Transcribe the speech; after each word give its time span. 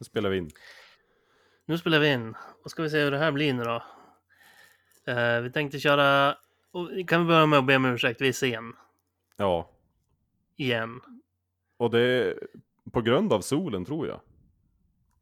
Nu 0.00 0.04
spelar 0.04 0.30
vi 0.30 0.36
in. 0.36 0.50
Nu 1.66 1.78
spelar 1.78 1.98
vi 1.98 2.12
in. 2.12 2.34
Och 2.64 2.70
ska 2.70 2.82
vi 2.82 2.90
se 2.90 3.02
hur 3.04 3.10
det 3.10 3.18
här 3.18 3.32
blir 3.32 3.54
nu 3.54 3.62
då. 3.64 3.82
Eh, 5.12 5.40
vi 5.40 5.52
tänkte 5.52 5.78
köra... 5.80 6.36
Och 6.72 6.88
kan 7.08 7.20
vi 7.20 7.26
börja 7.26 7.46
med 7.46 7.58
att 7.58 7.66
be 7.66 7.76
om 7.76 7.84
ursäkt, 7.84 8.20
vi 8.20 8.28
är 8.28 8.32
sen. 8.32 8.72
Ja, 9.36 9.70
Igen. 10.56 11.00
och 11.76 11.90
det 11.90 12.00
är 12.00 12.38
på 12.92 13.00
grund 13.00 13.32
av 13.32 13.40
solen 13.40 13.84
tror 13.84 14.06
jag. 14.08 14.20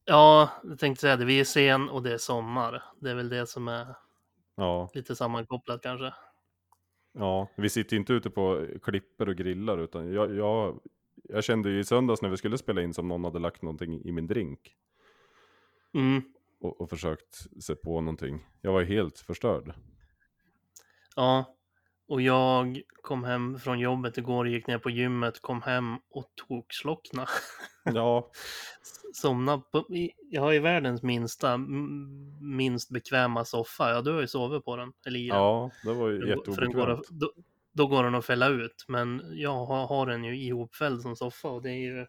Ja, 0.04 0.50
jag 0.64 0.78
tänkte 0.78 1.00
säga 1.00 1.16
det. 1.16 1.24
Vi 1.24 1.40
är 1.40 1.44
sen 1.44 1.88
och 1.88 2.02
det 2.02 2.12
är 2.12 2.18
sommar. 2.18 2.82
Det 3.00 3.10
är 3.10 3.14
väl 3.14 3.28
det 3.28 3.46
som 3.46 3.68
är 3.68 3.94
Ja, 4.56 4.90
lite 4.94 5.16
sammankopplat 5.16 5.82
kanske. 5.82 6.14
ja. 7.12 7.48
Vi 7.56 7.68
sitter 7.68 7.92
ju 7.96 8.00
inte 8.00 8.12
ute 8.12 8.30
på 8.30 8.66
klipper 8.82 9.28
och 9.28 9.36
grillar 9.36 9.78
utan 9.78 10.12
jag, 10.12 10.34
jag, 10.36 10.80
jag 11.24 11.44
kände 11.44 11.70
ju 11.70 11.78
i 11.80 11.84
söndags 11.84 12.22
när 12.22 12.28
vi 12.28 12.36
skulle 12.36 12.58
spela 12.58 12.82
in 12.82 12.94
som 12.94 13.08
någon 13.08 13.24
hade 13.24 13.38
lagt 13.38 13.62
någonting 13.62 14.02
i 14.04 14.12
min 14.12 14.26
drink. 14.26 14.76
Mm. 15.94 16.22
Och, 16.60 16.80
och 16.80 16.90
försökt 16.90 17.62
se 17.64 17.74
på 17.74 18.00
någonting. 18.00 18.46
Jag 18.60 18.72
var 18.72 18.80
ju 18.80 18.86
helt 18.86 19.18
förstörd. 19.18 19.74
Ja. 21.16 21.54
Och 22.08 22.22
jag 22.22 22.80
kom 23.02 23.24
hem 23.24 23.58
från 23.58 23.78
jobbet 23.78 24.18
igår, 24.18 24.48
gick 24.48 24.66
ner 24.66 24.78
på 24.78 24.90
gymmet, 24.90 25.40
kom 25.40 25.62
hem 25.62 25.96
och 26.10 26.24
tog 26.48 26.66
slockna. 26.74 27.26
Ja, 27.94 28.30
Somna 29.14 29.58
på... 29.58 29.84
Jag 30.30 30.42
har 30.42 30.52
ju 30.52 30.58
världens 30.58 31.02
minsta, 31.02 31.56
minst 32.40 32.90
bekväma 32.90 33.44
soffa. 33.44 33.90
Ja, 33.90 34.02
du 34.02 34.12
har 34.12 34.20
ju 34.20 34.26
sovit 34.26 34.64
på 34.64 34.76
den. 34.76 34.92
Eller 35.06 35.18
i 35.20 35.28
den. 35.28 35.36
ja 35.36 35.70
det 35.84 35.92
var 35.92 36.08
ju 36.08 36.18
Den 36.18 36.36
går- 36.38 36.54
för 36.54 36.60
den 36.62 36.72
går 36.72 36.88
jätteobekvämt. 36.90 37.10
att, 37.10 37.20
då, 37.20 37.32
då 37.78 37.86
går 37.86 38.04
den 38.04 38.14
att 38.14 38.24
fälla 38.24 38.48
ut, 38.48 38.84
men 38.88 39.22
jag 39.32 39.64
har, 39.66 39.86
har 39.86 40.06
den 40.06 40.24
ju 40.24 40.36
ihopfälld 40.42 41.02
som 41.02 41.16
soffa 41.16 41.48
och 41.48 41.62
det 41.62 41.70
är 41.70 41.78
ju... 41.78 42.06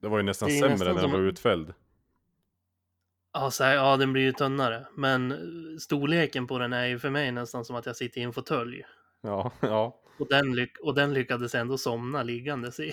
Det 0.00 0.08
var 0.08 0.16
ju 0.18 0.22
nästan 0.22 0.48
är 0.48 0.52
sämre 0.52 0.68
nästan 0.70 0.94
när 0.94 1.02
den 1.02 1.10
var 1.12 1.18
utfälld. 1.18 1.74
Ja, 3.32 3.50
så 3.50 3.64
här, 3.64 3.74
ja, 3.74 3.96
den 3.96 4.12
blir 4.12 4.22
ju 4.22 4.32
tunnare, 4.32 4.86
men 4.96 5.32
eh, 5.32 5.38
storleken 5.80 6.46
på 6.46 6.58
den 6.58 6.72
är 6.72 6.86
ju 6.86 6.98
för 6.98 7.10
mig 7.10 7.32
nästan 7.32 7.64
som 7.64 7.76
att 7.76 7.86
jag 7.86 7.96
sitter 7.96 8.20
i 8.20 8.24
en 8.24 8.32
fåtölj. 8.32 8.82
Ja, 9.20 9.52
ja, 9.60 10.00
Och 10.18 10.28
den, 10.28 10.54
lyck 10.54 10.78
och 10.78 10.94
den 10.94 11.14
lyckades 11.14 11.54
ändå 11.54 11.78
somna 11.78 12.22
liggandes 12.22 12.80
i 12.80 12.92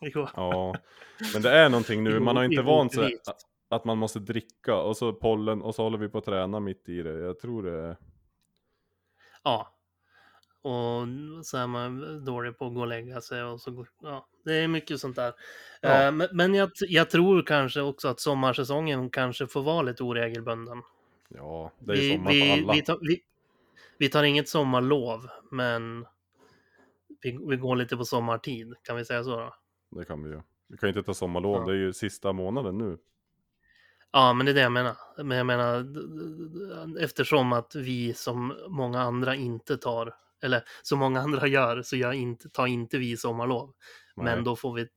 ja. 0.14 0.74
Men 1.32 1.42
det 1.42 1.50
är 1.50 1.68
någonting 1.68 2.04
nu, 2.04 2.20
man 2.20 2.36
har 2.36 2.44
inte 2.44 2.62
vant 2.62 2.94
sig 2.94 3.18
att- 3.26 3.46
att 3.68 3.84
man 3.84 3.98
måste 3.98 4.18
dricka 4.18 4.76
och 4.76 4.96
så 4.96 5.12
pollen 5.12 5.62
och 5.62 5.74
så 5.74 5.82
håller 5.82 5.98
vi 5.98 6.08
på 6.08 6.18
att 6.18 6.24
träna 6.24 6.60
mitt 6.60 6.88
i 6.88 7.02
det. 7.02 7.18
Jag 7.18 7.38
tror 7.38 7.62
det 7.62 7.96
Ja. 9.44 9.74
Och 10.62 11.06
så 11.46 11.58
är 11.58 11.66
man 11.66 12.24
dålig 12.24 12.58
på 12.58 12.66
att 12.66 12.74
gå 12.74 12.80
och 12.80 12.86
lägga 12.86 13.20
sig 13.20 13.42
och 13.44 13.60
så 13.60 13.70
går, 13.70 13.88
ja, 14.02 14.26
det 14.44 14.52
är 14.54 14.68
mycket 14.68 15.00
sånt 15.00 15.16
där. 15.16 15.32
Ja. 15.80 16.02
Eh, 16.02 16.12
Men, 16.12 16.28
men 16.32 16.54
jag, 16.54 16.70
jag 16.88 17.10
tror 17.10 17.42
kanske 17.42 17.80
också 17.80 18.08
att 18.08 18.20
sommarsäsongen 18.20 19.10
kanske 19.10 19.46
får 19.46 19.62
vara 19.62 19.82
lite 19.82 20.02
oregelbunden. 20.02 20.82
Ja, 21.28 21.72
det 21.78 21.92
är 21.92 21.96
ju 21.96 22.02
vi, 22.02 22.12
sommar 22.14 22.30
vi, 22.32 22.40
för 22.40 22.52
alla. 22.52 22.72
Vi 22.72 22.82
tar, 22.82 22.98
vi, 23.00 23.20
vi 23.98 24.08
tar 24.08 24.22
inget 24.22 24.48
sommarlov, 24.48 25.26
men 25.50 26.06
vi, 27.22 27.38
vi 27.48 27.56
går 27.56 27.76
lite 27.76 27.96
på 27.96 28.04
sommartid, 28.04 28.74
kan 28.82 28.96
vi 28.96 29.04
säga 29.04 29.24
så 29.24 29.36
då? 29.36 29.54
Det 29.90 30.04
kan 30.04 30.22
vi 30.24 30.30
ju. 30.30 30.40
Vi 30.68 30.76
kan 30.78 30.86
ju 30.86 30.88
inte 30.98 31.02
ta 31.02 31.14
sommarlov, 31.14 31.56
Ja. 31.56 31.64
det 31.66 31.72
är 31.72 31.76
ju 31.76 31.92
sista 31.92 32.32
månaden 32.32 32.78
nu. 32.78 32.98
Ja, 34.12 34.32
men 34.32 34.46
det 34.46 34.52
är 34.52 34.54
det 34.54 34.60
jag 34.60 34.72
menar. 34.72 34.96
Men 35.22 35.36
jag 35.36 35.46
menar, 35.46 35.86
eftersom 37.00 37.52
att 37.52 37.74
vi 37.74 38.14
som 38.14 38.54
många 38.68 39.00
andra 39.00 39.34
inte 39.34 39.76
tar, 39.76 40.14
eller 40.42 40.64
som 40.82 40.98
många 40.98 41.20
andra 41.20 41.46
gör, 41.46 41.82
så 41.82 41.96
gör 41.96 42.12
inte, 42.12 42.48
tar 42.48 42.66
inte 42.66 42.98
vi 42.98 43.16
sommarlov. 43.16 43.72
Nej. 44.16 44.24
Men 44.24 44.44
då 44.44 44.56
får, 44.56 44.74
vi, 44.74 44.88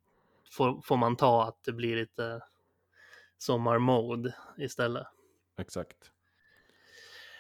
får, 0.52 0.82
får 0.82 0.98
man 0.98 1.16
ta 1.16 1.44
att 1.48 1.64
det 1.66 1.72
blir 1.72 1.96
lite 1.96 2.42
sommarmode 3.38 4.36
istället. 4.58 5.08
Exakt. 5.60 5.98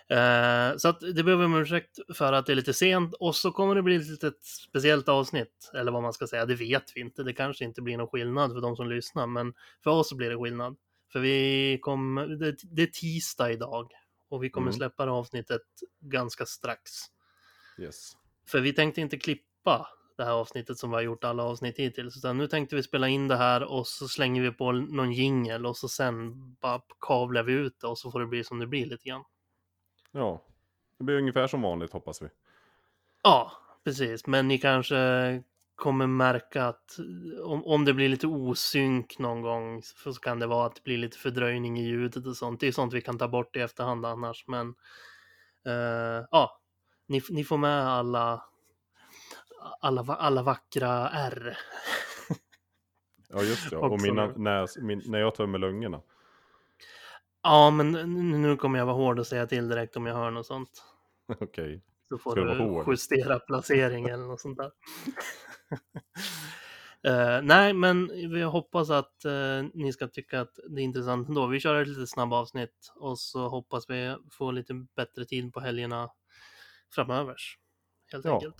Eh, 0.07 0.77
så 0.77 0.87
att 0.87 0.99
det 0.99 1.23
behöver 1.23 1.47
man 1.47 1.61
ursäkt 1.61 1.99
för 2.13 2.33
att 2.33 2.45
det 2.45 2.53
är 2.53 2.55
lite 2.55 2.73
sent 2.73 3.13
och 3.13 3.35
så 3.35 3.51
kommer 3.51 3.75
det 3.75 3.81
bli 3.81 3.95
ett 3.95 4.07
litet 4.07 4.45
speciellt 4.45 5.09
avsnitt. 5.09 5.71
Eller 5.73 5.91
vad 5.91 6.03
man 6.03 6.13
ska 6.13 6.27
säga, 6.27 6.45
det 6.45 6.55
vet 6.55 6.83
vi 6.95 7.01
inte. 7.01 7.23
Det 7.23 7.33
kanske 7.33 7.65
inte 7.65 7.81
blir 7.81 7.97
någon 7.97 8.07
skillnad 8.07 8.53
för 8.53 8.61
de 8.61 8.75
som 8.75 8.89
lyssnar, 8.89 9.27
men 9.27 9.53
för 9.83 9.91
oss 9.91 10.13
blir 10.13 10.29
det 10.29 10.37
skillnad. 10.37 10.77
För 11.11 11.19
vi 11.19 11.79
kommer, 11.81 12.27
det, 12.27 12.55
det 12.63 12.81
är 12.81 12.87
tisdag 12.87 13.51
idag 13.51 13.91
och 14.29 14.43
vi 14.43 14.49
kommer 14.49 14.67
Mm. 14.67 14.77
släppa 14.77 15.05
det 15.05 15.11
avsnittet 15.11 15.61
ganska 15.99 16.45
strax. 16.45 16.91
Yes. 17.77 18.17
För 18.47 18.59
vi 18.59 18.73
tänkte 18.73 19.01
inte 19.01 19.17
klippa 19.17 19.87
det 20.17 20.23
här 20.23 20.31
avsnittet 20.31 20.77
som 20.77 20.89
vi 20.89 20.95
har 20.95 21.01
gjort 21.01 21.23
alla 21.23 21.43
avsnitt 21.43 21.79
hittills, 21.79 22.17
utan 22.17 22.37
nu 22.37 22.47
tänkte 22.47 22.75
vi 22.75 22.83
spela 22.83 23.07
in 23.07 23.27
det 23.27 23.35
här 23.35 23.63
och 23.63 23.87
så 23.87 24.07
slänger 24.07 24.41
vi 24.41 24.51
på 24.51 24.71
någon 24.71 25.11
jingel 25.11 25.65
och 25.65 25.77
så 25.77 25.87
sen 25.87 26.33
bara 26.61 26.81
kavlar 26.99 27.43
vi 27.43 27.53
ut 27.53 27.79
det 27.79 27.87
och 27.87 27.97
så 27.97 28.11
får 28.11 28.19
det 28.19 28.25
bli 28.25 28.43
som 28.43 28.59
det 28.59 28.67
blir 28.67 28.85
lite 28.85 29.09
grann. 29.09 29.23
Ja, 30.11 30.45
det 30.97 31.03
blir 31.03 31.17
ungefär 31.17 31.47
som 31.47 31.61
vanligt 31.61 31.93
hoppas 31.93 32.21
vi. 32.21 32.27
Ja, 33.23 33.51
precis. 33.83 34.27
Men 34.27 34.47
ni 34.47 34.57
kanske 34.57 35.43
kommer 35.75 36.07
märka 36.07 36.65
att 36.65 36.97
om, 37.43 37.65
om 37.65 37.85
det 37.85 37.93
blir 37.93 38.09
lite 38.09 38.27
osynk 38.27 39.19
någon 39.19 39.41
gång 39.41 39.81
så 39.83 40.13
kan 40.13 40.39
det 40.39 40.47
vara 40.47 40.65
att 40.65 40.75
det 40.75 40.83
blir 40.83 40.97
lite 40.97 41.17
fördröjning 41.17 41.79
i 41.79 41.83
ljudet 41.83 42.25
och 42.25 42.37
sånt. 42.37 42.59
Det 42.59 42.67
är 42.67 42.71
sånt 42.71 42.93
vi 42.93 43.01
kan 43.01 43.17
ta 43.17 43.27
bort 43.27 43.55
i 43.55 43.59
efterhand 43.59 44.05
annars. 44.05 44.47
Men 44.47 44.75
eh, 45.65 46.25
ja, 46.31 46.61
ni, 47.07 47.21
ni 47.29 47.43
får 47.43 47.57
med 47.57 47.87
alla, 47.87 48.43
alla, 49.81 50.01
alla 50.01 50.43
vackra 50.43 51.09
R. 51.09 51.57
Ja 53.29 53.43
just 53.43 53.69
det, 53.69 53.77
och 53.77 54.01
mina 54.01 54.27
näs, 54.27 54.77
min, 54.77 55.01
när 55.05 55.19
jag 55.19 55.35
tömmer 55.35 55.59
lungorna. 55.59 56.01
Ja, 57.43 57.71
men 57.71 57.91
nu 58.41 58.57
kommer 58.57 58.79
jag 58.79 58.85
vara 58.85 58.95
hård 58.95 59.19
och 59.19 59.27
säga 59.27 59.47
till 59.47 59.69
direkt 59.69 59.97
om 59.97 60.05
jag 60.05 60.15
hör 60.15 60.31
något 60.31 60.45
sånt. 60.45 60.83
Okej. 61.39 61.81
Så 62.09 62.17
får 62.17 62.35
du 62.35 62.91
justera 62.91 63.39
placering 63.39 64.05
eller 64.05 64.25
något 64.25 64.41
sånt 64.41 64.57
där. 64.57 64.71
Eh, 67.03 67.41
nej, 67.43 67.73
men 67.73 68.07
vi 68.07 68.41
hoppas 68.41 68.89
att 68.89 69.25
eh, 69.25 69.63
ni 69.73 69.93
ska 69.93 70.07
tycka 70.07 70.41
att 70.41 70.59
det 70.69 70.81
är 70.81 70.83
intressant 70.83 71.27
ändå. 71.27 71.47
Vi 71.47 71.59
kör 71.59 71.81
ett 71.81 71.87
lite 71.87 72.07
snabbt 72.07 72.33
avsnitt 72.33 72.93
och 72.95 73.19
så 73.19 73.47
hoppas 73.47 73.89
vi 73.89 74.15
få 74.31 74.51
lite 74.51 74.73
bättre 74.95 75.25
tid 75.25 75.53
på 75.53 75.59
helgerna 75.59 76.09
framöver. 76.95 77.35
Helt 78.11 78.25
Ja. 78.25 78.33
enkelt. 78.33 78.55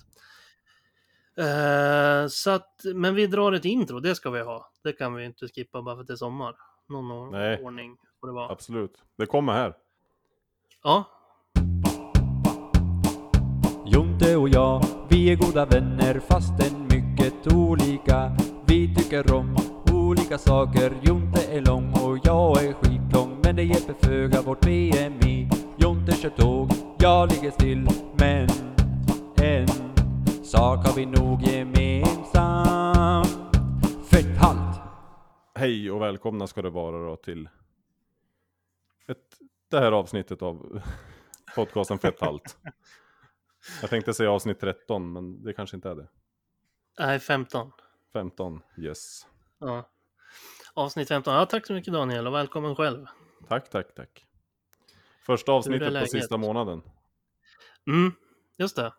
Eh, 1.38 2.28
så 2.28 2.50
att, 2.50 2.80
men 2.94 3.14
vi 3.14 3.26
drar 3.26 3.52
ett 3.52 3.64
intro, 3.64 4.00
det 4.00 4.14
ska 4.14 4.30
vi 4.30 4.40
ha. 4.40 4.70
Det 4.82 4.92
kan 4.92 5.14
vi 5.14 5.24
inte 5.24 5.48
skippa 5.48 5.82
bara 5.82 5.94
för 5.96 6.00
att 6.00 6.06
det 6.06 6.12
är 6.12 6.16
sommar. 6.16 6.56
Någon 6.88 7.30
Nej. 7.30 7.62
ordning 7.62 7.96
får 8.20 8.26
det 8.26 8.32
vara. 8.32 8.52
Absolut. 8.52 9.02
Det 9.18 9.26
kommer 9.26 9.52
här. 9.52 9.74
Ja, 10.82 11.04
Jonte 13.88 14.36
och 14.36 14.48
jag, 14.48 14.84
vi 15.10 15.32
är 15.32 15.36
goda 15.36 15.66
vänner 15.66 16.20
fastän 16.20 16.82
mycket 16.90 17.52
olika. 17.54 18.36
Vi 18.66 18.94
tycker 18.94 19.34
om 19.34 19.56
olika 19.92 20.38
saker. 20.38 20.92
Jonte 21.02 21.40
är 21.52 21.60
lång 21.60 21.92
och 21.92 22.18
jag 22.24 22.64
är 22.64 22.72
skitlång. 22.72 23.40
Men 23.44 23.56
det 23.56 23.62
hjälper 23.62 23.94
föga 24.06 24.42
vårt 24.42 24.60
BMI. 24.60 25.48
Jonte 26.06 26.22
kör 26.22 26.30
tåg, 26.30 26.70
jag 26.98 27.32
ligger 27.32 27.50
still. 27.50 27.88
Men 28.18 28.48
en 29.42 29.68
sak 30.44 30.86
har 30.86 30.96
vi 30.96 31.06
nog 31.06 31.42
gemensamt. 31.42 33.26
Fett 34.10 34.36
halt! 34.38 34.80
Hej 35.54 35.90
och 35.90 36.02
välkomna 36.02 36.46
ska 36.46 36.62
det 36.62 36.70
vara 36.70 37.08
då 37.10 37.16
till 37.16 37.48
ett, 39.06 39.38
det 39.70 39.78
här 39.78 39.92
avsnittet 39.92 40.42
av 40.42 40.82
podcasten 41.54 41.98
Fett 41.98 42.20
Halt. 42.20 42.58
Jag 43.80 43.90
tänkte 43.90 44.14
säga 44.14 44.30
avsnitt 44.30 44.60
13, 44.60 45.12
men 45.12 45.42
det 45.42 45.52
kanske 45.52 45.76
inte 45.76 45.90
är 45.90 45.94
det. 45.94 46.08
nej 46.98 47.20
15. 47.20 47.72
15, 48.12 48.62
yes. 48.76 49.26
Ja. 49.58 49.88
Avsnitt 50.74 51.08
15. 51.08 51.34
Ja, 51.34 51.46
tack 51.46 51.66
så 51.66 51.72
mycket 51.72 51.92
Daniel 51.92 52.26
och 52.26 52.34
välkommen 52.34 52.76
själv. 52.76 53.06
Tack, 53.48 53.70
tack, 53.70 53.94
tack. 53.94 54.25
Första 55.26 55.52
avsnittet 55.52 56.00
på 56.00 56.06
sista 56.06 56.36
månaden. 56.36 56.82
Mm, 57.86 58.12
just 58.58 58.76
det. 58.76 58.92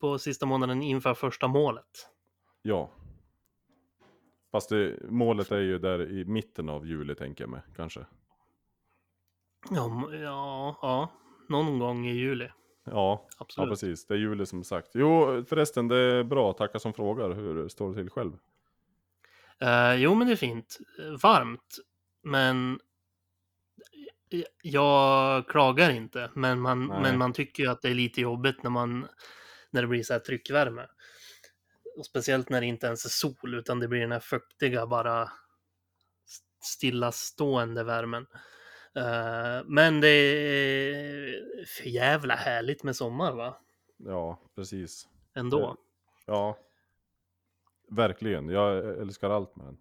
På 0.00 0.18
sista 0.18 0.46
månaden 0.46 0.82
inför 0.82 1.14
första 1.14 1.48
målet. 1.48 2.08
Ja. 2.62 2.90
Fast 4.52 4.68
det, 4.68 4.98
målet 5.10 5.50
är 5.50 5.60
ju 5.60 5.78
där 5.78 6.10
i 6.12 6.24
mitten 6.24 6.68
av 6.68 6.86
juli 6.86 7.14
tänker 7.14 7.44
jag 7.44 7.50
mig, 7.50 7.60
kanske. 7.76 8.06
Ja, 9.70 10.08
ja, 10.12 10.78
ja. 10.82 11.12
någon 11.48 11.78
gång 11.78 12.06
i 12.06 12.12
juli. 12.12 12.48
Ja, 12.84 12.92
ja 12.92 13.28
Absolut. 13.38 13.70
precis. 13.70 14.06
Det 14.06 14.14
är 14.14 14.18
juli 14.18 14.46
som 14.46 14.64
sagt. 14.64 14.90
Jo, 14.94 15.44
förresten, 15.48 15.88
det 15.88 15.96
är 15.96 16.24
bra. 16.24 16.52
Tacka 16.52 16.78
som 16.78 16.92
frågar. 16.92 17.30
Hur 17.30 17.68
står 17.68 17.90
det 17.90 17.94
till 17.94 18.10
själv? 18.10 18.32
Eh, 19.60 19.94
jo, 19.94 20.14
men 20.14 20.26
det 20.26 20.32
är 20.32 20.36
fint. 20.36 20.78
Varmt. 21.22 21.76
Men 22.22 22.80
jag 24.62 25.48
klagar 25.48 25.90
inte. 25.90 26.30
Men 26.34 26.60
man, 26.60 26.86
Nej. 26.86 27.02
men 27.02 27.18
man 27.18 27.32
tycker 27.32 27.62
ju 27.62 27.70
att 27.70 27.82
det 27.82 27.88
är 27.88 27.94
lite 27.94 28.20
jobbigt 28.20 28.62
när, 28.62 28.70
man, 28.70 29.08
när 29.70 29.82
det 29.82 29.88
blir 29.88 30.02
så 30.02 30.12
här 30.12 30.20
tryckvärme. 30.20 30.86
Och 31.96 32.06
speciellt 32.06 32.48
när 32.48 32.60
det 32.60 32.66
inte 32.66 32.86
ens 32.86 33.04
är 33.04 33.08
sol, 33.08 33.54
utan 33.54 33.80
det 33.80 33.88
blir 33.88 34.00
den 34.00 34.12
här 34.12 34.20
fuktiga 34.20 34.86
bara 34.86 35.32
stillastående 36.62 37.84
värmen. 37.84 38.26
Eh, 38.96 39.64
men 39.64 40.00
det 40.00 40.08
är 40.08 41.64
för 41.66 41.88
jävla 41.88 42.34
härligt 42.34 42.82
med 42.82 42.96
sommar 42.96 43.32
va? 43.32 43.58
Ja, 43.96 44.40
precis. 44.54 45.08
Ändå. 45.34 45.76
Ja. 46.26 46.58
Verkligen, 47.90 48.48
jag 48.48 48.98
älskar 49.00 49.30
allt 49.30 49.56
med 49.56 49.66
den. 49.66 49.78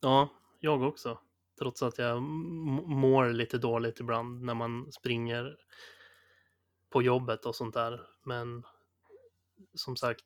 Ja, 0.00 0.28
jag 0.60 0.82
också. 0.82 1.18
Trots 1.58 1.82
att 1.82 1.98
jag 1.98 2.22
mår 2.22 3.28
lite 3.28 3.58
dåligt 3.58 4.00
ibland 4.00 4.42
när 4.42 4.54
man 4.54 4.92
springer 4.92 5.56
på 6.90 7.02
jobbet 7.02 7.46
och 7.46 7.54
sånt 7.54 7.74
där. 7.74 8.00
Men 8.24 8.62
som 9.74 9.96
sagt, 9.96 10.24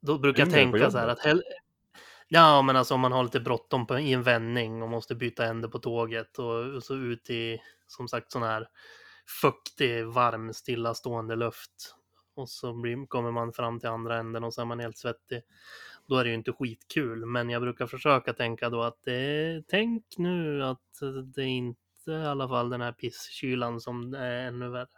då 0.00 0.18
brukar 0.18 0.42
jag 0.42 0.52
tänka 0.52 0.90
så 0.90 0.98
här 0.98 1.08
att 1.08 1.20
hell- 1.20 1.42
Ja, 2.32 2.62
men 2.62 2.76
alltså 2.76 2.94
om 2.94 3.00
man 3.00 3.12
har 3.12 3.22
lite 3.24 3.40
bråttom 3.40 3.86
på, 3.86 3.98
i 3.98 4.12
en 4.12 4.22
vändning 4.22 4.82
och 4.82 4.88
måste 4.88 5.14
byta 5.14 5.44
ände 5.44 5.68
på 5.68 5.78
tåget 5.78 6.38
och, 6.38 6.74
och 6.74 6.82
så 6.82 6.94
ut 6.94 7.30
i 7.30 7.62
som 7.86 8.08
sagt 8.08 8.32
sån 8.32 8.42
här 8.42 8.68
fuktig, 9.42 10.06
varm, 10.06 10.54
stillastående 10.54 11.36
luft. 11.36 11.94
Och 12.34 12.48
så 12.48 12.72
blir, 12.72 13.06
kommer 13.06 13.30
man 13.30 13.52
fram 13.52 13.80
till 13.80 13.88
andra 13.88 14.18
änden 14.18 14.44
och 14.44 14.54
så 14.54 14.60
är 14.60 14.64
man 14.64 14.80
helt 14.80 14.98
svettig. 14.98 15.42
Då 16.10 16.16
är 16.16 16.24
det 16.24 16.30
ju 16.30 16.34
inte 16.34 16.52
skitkul, 16.52 17.26
men 17.26 17.50
jag 17.50 17.62
brukar 17.62 17.86
försöka 17.86 18.32
tänka 18.32 18.70
då 18.70 18.82
att 18.82 18.98
det, 19.04 19.62
tänk 19.68 20.04
nu 20.18 20.64
att 20.64 21.00
det 21.34 21.44
inte 21.44 22.10
i 22.10 22.26
alla 22.26 22.48
fall 22.48 22.70
den 22.70 22.80
här 22.80 22.92
pisskylan 22.92 23.80
som 23.80 24.14
är 24.14 24.46
ännu 24.46 24.68
värre. 24.68 24.88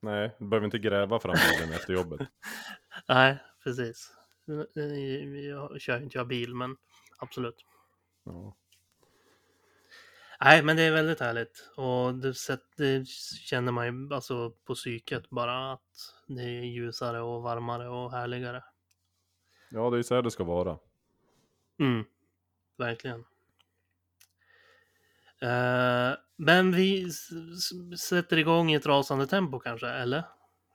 Nej, 0.00 0.36
du 0.38 0.46
behöver 0.46 0.64
inte 0.64 0.78
gräva 0.78 1.20
fram 1.20 1.36
bilen 1.52 1.74
efter 1.74 1.92
jobbet. 1.92 2.20
Nej, 3.08 3.38
precis. 3.64 4.12
Jag 5.48 5.80
kör 5.80 6.02
inte 6.02 6.18
jag 6.18 6.28
bil, 6.28 6.54
men 6.54 6.76
absolut. 7.18 7.64
Ja. 8.24 8.56
Nej, 10.40 10.62
men 10.62 10.76
det 10.76 10.82
är 10.82 10.92
väldigt 10.92 11.20
härligt. 11.20 11.70
Och 11.76 12.14
det, 12.14 12.34
det 12.76 13.08
känner 13.44 13.72
man 13.72 13.86
ju 13.86 14.14
alltså 14.14 14.50
på 14.50 14.74
psyket 14.74 15.30
bara 15.30 15.72
att 15.72 16.14
det 16.26 16.42
är 16.42 16.62
ljusare 16.62 17.20
och 17.20 17.42
varmare 17.42 17.88
och 17.88 18.12
härligare. 18.12 18.62
Ja, 19.70 19.90
det 19.90 19.98
är 19.98 20.02
så 20.02 20.14
här 20.14 20.22
det 20.22 20.30
ska 20.30 20.44
vara. 20.44 20.78
Mm, 21.78 22.04
verkligen. 22.76 23.24
Eh, 25.42 26.18
men 26.36 26.72
vi 26.72 27.10
sätter 27.98 28.36
igång 28.36 28.70
i 28.70 28.74
ett 28.74 28.86
rasande 28.86 29.26
tempo 29.26 29.58
kanske, 29.58 29.88
eller? 29.88 30.24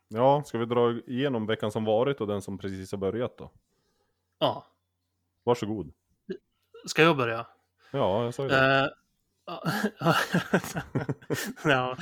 Ja, 0.07 0.43
ska 0.45 0.57
vi 0.57 0.65
dra 0.65 0.99
igenom 1.07 1.45
veckan 1.45 1.71
som 1.71 1.85
varit 1.85 2.21
och 2.21 2.27
den 2.27 2.41
som 2.41 2.57
precis 2.57 2.91
har 2.91 2.99
börjat 2.99 3.37
då? 3.37 3.51
Ja. 4.39 4.67
Varsågod. 5.43 5.93
Ska 6.85 7.01
jag 7.01 7.17
börja? 7.17 7.47
Ja, 7.91 8.23
jag 8.23 8.33
sa 8.33 8.43
ju 8.43 8.49
det. 8.49 8.79
Eh, 8.79 8.87
ja, 11.63 11.97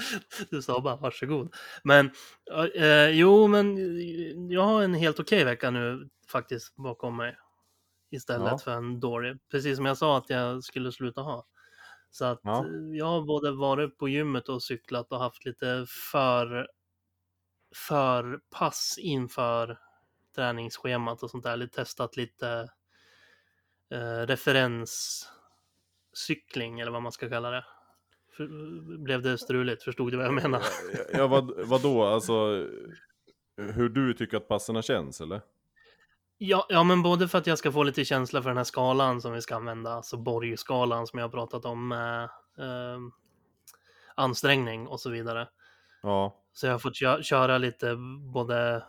du 0.50 0.62
sa 0.62 0.82
bara 0.82 0.96
varsågod. 0.96 1.54
Men 1.84 2.12
eh, 2.76 3.10
jo, 3.10 3.48
men 3.48 3.78
jag 4.52 4.62
har 4.64 4.84
en 4.84 4.94
helt 4.94 5.20
okej 5.20 5.44
vecka 5.44 5.72
nu 5.72 6.10
faktiskt 6.28 6.76
bakom 6.76 7.18
mig. 7.18 7.38
Istället 8.12 8.52
Ja. 8.52 8.58
för 8.58 8.72
en 8.72 9.00
dålig. 9.00 9.38
Precis 9.52 9.76
som 9.78 9.86
jag 9.86 9.98
sa 9.98 10.18
att 10.18 10.30
jag 10.30 10.64
skulle 10.64 10.92
sluta 10.92 11.22
ha. 11.22 11.46
Så 12.12 12.26
att 12.26 12.40
Ja. 12.44 12.66
eh, 12.66 12.98
jag 12.98 13.06
har 13.06 13.22
både 13.22 13.52
varit 13.52 13.98
på 13.98 14.10
gymmet 14.10 14.50
och 14.50 14.64
cyklat 14.64 15.12
och 15.12 15.20
haft 15.20 15.46
lite 15.46 15.86
för, 16.12 16.68
för 17.76 18.40
pass 18.60 18.96
inför 19.02 19.80
träningsschemat 20.36 21.24
och 21.24 21.30
sånt 21.30 21.44
där. 21.44 21.58
Lite 21.58 21.76
testat 21.76 22.18
lite 22.18 22.70
eh, 23.92 24.22
referenscykling 26.12 26.80
eller 26.80 26.92
vad 26.92 27.02
man 27.02 27.12
ska 27.12 27.30
kalla 27.30 27.52
det. 27.52 27.66
För, 28.38 28.48
blev 28.98 29.22
det 29.22 29.38
struligt? 29.38 29.84
Förstod 29.84 30.12
du 30.12 30.18
vad 30.18 30.25
jag 30.25 30.34
menar? 30.34 30.63
Ja, 31.13 31.28
vad, 31.28 31.68
vadå, 31.68 32.04
alltså 32.04 32.68
hur 33.58 33.90
du 33.90 34.13
tycker 34.13 34.38
att 34.38 34.48
passerna 34.48 34.81
känns 34.81 35.22
eller? 35.22 35.42
Ja, 36.38 36.66
ja, 36.69 36.84
men 36.84 37.04
både 37.04 37.28
för 37.28 37.38
att 37.38 37.48
jag 37.48 37.58
ska 37.58 37.72
få 37.72 37.84
lite 37.84 38.06
känsla 38.06 38.42
för 38.42 38.50
den 38.50 38.58
här 38.58 38.63
skalan 38.63 39.22
som 39.22 39.34
vi 39.34 39.42
ska 39.42 39.56
använda, 39.56 39.92
alltså 39.92 40.18
Borg-skalan 40.18 41.08
som 41.08 41.19
jag 41.19 41.25
har 41.25 41.31
pratat 41.31 41.66
om 41.66 41.88
med 41.88 42.24
eh, 42.58 43.00
ansträngning 44.16 44.88
och 44.88 45.00
så 45.00 45.10
vidare. 45.10 45.48
Ja, 46.04 46.44
Så 46.54 46.66
jag 46.68 46.74
har 46.74 46.80
fått 46.80 46.96
kö- 46.96 47.24
köra 47.24 47.58
lite 47.58 47.96
både 48.34 48.84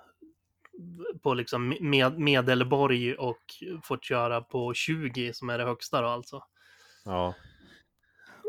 på 1.23 1.35
liksom 1.35 1.77
med, 1.81 2.19
medelborg 2.19 3.15
och 3.15 3.43
fått 3.83 4.05
köra 4.05 4.41
på 4.41 4.75
20 4.75 5.33
som 5.33 5.51
är 5.51 5.59
det 5.59 5.65
högsta 5.65 6.01
då 6.01 6.09
alltså. 6.09 6.43
Ja, 7.05 7.35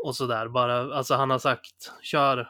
Och 0.04 0.16
sådär, 0.16 0.48
bara, 0.48 0.94
alltså 0.94 1.14
han 1.14 1.30
har 1.30 1.38
sagt 1.38 1.92
kör 2.02 2.48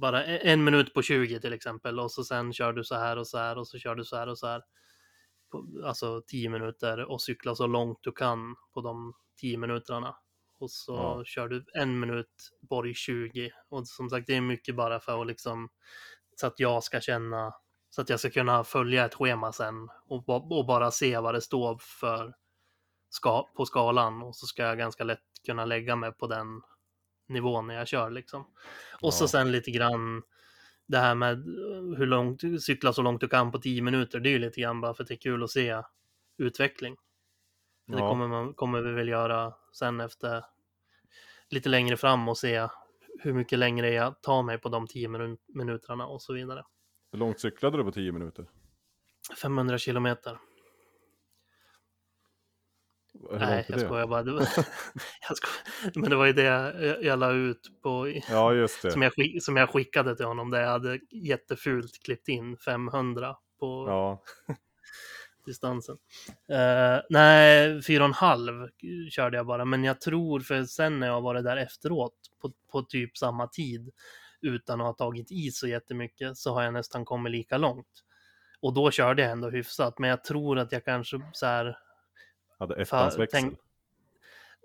bara 0.00 0.24
en 0.24 0.64
minut 0.64 0.94
på 0.94 1.02
20 1.02 1.40
till 1.40 1.52
exempel 1.52 2.00
och 2.00 2.12
så 2.12 2.24
sen 2.24 2.52
kör 2.52 2.72
du 2.72 2.84
så 2.84 2.94
här 2.94 3.16
och 3.18 3.26
så 3.26 3.38
här 3.38 3.58
och 3.58 3.68
så 3.68 3.78
kör 3.78 3.94
du 3.94 4.04
så 4.04 4.16
här 4.16 4.28
och 4.28 4.38
så 4.38 4.46
här. 4.46 4.62
Alltså 5.84 6.22
10 6.26 6.48
minuter 6.48 6.98
och 7.10 7.22
cykla 7.22 7.54
så 7.54 7.66
långt 7.66 7.98
du 8.02 8.12
kan 8.12 8.56
på 8.74 8.80
de 8.80 9.14
10 9.40 9.58
minuterna. 9.58 10.16
Och 10.58 10.70
så 10.70 10.94
Ja. 10.94 11.22
kör 11.24 11.48
du 11.48 11.64
en 11.74 12.00
minut 12.00 12.50
borg 12.60 12.94
20. 12.94 13.50
Och 13.68 13.88
som 13.88 14.10
sagt, 14.10 14.26
det 14.26 14.36
är 14.36 14.40
mycket 14.40 14.76
bara 14.76 15.00
för 15.00 15.20
att 15.20 15.26
liksom 15.26 15.68
så 16.36 16.46
att 16.46 16.60
jag 16.60 16.82
ska 16.84 17.00
känna 17.00 17.52
så 17.90 18.00
att 18.02 18.08
jag 18.08 18.20
ska 18.20 18.30
kunna 18.30 18.64
följa 18.64 19.04
ett 19.04 19.14
schema 19.14 19.52
sen 19.52 19.88
och, 20.08 20.28
och 20.28 20.66
bara 20.66 20.90
se 20.90 21.18
vad 21.18 21.34
det 21.34 21.40
står 21.40 21.78
för 22.00 22.34
ska, 23.14 23.42
på 23.56 23.66
skalan 23.66 24.22
och 24.22 24.36
så 24.36 24.46
ska 24.46 24.62
jag 24.62 24.78
ganska 24.78 25.04
lätt 25.04 25.20
kunna 25.46 25.64
lägga 25.64 25.96
mig 25.96 26.12
på 26.12 26.26
den 26.26 26.62
nivån 27.28 27.66
när 27.66 27.74
jag 27.74 27.88
kör 27.88 28.10
liksom. 28.10 28.46
Och 29.02 29.14
så 29.14 29.24
Ja. 29.24 29.28
sen 29.28 29.52
lite 29.52 29.70
grann 29.70 30.22
det 30.86 30.98
här 30.98 31.14
med 31.14 31.36
hur 31.98 32.06
långt, 32.06 32.40
cykla 32.62 32.92
så 32.92 33.02
långt 33.02 33.20
du 33.20 33.28
kan 33.28 33.52
på 33.52 33.58
10 33.58 33.82
minuter. 33.82 34.20
Det 34.20 34.28
är 34.28 34.30
ju 34.30 34.38
lite 34.38 34.60
grann 34.60 34.80
bara 34.80 34.94
för 34.94 35.02
att 35.02 35.08
det 35.08 35.14
är 35.14 35.18
kul 35.18 35.42
att 35.44 35.50
se 35.50 35.82
utveckling. 36.38 36.96
Det 37.86 37.98
Ja. 37.98 38.08
kommer, 38.10 38.28
man, 38.28 38.54
kommer 38.54 38.80
vi 38.80 38.92
väl 38.92 39.08
göra 39.08 39.54
sen 39.72 40.00
efter 40.00 40.44
lite 41.50 41.68
längre 41.68 41.96
fram 41.96 42.28
och 42.28 42.38
se 42.38 42.68
hur 43.20 43.32
mycket 43.32 43.58
längre 43.58 43.90
jag 43.90 44.22
tar 44.22 44.42
mig 44.42 44.58
på 44.58 44.68
de 44.68 44.86
10 44.86 45.08
minu- 45.08 45.38
minuterna 45.48 46.06
och 46.06 46.22
så 46.22 46.32
vidare. 46.32 46.64
hur 47.12 47.18
långt 47.18 47.40
cyklade 47.40 47.76
du 47.76 47.84
på 47.84 47.92
10 47.92 48.12
minuter? 48.12 48.46
500 49.42 49.78
kilometer. 49.78 50.38
Nej, 53.30 53.64
jag 53.68 53.78
det? 53.78 53.84
skojar 53.84 54.06
bara. 54.06 54.22
Det 54.22 54.32
var, 54.32 54.40
jag 55.28 55.36
sko... 55.36 55.48
Men 55.94 56.10
det 56.10 56.16
var 56.16 56.26
ju 56.26 56.32
det 56.32 56.42
jag, 56.42 57.02
jag 57.04 57.18
la 57.18 57.32
ut 57.32 57.70
på, 57.82 58.20
Ja, 58.30 58.52
just 58.52 58.82
det. 58.82 58.90
som, 58.90 59.02
jag, 59.02 59.12
som 59.42 59.56
jag 59.56 59.70
skickade 59.70 60.16
till 60.16 60.26
honom 60.26 60.50
där 60.50 60.60
jag 60.60 60.68
hade 60.68 61.00
jättefult 61.10 62.02
klippt 62.04 62.28
in 62.28 62.56
500 62.56 63.36
på 63.60 63.86
Ja, 63.88 64.22
distansen. 65.46 65.96
Uh, 66.52 67.00
nej, 67.10 67.82
fyra 67.82 68.02
och 68.02 68.08
en 68.08 68.14
halv 68.14 68.68
körde 69.10 69.36
jag 69.36 69.46
bara, 69.46 69.64
men 69.64 69.84
jag 69.84 70.00
tror 70.00 70.40
för 70.40 70.64
sen 70.64 71.00
när 71.00 71.06
jag 71.06 71.20
varit 71.20 71.44
där 71.44 71.56
efteråt 71.56 72.14
på, 72.42 72.52
på 72.72 72.82
typ 72.82 73.16
samma 73.16 73.46
tid 73.48 73.90
utan 74.40 74.80
att 74.80 74.86
ha 74.86 74.92
tagit 74.92 75.32
i 75.32 75.50
så 75.50 75.68
jättemycket 75.68 76.36
så 76.36 76.54
har 76.54 76.62
jag 76.62 76.72
nästan 76.72 77.04
kommit 77.04 77.32
lika 77.32 77.58
långt. 77.58 78.04
Och 78.60 78.74
då 78.74 78.90
körde 78.90 79.22
jag 79.22 79.30
ändå 79.30 79.50
hyfsat, 79.50 79.98
men 79.98 80.10
jag 80.10 80.24
tror 80.24 80.58
att 80.58 80.72
jag 80.72 80.84
kanske 80.84 81.20
så 81.32 81.46
här 81.46 81.76
hade 82.58 82.74
ettans 82.74 83.18
växel. 83.18 83.40
tänk- 83.40 83.58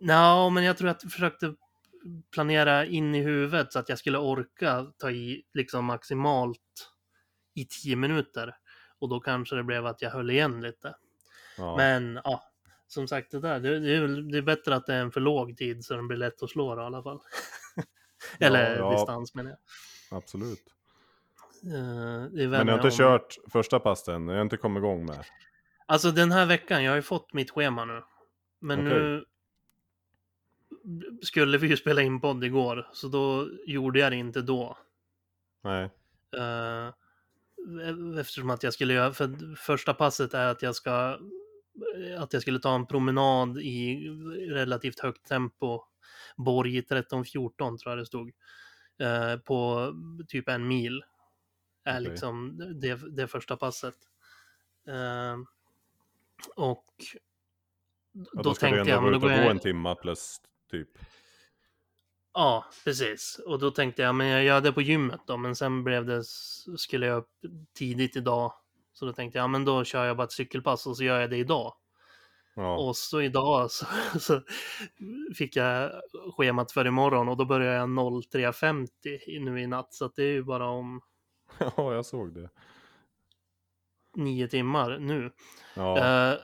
Nja, 0.02 0.50
men 0.50 0.64
jag 0.64 0.78
tror 0.78 0.90
att 0.90 1.04
jag 1.04 1.12
försökte 1.12 1.54
planera 2.34 2.86
in 2.86 3.16
i 3.16 3.22
huvudet 3.22 3.74
så 3.74 3.80
att 3.80 3.90
jag 3.90 3.98
skulle 4.00 4.18
orka 4.18 4.86
ta 4.98 5.12
i 5.12 5.44
liksom 5.54 5.86
maximalt 5.86 6.60
i 7.56 7.66
tio 7.66 7.96
minuter. 7.96 8.56
Och 9.00 9.10
då 9.10 9.20
kanske 9.20 9.56
det 9.56 9.64
blev 9.64 9.86
att 9.86 10.02
jag 10.02 10.12
höll 10.12 10.30
igen 10.30 10.62
lite. 10.62 10.96
Ja. 11.58 11.78
Men 11.78 12.20
ja, 12.24 12.44
som 12.88 13.08
sagt 13.08 13.32
det 13.32 13.40
där, 13.40 13.60
det, 13.60 13.80
det, 13.80 13.96
är, 13.96 14.32
det 14.32 14.38
är 14.38 14.42
bättre 14.42 14.76
att 14.76 14.86
det 14.86 14.94
är 14.94 15.02
en 15.02 15.12
för 15.12 15.20
låg 15.22 15.58
tid 15.58 15.86
så 15.86 15.96
den 15.96 16.08
blir 16.08 16.18
lätt 16.18 16.44
att 16.44 16.50
slå 16.50 16.76
då, 16.76 16.82
i 16.82 16.86
alla 16.86 17.04
fall. 17.04 17.20
Eller 18.40 18.78
ja. 18.78 18.92
distans 18.92 19.36
menar 19.36 19.50
jag. 19.50 19.60
Absolut. 20.18 20.64
Det 21.62 22.44
är 22.44 22.48
Men 22.48 22.52
jag 22.52 22.66
har 22.66 22.74
inte 22.74 22.84
om- 22.88 22.92
kört 22.92 23.38
första 23.52 23.80
passen, 23.80 24.28
jag 24.28 24.36
har 24.36 24.42
inte 24.42 24.58
kommit 24.58 24.82
igång 24.82 25.06
med. 25.06 25.26
Alltså 25.90 26.12
den 26.12 26.32
här 26.32 26.46
veckan, 26.46 26.84
jag 26.84 26.92
har 26.92 26.96
ju 26.96 27.02
fått 27.02 27.34
mitt 27.34 27.52
schema 27.52 27.86
nu. 27.86 28.04
Men 28.60 28.80
Okej. 28.80 29.00
nu 29.00 29.26
skulle 31.22 31.58
vi 31.58 31.68
ju 31.68 31.78
spela 31.78 32.02
in 32.02 32.22
podd 32.22 32.44
igår, 32.44 32.90
så 32.94 33.08
då 33.08 33.50
gjorde 33.66 34.00
jag 34.00 34.12
det 34.12 34.16
inte 34.16 34.42
då. 34.42 34.78
Nej. 35.64 35.90
Eh, 36.38 36.94
eftersom 38.20 38.50
att 38.50 38.64
jag 38.64 38.74
skulle 38.74 38.94
göra, 38.94 39.14
för 39.14 39.56
första 39.56 39.94
passet 39.94 40.34
är 40.34 40.48
att 40.48 40.62
jag 40.62 40.76
ska 40.76 41.20
att 42.20 42.34
jag 42.34 42.42
skulle 42.42 42.60
ta 42.60 42.76
en 42.76 42.86
promenad 42.88 43.58
i 43.58 44.10
relativt 44.50 45.00
högt 45.00 45.28
tempo. 45.28 45.84
Borg 46.38 46.82
13-14 46.82 47.78
tror 47.78 47.80
jag 47.86 47.98
det 47.98 48.06
stod. 48.06 48.32
eh, 49.00 49.38
på 49.38 49.92
typ 50.28 50.50
en 50.50 50.68
mil. 50.68 51.04
Är 51.84 52.00
Okej. 52.00 52.10
liksom 52.12 52.58
det, 52.82 53.16
det 53.16 53.28
första 53.28 53.58
passet. 53.58 53.96
Eh, 54.88 55.38
och 56.56 56.86
då 58.14 58.54
ska 58.54 58.66
du 58.66 58.72
tänkte 58.72 58.80
ändå 58.80 58.92
jag, 58.92 59.04
men 59.04 59.12
då 59.12 59.18
ute 59.18 59.28
går 59.28 59.34
och 59.34 59.38
gå 59.38 59.44
jag... 59.44 59.52
en 59.52 59.60
timma 59.60 59.96
plus 59.96 60.38
typ. 60.72 60.90
Ja, 62.34 62.66
precis. 62.84 63.40
Och 63.46 63.60
då 63.60 63.72
tänkte 63.72 64.02
jag, 64.02 64.16
men 64.16 64.28
jag 64.28 64.44
gör 64.44 64.62
det 64.62 64.74
på 64.74 64.82
gymmet 64.82 65.22
då. 65.28 65.38
Men 65.38 65.56
sen 65.56 65.84
blev 65.84 66.06
det, 66.06 66.24
skulle 66.78 67.06
jag 67.06 67.18
upp 67.18 67.30
tidigt 67.78 68.16
idag. 68.16 68.54
Så 68.94 69.06
då 69.06 69.14
tänkte 69.14 69.38
jag, 69.38 69.44
ja 69.44 69.48
men 69.48 69.66
då 69.66 69.84
kör 69.84 70.06
jag 70.06 70.18
bara 70.18 70.24
ett 70.24 70.32
cykelpass 70.32 70.88
och 70.88 70.98
så 70.98 71.04
gör 71.04 71.20
jag 71.20 71.30
det 71.30 71.38
idag. 71.38 71.74
Ja. 72.56 72.78
Och 72.78 72.98
så 72.98 73.22
idag 73.22 73.72
så, 73.72 73.86
så 74.20 74.42
fick 75.36 75.56
jag 75.56 75.92
schemat 76.38 76.72
för 76.72 76.88
imorgon 76.88 77.30
och 77.30 77.38
då 77.38 77.46
börjar 77.46 77.74
jag 77.74 77.90
03.50 77.90 78.88
nu 79.40 79.62
i 79.62 79.68
natt. 79.68 79.94
Så 79.94 80.06
att 80.06 80.16
det 80.16 80.24
är 80.24 80.32
ju 80.32 80.44
bara 80.44 80.68
om 80.68 81.02
ja, 81.58 81.94
jag 81.94 82.06
såg 82.06 82.34
det. 82.34 82.50
Nio 84.16 84.48
timmar 84.48 84.98
nu. 85.00 85.32
Ja, 85.76 85.98
Eh, 85.98 86.38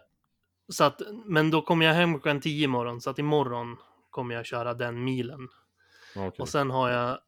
så 0.70 0.84
att, 0.84 1.02
men 1.26 1.52
då 1.52 1.62
kommer 1.62 1.86
jag 1.86 1.94
hem 1.94 2.14
klockan 2.14 2.42
10 2.42 2.64
imorgon. 2.64 3.02
Så 3.02 3.10
att 3.10 3.20
imorgon 3.20 3.78
kommer 4.10 4.36
jag 4.36 4.46
köra 4.46 4.74
den 4.74 5.04
milen. 5.04 5.48
okej. 6.16 6.32
Och 6.40 6.50
sen 6.50 6.72
har 6.72 6.90
jag, 6.90 7.20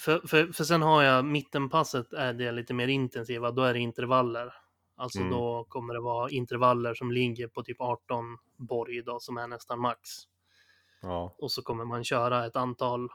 för, 0.00 0.20
för, 0.28 0.52
för 0.52 0.64
sen 0.64 0.82
har 0.82 1.02
jag 1.02 1.24
mittenpasset 1.24 2.12
är 2.12 2.32
det 2.32 2.52
lite 2.52 2.74
mer 2.74 2.88
intensiva, 2.88 3.50
då 3.50 3.62
är 3.62 3.74
det 3.74 3.80
intervaller. 3.80 4.52
Alltså 4.96 5.18
Mm. 5.18 5.30
då 5.32 5.64
kommer 5.68 5.94
det 5.94 6.00
vara 6.00 6.30
intervaller 6.30 6.94
som 6.94 7.12
ligger 7.12 7.48
på 7.48 7.62
typ 7.62 7.80
18 7.80 8.24
borg 8.56 9.02
då, 9.02 9.20
som 9.20 9.36
är 9.36 9.46
nästan 9.46 9.80
max. 9.80 10.00
Ja, 11.02 11.34
Och 11.38 11.52
så 11.52 11.62
kommer 11.62 11.84
man 11.84 12.04
köra 12.04 12.46
ett 12.46 12.56
antal 12.56 13.08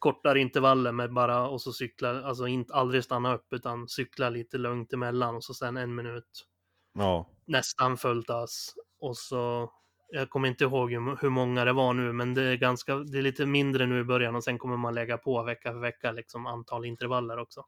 kortare 0.00 0.40
intervaller 0.40 0.92
med 0.92 1.12
bara, 1.12 1.48
och 1.48 1.62
så 1.62 1.72
cykla, 1.72 2.22
alltså 2.24 2.46
inte 2.46 2.74
aldrig 2.74 3.04
stanna 3.04 3.34
upp 3.34 3.52
utan 3.52 3.88
cykla 3.88 4.30
lite 4.30 4.58
lugnt 4.58 4.92
emellan 4.92 5.36
och 5.36 5.44
så 5.44 5.54
sen 5.54 5.76
en 5.76 5.94
minut 5.94 6.46
ja, 6.94 7.30
nästan 7.46 7.96
fullt 7.96 8.30
ös. 8.30 8.74
Och 9.00 9.16
så, 9.16 9.72
jag 10.08 10.30
kommer 10.30 10.48
inte 10.48 10.64
ihåg 10.64 10.92
hur, 10.92 11.16
hur 11.22 11.30
många 11.30 11.64
det 11.64 11.72
var 11.72 11.94
nu, 11.94 12.12
men 12.12 12.34
det 12.34 12.42
är 12.42 12.56
ganska, 12.56 12.96
det 12.96 13.18
är 13.18 13.22
lite 13.22 13.46
mindre 13.46 13.86
nu 13.86 14.00
i 14.00 14.04
början 14.04 14.36
och 14.36 14.44
sen 14.44 14.58
kommer 14.58 14.76
man 14.76 14.94
lägga 14.94 15.18
på 15.18 15.42
vecka 15.42 15.72
för 15.72 15.80
vecka 15.80 16.12
liksom 16.12 16.46
antal 16.46 16.84
intervaller 16.84 17.38
också. 17.38 17.64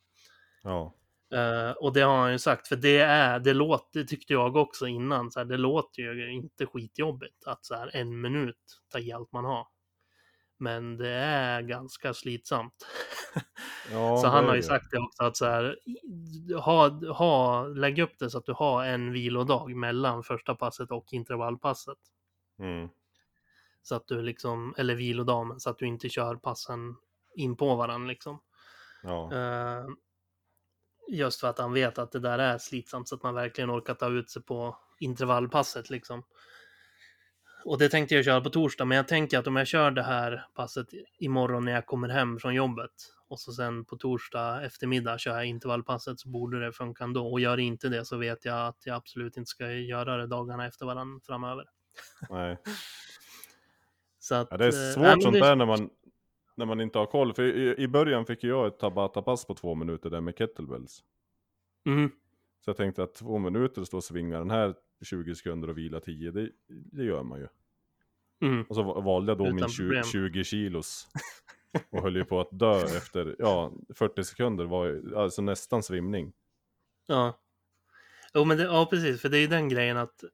ja, 0.62 0.94
Eh, 1.32 1.70
och 1.70 1.92
det 1.92 2.00
har 2.00 2.16
han 2.18 2.32
ju 2.32 2.38
sagt, 2.38 2.68
för 2.68 2.76
det 2.76 2.98
är, 2.98 3.40
det 3.40 3.54
låter, 3.54 4.00
det 4.00 4.06
tyckte 4.06 4.32
jag 4.32 4.56
också 4.56 4.86
innan, 4.86 5.30
så 5.30 5.40
här, 5.40 5.44
det 5.44 5.56
låter 5.56 6.02
ju 6.02 6.32
inte 6.32 6.66
skitjobbigt 6.66 7.44
att 7.46 7.64
så 7.64 7.74
här 7.74 7.96
en 7.96 8.20
minut 8.20 8.80
ta 8.92 8.98
i 8.98 9.12
allt 9.12 9.32
man 9.32 9.44
har. 9.44 9.66
Men 10.62 10.96
det 10.96 11.08
är 11.10 11.62
ganska 11.62 12.14
slitsamt. 12.14 12.86
ja. 13.92 14.16
så 14.22 14.28
han 14.28 14.44
har 14.44 14.56
ju 14.56 14.62
sagt 14.62 14.90
det 14.90 14.98
också 14.98 15.24
att 15.24 15.36
så 15.36 15.46
här, 15.46 15.78
ha, 16.60 16.88
ha, 17.12 17.66
lägg 17.66 17.98
upp 17.98 18.18
det 18.18 18.30
så 18.30 18.38
att 18.38 18.46
du 18.46 18.52
har 18.52 18.84
en 18.84 19.12
vilodag 19.12 19.76
mellan 19.76 20.22
första 20.22 20.54
passet 20.54 20.90
och 20.90 21.06
intervallpasset. 21.12 21.98
Mm. 22.58 22.88
Så 23.82 23.94
att 23.94 24.06
du 24.06 24.22
liksom, 24.22 24.74
eller 24.78 24.94
vilodagen, 24.94 25.60
så 25.60 25.70
att 25.70 25.78
du 25.78 25.86
inte 25.86 26.08
kör 26.08 26.36
passen 26.36 26.96
in 27.36 27.56
på 27.56 27.76
varandra 27.76 28.08
liksom. 28.08 28.40
Ja, 29.02 29.32
Eh, 29.32 29.86
just 31.08 31.40
för 31.40 31.48
att 31.48 31.58
han 31.58 31.72
vet 31.72 31.98
att 31.98 32.12
det 32.12 32.20
där 32.20 32.38
är 32.38 32.58
slitsamt 32.58 33.08
så 33.08 33.14
att 33.14 33.22
man 33.22 33.34
verkligen 33.34 33.70
orkar 33.70 33.94
ta 33.94 34.08
ut 34.08 34.30
sig 34.30 34.42
på 34.42 34.76
intervallpasset 34.98 35.90
liksom. 35.90 36.22
Och 37.64 37.78
det 37.78 37.88
tänkte 37.88 38.14
jag 38.14 38.24
köra 38.24 38.40
på 38.40 38.50
torsdag, 38.50 38.84
men 38.84 38.96
jag 38.96 39.08
tänker 39.08 39.38
att 39.38 39.46
om 39.46 39.56
jag 39.56 39.66
kör 39.66 39.90
det 39.90 40.02
här 40.02 40.44
passet 40.54 40.86
imorgon 41.18 41.64
när 41.64 41.72
jag 41.72 41.86
kommer 41.86 42.08
hem 42.08 42.38
från 42.38 42.54
jobbet 42.54 42.90
och 43.28 43.40
så 43.40 43.52
sen 43.52 43.84
på 43.84 43.96
torsdag 43.96 44.62
eftermiddag 44.64 45.18
kör 45.18 45.34
jag 45.34 45.46
intervallpasset 45.46 46.20
så 46.20 46.28
borde 46.28 46.60
det 46.60 46.72
funka 46.72 47.04
ändå. 47.04 47.26
Och 47.32 47.40
gör 47.40 47.58
inte 47.60 47.88
det 47.88 48.04
så 48.04 48.16
vet 48.16 48.44
jag 48.44 48.66
att 48.68 48.86
jag 48.86 48.96
absolut 48.96 49.36
inte 49.36 49.48
ska 49.48 49.72
göra 49.72 50.16
det 50.16 50.26
dagarna 50.26 50.66
efter 50.66 50.86
varandra 50.86 51.20
framöver. 51.26 51.64
nej. 52.30 52.56
Så 54.18 54.34
att, 54.34 54.48
Ja, 54.50 54.56
det 54.56 54.64
är 54.64 54.88
eh, 54.88 54.94
svårt 54.94 55.02
men 55.02 55.20
sånt 55.22 55.34
det- 55.34 55.40
där 55.40 55.56
när 55.56 55.66
man, 55.66 55.90
när 56.56 56.66
man 56.66 56.80
inte 56.80 56.98
har 56.98 57.06
koll. 57.06 57.34
För 57.34 57.42
i, 57.42 57.74
i 57.78 57.88
början 57.88 58.26
fick 58.26 58.44
jag 58.44 58.66
ett 58.66 58.78
Tabata-pass 58.78 59.46
på 59.46 59.54
två 59.54 59.74
minuter 59.74 60.10
där 60.10 60.20
med 60.20 60.34
kettlebells. 60.38 61.00
Mm, 61.86 62.10
Så 62.64 62.70
jag 62.70 62.76
tänkte 62.76 63.02
att 63.02 63.14
två 63.14 63.38
minuter 63.38 63.84
stå 63.84 63.96
och 63.96 64.04
svinga 64.04 64.38
den 64.38 64.50
här 64.50 64.74
20 65.04 65.34
sekunder 65.34 65.70
och 65.70 65.78
vila 65.78 66.00
10, 66.00 66.30
det, 66.30 66.50
det 66.68 67.04
gör 67.04 67.22
man 67.22 67.40
ju. 67.40 67.48
mm, 68.42 68.62
Och 68.68 68.74
så 68.76 68.82
va- 68.82 69.00
valde 69.00 69.30
jag 69.30 69.38
då 69.38 69.44
Utan 69.44 69.56
min 69.56 69.68
20, 69.68 69.82
problem. 69.84 70.04
20 70.04 70.44
kilos. 70.44 71.06
Och 71.90 72.02
höll 72.02 72.16
ju 72.16 72.24
på 72.24 72.40
att 72.40 72.48
dö 72.58 72.82
efter, 72.84 73.36
ja, 73.38 73.72
40 73.94 74.24
sekunder 74.24 74.64
var 74.64 75.02
alltså 75.16 75.42
nästan 75.42 75.82
svimning. 75.82 76.32
ja. 77.06 77.38
Jo, 78.34 78.44
men 78.44 78.56
det, 78.56 78.62
ja, 78.64 78.86
precis, 78.90 79.20
för 79.22 79.28
det 79.28 79.38
är 79.38 79.40
ju 79.40 79.46
den 79.46 79.68
grejen 79.68 79.96
att 79.96 80.24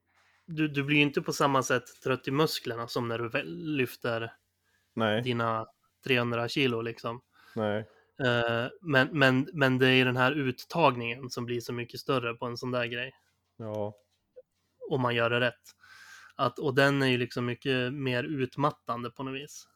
du, 0.47 0.69
du 0.69 0.83
blir 0.85 0.97
ju 0.97 1.03
inte 1.03 1.23
på 1.23 1.33
samma 1.33 1.63
sätt 1.63 1.85
trött 2.03 2.29
i 2.29 2.31
musklerna 2.31 2.89
som 2.89 3.09
när 3.09 3.19
du 3.19 3.43
lyfter 3.77 4.33
Nej, 4.95 5.23
dina 5.23 5.67
300 6.05 6.49
kilo 6.49 6.81
liksom. 6.83 7.21
nej, 7.57 7.89
Eh, 8.21 8.67
men, 8.81 9.09
men, 9.13 9.49
men 9.53 9.79
det 9.79 9.89
är 9.89 10.05
den 10.05 10.17
här 10.17 10.33
uttagningen 10.33 11.31
som 11.31 11.45
blir 11.45 11.61
så 11.61 11.73
mycket 11.73 12.01
större 12.01 12.35
på 12.35 12.47
en 12.47 12.57
sån 12.57 12.71
där 12.71 12.87
grej. 12.87 13.13
ja, 13.57 13.95
Om 14.90 15.00
man 15.00 15.14
gör 15.14 15.30
det 15.30 15.40
rätt. 15.40 15.54
Att, 16.37 16.59
och 16.59 16.75
den 16.75 17.02
är 17.02 17.07
ju 17.07 17.18
liksom 17.18 17.47
mycket 17.47 17.92
mer 17.92 18.25
utmattande 18.25 19.11
på 19.11 19.23
något 19.23 19.35
vis. 19.35 19.68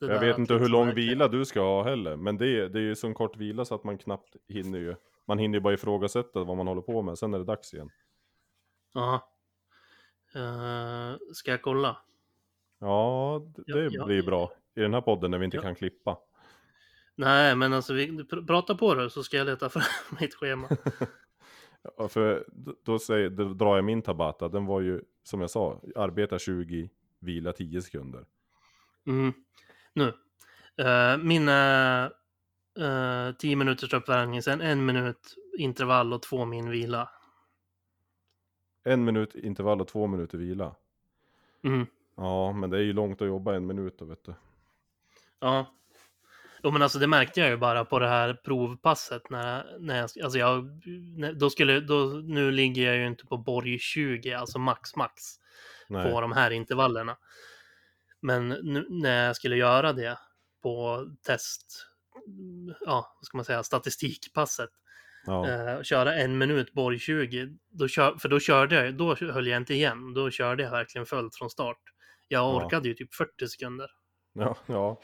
Det 0.00 0.06
jag 0.06 0.20
vet 0.20 0.38
inte 0.38 0.54
hur 0.54 0.68
lång 0.68 0.86
verkligen- 0.86 1.08
vila 1.08 1.28
du 1.28 1.44
ska 1.44 1.60
ha 1.60 1.82
heller. 1.84 2.16
Men 2.16 2.36
det, 2.38 2.46
är- 2.48 2.68
det 2.68 2.78
är 2.78 2.82
ju 2.82 2.96
så 2.96 3.14
kort 3.14 3.36
vila 3.36 3.64
så 3.64 3.74
att 3.74 3.84
man 3.84 3.98
knappt 3.98 4.36
hinner 4.48 4.78
ju. 4.78 4.96
Man 5.26 5.38
hinner 5.38 5.58
ju 5.58 5.60
bara 5.60 5.74
ifrågasätta 5.74 6.44
vad 6.44 6.56
man 6.56 6.66
håller 6.66 6.82
på 6.82 7.02
med, 7.02 7.18
sen 7.18 7.34
är 7.34 7.38
det 7.38 7.44
dags 7.44 7.74
igen. 7.74 7.90
Ja. 8.94 9.28
Eh, 10.34 11.16
ska 11.32 11.50
jag 11.50 11.62
kolla? 11.62 11.96
Ja, 12.78 13.42
Ja, 13.66 13.74
det 13.74 13.88
ja. 13.92 14.04
blir 14.04 14.22
bra. 14.22 14.52
I 14.76 14.80
den 14.80 14.94
här 14.94 15.00
podden 15.00 15.30
när 15.30 15.38
vi 15.38 15.44
inte 15.44 15.56
Ja. 15.56 15.62
kan 15.62 15.74
klippa. 15.74 16.18
Nej, 17.14 17.56
men 17.56 17.72
alltså 17.72 17.92
vi, 17.94 18.06
pr- 18.10 18.46
prata 18.46 18.74
på 18.74 18.94
det 18.94 19.10
så 19.10 19.22
ska 19.22 19.36
jag 19.36 19.46
leta 19.46 19.68
fram 19.68 19.82
mitt 20.20 20.34
schema. 20.34 20.68
Ja, 21.82 22.08
för 22.08 22.46
då, 22.84 22.98
säger, 22.98 23.30
då 23.30 23.44
drar 23.44 23.76
jag 23.76 23.84
min 23.84 24.02
Tabata, 24.02 24.48
den 24.48 24.66
var 24.66 24.80
ju 24.80 25.02
som 25.22 25.40
jag 25.40 25.50
sa, 25.50 25.80
arbeta 25.96 26.38
20, 26.38 26.90
vila 27.18 27.52
10 27.52 27.82
sekunder. 27.82 28.26
Mm. 29.06 29.32
Nu. 29.92 30.06
Uh, 30.80 31.24
mina 31.24 32.10
uh, 32.78 33.32
10 33.38 33.56
minuters 33.56 33.94
uppvärmning, 33.94 34.42
sen 34.42 34.60
en 34.60 34.86
minut 34.86 35.36
intervall 35.58 36.12
och 36.12 36.22
två 36.22 36.44
min 36.44 36.70
vila. 36.70 37.10
En 38.84 39.04
minut 39.04 39.34
intervall 39.34 39.80
och 39.80 39.88
två 39.88 40.06
minuter 40.06 40.38
vila. 40.38 40.74
Mm. 41.62 41.86
Ja, 42.16 42.52
men 42.52 42.70
det 42.70 42.76
är 42.76 42.82
ju 42.82 42.92
långt 42.92 43.22
att 43.22 43.28
jobba 43.28 43.54
en 43.54 43.66
minut 43.66 43.98
då 43.98 44.04
vet 44.04 44.24
du. 44.24 44.34
Ja. 45.38 45.66
Jo, 46.62 46.70
men 46.70 46.82
alltså 46.82 46.98
det 46.98 47.06
märkte 47.06 47.40
jag 47.40 47.48
ju 47.50 47.56
bara 47.56 47.84
på 47.84 47.98
det 47.98 48.08
här 48.08 48.34
provpasset 48.34 49.30
när, 49.30 49.78
när 49.78 49.96
jag, 49.96 50.02
alltså 50.24 50.38
jag, 50.38 50.68
då 51.38 51.50
skulle, 51.50 51.80
då, 51.80 52.04
nu 52.24 52.50
ligger 52.50 52.86
jag 52.86 52.96
ju 52.96 53.06
inte 53.06 53.26
på 53.26 53.36
borg 53.38 53.78
20, 53.78 54.32
alltså 54.32 54.58
max 54.58 54.96
max 54.96 55.22
Nej. 55.88 56.12
på 56.12 56.20
de 56.20 56.32
här 56.32 56.50
intervallerna. 56.50 57.16
Men 58.22 58.48
nu, 58.48 58.86
när 58.90 59.26
jag 59.26 59.36
skulle 59.36 59.56
göra 59.56 59.92
det 59.92 60.18
på 60.62 61.06
test, 61.26 61.86
ja, 62.80 63.16
vad 63.18 63.24
ska 63.26 63.38
man 63.38 63.44
säga, 63.44 63.62
statistikpasset, 63.62 64.70
Ja, 65.26 65.48
eh, 65.50 65.82
köra 65.82 66.14
en 66.14 66.38
minut 66.38 66.72
borg 66.72 66.98
20, 66.98 67.48
då 67.70 67.88
kör, 67.88 68.16
för 68.18 68.28
då 68.28 68.40
körde 68.40 68.74
jag, 68.84 68.94
då 68.94 69.14
höll 69.14 69.46
jag 69.46 69.56
inte 69.56 69.74
igen, 69.74 70.14
då 70.14 70.30
körde 70.30 70.62
jag 70.62 70.70
verkligen 70.70 71.06
fullt 71.06 71.36
från 71.36 71.50
start. 71.50 71.78
Jag 72.28 72.40
Ja. 72.40 72.64
orkade 72.64 72.88
ju 72.88 72.94
typ 72.94 73.14
40 73.14 73.48
sekunder. 73.48 73.90
ja, 74.32 74.56
ja, 74.66 75.00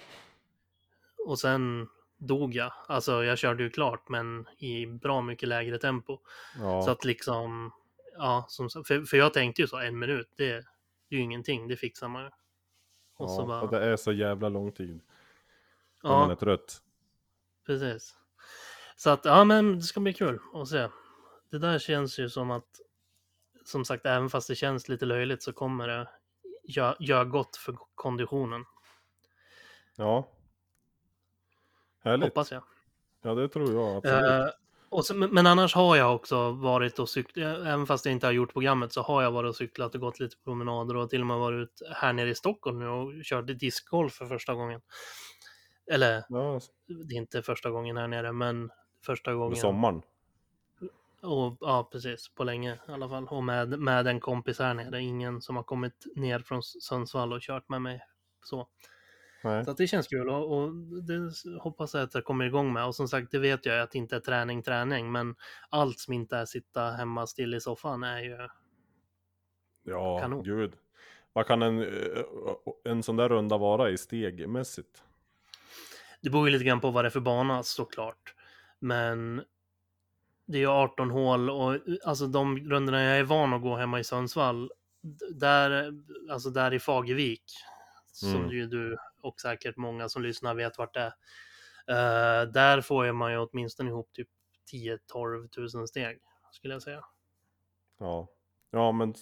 Och 1.26 1.38
sen 1.38 1.88
dog 2.16 2.54
jag. 2.54 2.72
Alltså 2.88 3.24
jag 3.24 3.38
körde 3.38 3.62
ju 3.62 3.70
klart 3.70 4.08
men 4.08 4.46
i 4.58 4.86
bra 4.86 5.22
mycket 5.22 5.48
lägre 5.48 5.78
tempo. 5.78 6.18
ja. 6.58 6.82
Så 6.82 6.90
att 6.90 7.04
liksom, 7.04 7.72
ja, 8.16 8.44
som, 8.48 8.70
för, 8.70 9.04
för 9.04 9.16
jag 9.16 9.34
tänkte 9.34 9.62
ju 9.62 9.68
så, 9.68 9.78
en 9.78 9.98
minut, 9.98 10.30
det, 10.36 10.52
det 11.08 11.14
är 11.14 11.16
ju 11.16 11.20
ingenting, 11.20 11.68
det 11.68 11.76
fixar 11.76 12.08
man 12.08 12.22
ju. 12.22 12.30
Och 13.16 13.30
så 13.30 13.40
ja. 13.40 13.46
bara, 13.46 13.62
Och 13.62 13.70
det 13.70 13.84
är 13.84 13.96
så 13.96 14.12
jävla 14.12 14.48
lång 14.48 14.72
tid. 14.72 15.00
När 16.02 16.10
man 16.10 16.30
är 16.30 16.32
ja, 16.32 16.36
trött. 16.36 16.82
precis. 17.66 18.16
Så 18.96 19.10
att, 19.10 19.24
ja 19.24 19.44
men 19.44 19.76
det 19.76 19.82
ska 19.82 20.00
bli 20.00 20.12
kul 20.12 20.38
att 20.54 20.68
se. 20.68 20.88
Det 21.50 21.58
där 21.58 21.78
känns 21.78 22.18
ju 22.18 22.28
som 22.28 22.50
att, 22.50 22.80
som 23.64 23.84
sagt, 23.84 24.06
även 24.06 24.30
fast 24.30 24.48
det 24.48 24.54
känns 24.54 24.88
lite 24.88 25.06
löjligt 25.06 25.42
så 25.42 25.52
kommer 25.52 25.88
det 25.88 26.08
göra 26.64 26.96
gör 27.00 27.24
gott 27.24 27.56
för 27.56 27.76
konditionen, 27.94 28.64
Ja. 29.96 30.28
Härligt. 32.06 32.24
hoppas 32.28 32.52
jag. 32.52 32.62
Ja, 33.22 33.34
det 33.34 33.48
tror 33.48 33.72
jag 33.72 33.96
absolut. 33.96 34.30
Eh, 34.30 34.48
och 34.88 35.06
så, 35.06 35.14
men 35.14 35.46
annars 35.46 35.74
har 35.74 35.96
jag 35.96 36.14
också 36.14 36.50
varit 36.50 36.98
och 36.98 37.08
cyklat, 37.08 37.58
även 37.58 37.86
fast 37.86 38.04
jag 38.04 38.12
inte 38.12 38.26
har 38.26 38.32
gjort 38.32 38.52
programmet 38.52 38.92
så 38.92 39.02
har 39.02 39.22
jag 39.22 39.30
varit 39.30 39.48
och 39.48 39.56
cyklat 39.56 39.94
och 39.94 40.00
gått 40.00 40.20
lite 40.20 40.36
promenader 40.44 40.96
och 40.96 41.10
till 41.10 41.20
och 41.20 41.26
med 41.26 41.38
varit 41.38 41.62
ut 41.68 41.82
här 41.94 42.12
nere 42.12 42.30
i 42.30 42.34
Stockholm 42.34 42.78
nu 42.78 42.88
och 42.88 43.24
körde 43.24 43.54
discgolf 43.54 44.12
för 44.12 44.26
första 44.26 44.54
gången. 44.54 44.80
Eller, 45.92 46.24
Ja, 46.28 46.60
det 46.86 47.14
är 47.14 47.18
inte 47.18 47.42
första 47.42 47.70
gången 47.70 47.96
här 47.96 48.08
nere, 48.08 48.32
men 48.32 48.70
första 49.06 49.34
gången. 49.34 49.56
sommaren. 49.56 50.02
Och, 51.22 51.56
ja, 51.60 51.88
precis. 51.92 52.28
På 52.34 52.44
länge 52.44 52.74
i 52.88 52.92
alla 52.92 53.08
fall. 53.08 53.26
Och 53.28 53.44
med, 53.44 53.78
med 53.78 54.06
en 54.06 54.20
kompis 54.20 54.58
här 54.58 54.74
nere. 54.74 55.00
Ingen 55.02 55.40
som 55.40 55.56
har 55.56 55.62
kommit 55.62 56.06
ner 56.16 56.38
från 56.38 56.62
Sundsvall 56.62 57.32
och 57.32 57.40
kört 57.40 57.68
med 57.68 57.82
mig. 57.82 58.00
Så, 58.44 58.68
Nej. 59.44 59.64
så 59.64 59.70
att 59.70 59.76
det 59.76 59.86
känns 59.86 60.06
kul 60.08 60.28
och, 60.28 60.58
och 60.58 60.72
det 61.02 61.32
hoppas 61.60 61.94
jag 61.94 62.02
att 62.02 62.14
jag 62.14 62.24
kommer 62.24 62.44
igång 62.44 62.72
med. 62.72 62.86
Och 62.86 62.94
som 62.94 63.08
sagt, 63.08 63.30
det 63.30 63.38
vet 63.38 63.66
jag 63.66 63.80
att 63.80 63.90
det 63.90 63.98
inte 63.98 64.16
är 64.16 64.20
träning, 64.20 64.62
träning. 64.62 65.12
Men 65.12 65.34
allt 65.70 65.98
som 66.00 66.14
inte 66.14 66.36
är 66.36 66.44
sitta 66.44 66.90
hemma 66.90 67.26
still 67.26 67.54
i 67.54 67.60
soffan 67.60 68.02
är 68.02 68.20
ju... 68.20 68.48
Ja, 69.84 70.18
Kanon. 70.20 70.42
gud. 70.42 70.72
Vad 71.32 71.46
kan 71.46 71.62
en, 71.62 71.82
eh, 71.82 72.22
en 72.84 73.02
sån 73.02 73.16
där 73.16 73.28
runda 73.28 73.56
vara 73.58 73.90
i 73.90 73.98
stegmässigt? 73.98 75.02
Det 76.20 76.30
beror 76.30 76.46
ju 76.46 76.52
lite 76.52 76.64
grann 76.64 76.80
på 76.80 76.90
vad 76.90 77.04
det 77.04 77.08
är 77.08 77.10
för 77.10 77.20
bana 77.20 77.62
såklart. 77.62 78.34
Men 78.78 79.42
det 80.46 80.58
är 80.58 80.60
ju 80.60 80.68
18 80.68 81.10
hål 81.10 81.50
och 81.50 81.76
alltså 82.04 82.26
de 82.26 82.58
rundorna 82.70 83.02
jag 83.02 83.18
är 83.18 83.22
van 83.22 83.52
att 83.52 83.62
gå 83.62 83.76
hemma 83.76 84.00
i 84.00 84.04
Sundsvall. 84.04 84.70
Där, 85.34 85.92
alltså 86.30 86.50
där 86.50 86.74
i 86.74 86.78
Fagervik. 86.78 87.44
Som 88.12 88.34
Mm. 88.36 88.50
ju 88.50 88.66
du 88.66 88.96
och 89.26 89.40
säkert 89.40 89.76
många 89.76 90.08
som 90.08 90.22
lyssnar 90.22 90.54
vet 90.54 90.78
vart 90.78 90.94
det 90.94 91.00
är. 91.00 91.12
Eh, 91.88 92.48
där 92.48 92.80
får 92.80 93.12
man 93.12 93.32
ju 93.32 93.38
åtminstone 93.38 93.90
ihop 93.90 94.12
typ 94.12 94.28
10-12 94.72 95.48
tusen 95.48 95.88
steg. 95.88 96.18
Skulle 96.52 96.74
jag 96.74 96.82
säga. 96.82 97.04
Ja. 97.98 98.28
ja, 98.70 98.92
men 98.92 99.14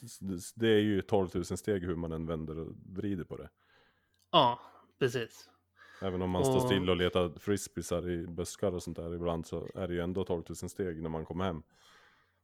det 0.54 0.68
är 0.68 0.80
ju 0.80 1.02
12 1.02 1.28
000 1.34 1.44
steg 1.44 1.82
hur 1.84 1.96
man 1.96 2.12
än 2.12 2.26
vänder 2.26 2.58
och 2.58 2.72
vrider 2.86 3.24
på 3.24 3.36
det. 3.36 3.50
Ja, 4.32 4.60
precis. 4.98 5.48
Även 6.02 6.22
om 6.22 6.30
man 6.30 6.44
står 6.44 6.56
Och- 6.56 6.62
still 6.62 6.90
och 6.90 6.96
letar 6.96 7.38
frisbeesar 7.40 8.10
i 8.10 8.26
buskar 8.26 8.72
och 8.74 8.82
sånt 8.82 8.96
där 8.96 9.14
ibland 9.14 9.46
så 9.46 9.68
är 9.74 9.88
det 9.88 9.94
ju 9.94 10.00
ändå 10.00 10.24
12 10.24 10.42
000 10.48 10.56
steg 10.56 11.02
när 11.02 11.10
man 11.10 11.24
kommer 11.24 11.44
hem. 11.44 11.62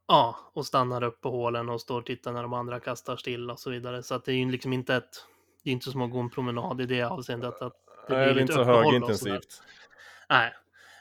Ja, 0.07 0.35
och 0.53 0.65
stannar 0.65 1.03
upp 1.03 1.21
på 1.21 1.29
hålen 1.31 1.69
och 1.69 1.81
står 1.81 1.99
och 1.99 2.05
tittar 2.05 2.33
när 2.33 2.41
de 2.41 2.53
andra 2.53 2.79
kastar 2.79 3.15
still 3.17 3.51
och 3.51 3.59
så 3.59 3.69
vidare. 3.69 4.03
Så 4.03 4.15
att 4.15 4.25
det 4.25 4.31
är 4.31 4.35
ju 4.35 4.51
liksom 4.51 4.73
inte 4.73 4.95
ett... 4.95 5.25
Det 5.63 5.69
är 5.69 5.73
inte 5.73 5.91
som 5.91 6.01
att 6.01 6.11
gå 6.11 6.19
en 6.19 6.29
promenad 6.29 6.81
i 6.81 6.85
det 6.85 7.01
avseendet. 7.03 7.61
Att 7.61 7.73
det 8.07 8.15
Det 8.15 8.21
är 8.21 8.33
blir 8.33 8.41
inte 8.41 8.53
så 8.53 8.59
och 8.59 8.65
högintensivt. 8.65 9.61
Nej, 10.29 10.53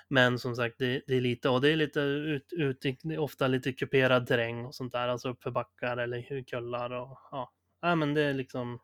men 0.08 0.38
som 0.38 0.56
sagt, 0.56 0.78
det, 0.78 1.02
det 1.06 1.14
är 1.16 1.20
lite, 1.20 1.48
och 1.48 1.60
det 1.60 1.68
är 1.68 1.76
lite 1.76 2.00
ut, 2.00 2.52
ut, 2.52 2.84
är 3.04 3.18
ofta 3.18 3.46
lite 3.46 3.72
kuperad 3.72 4.26
terräng 4.26 4.64
och 4.66 4.74
sånt 4.74 4.92
där, 4.92 5.08
alltså 5.08 5.28
uppför 5.28 5.50
backar 5.50 5.96
eller 5.96 6.42
kullar 6.44 6.90
och 6.90 7.18
ja. 7.30 7.52
Nej, 7.82 7.96
men 7.96 8.14
det 8.14 8.22
är 8.22 8.34
liksom, 8.34 8.80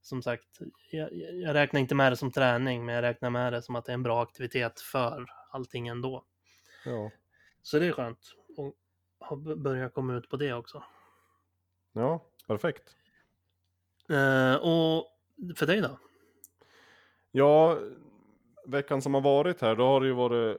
som 0.00 0.22
sagt, 0.22 0.58
jag, 0.90 1.12
jag 1.32 1.54
räknar 1.54 1.80
inte 1.80 1.94
med 1.94 2.12
det 2.12 2.16
som 2.16 2.32
träning, 2.32 2.84
men 2.86 2.94
jag 2.94 3.02
räknar 3.02 3.30
med 3.30 3.52
det 3.52 3.62
som 3.62 3.76
att 3.76 3.84
det 3.84 3.92
är 3.92 3.94
en 3.94 4.02
bra 4.02 4.22
aktivitet 4.22 4.80
för 4.80 5.26
allting 5.50 5.88
ändå. 5.88 6.24
Ja. 6.84 7.10
Så 7.62 7.78
det 7.78 7.86
är 7.86 7.92
skönt 7.92 8.34
b- 9.44 9.54
börja 9.56 9.88
komma 9.88 10.14
ut 10.14 10.28
på 10.28 10.36
det 10.36 10.52
också. 10.52 10.84
ja, 11.92 12.24
perfekt. 12.46 12.96
Eh, 14.10 14.54
och 14.56 15.06
för 15.56 15.66
dig 15.66 15.80
då? 15.80 15.98
Ja, 17.30 17.78
veckan 18.66 19.02
som 19.02 19.14
har 19.14 19.20
varit 19.20 19.60
här, 19.60 19.76
då 19.76 19.84
har 19.84 20.00
det 20.00 20.06
ju 20.06 20.12
varit 20.12 20.58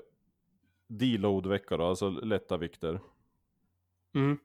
deload-vecka 0.87 1.77
då, 1.77 1.83
alltså 1.85 2.09
lätta 2.09 2.57
vikter. 2.57 2.99
Mm, 4.15 4.37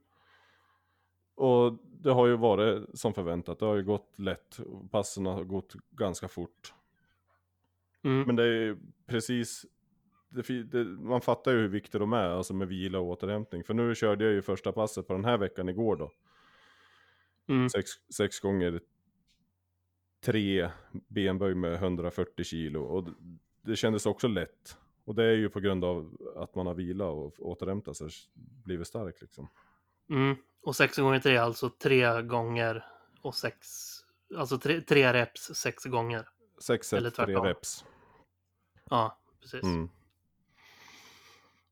Och 1.34 1.78
det 1.82 2.10
har 2.10 2.26
ju 2.26 2.36
varit 2.36 2.98
som 2.98 3.14
förväntat, 3.14 3.58
det 3.58 3.66
har 3.66 3.76
ju 3.76 3.82
gått 3.84 4.18
lätt, 4.18 4.58
passen 4.90 5.26
har 5.26 5.44
gått 5.44 5.74
ganska 5.90 6.28
fort. 6.28 6.74
mm, 8.04 8.22
Men 8.26 8.36
det 8.36 8.42
är 8.42 8.46
ju 8.52 8.76
precis, 9.06 9.66
det, 10.28 10.62
det, 10.62 10.84
man 10.84 11.20
fattar 11.20 11.52
ju 11.52 11.58
hur 11.58 11.68
viktiga 11.68 11.98
de 11.98 12.12
är, 12.12 12.28
alltså 12.28 12.54
med 12.54 12.68
vila 12.68 12.98
och 12.98 13.06
återhämtning. 13.06 13.64
För 13.64 13.74
nu 13.74 13.94
körde 13.94 14.24
jag 14.24 14.32
ju 14.34 14.42
första 14.42 14.72
passet 14.72 15.06
på 15.06 15.12
den 15.12 15.24
här 15.24 15.38
veckan 15.38 15.68
igår 15.68 15.96
då. 15.96 16.12
mm, 17.48 17.68
Sex, 17.68 17.90
sex 18.16 18.40
gånger 18.40 18.80
tre 20.24 20.70
benböj 21.08 21.54
med 21.54 21.74
140 21.74 22.44
kilo. 22.44 22.82
Och 22.82 23.08
det, 23.62 23.76
kändes 23.76 24.06
också 24.06 24.28
lätt. 24.28 24.76
Och 25.04 25.14
det 25.14 25.24
är 25.24 25.36
ju 25.36 25.48
på 25.48 25.60
grund 25.60 25.84
av 25.84 26.16
att 26.36 26.54
man 26.54 26.66
har 26.66 26.74
vila 26.74 27.06
och 27.06 27.34
återhämtat 27.38 27.96
sig, 27.96 28.08
blivit 28.64 28.86
stark 28.86 29.20
liksom. 29.20 29.48
mm. 30.10 30.36
Och 30.62 30.76
sex 30.76 30.96
gånger 30.96 31.20
tre, 31.20 31.36
alltså 31.36 31.70
tre 31.70 32.22
gånger 32.22 32.84
och 33.22 33.34
sex, 33.34 33.68
alltså 34.36 34.58
tre, 34.58 34.80
tre 34.80 35.12
reps 35.12 35.40
sex 35.54 35.84
gånger. 35.84 36.28
Sex 36.58 36.92
Eller 36.92 37.10
set, 37.10 37.26
tre 37.26 37.36
reps. 37.36 37.84
Ja, 38.90 39.18
precis. 39.40 39.62
Mm. 39.62 39.88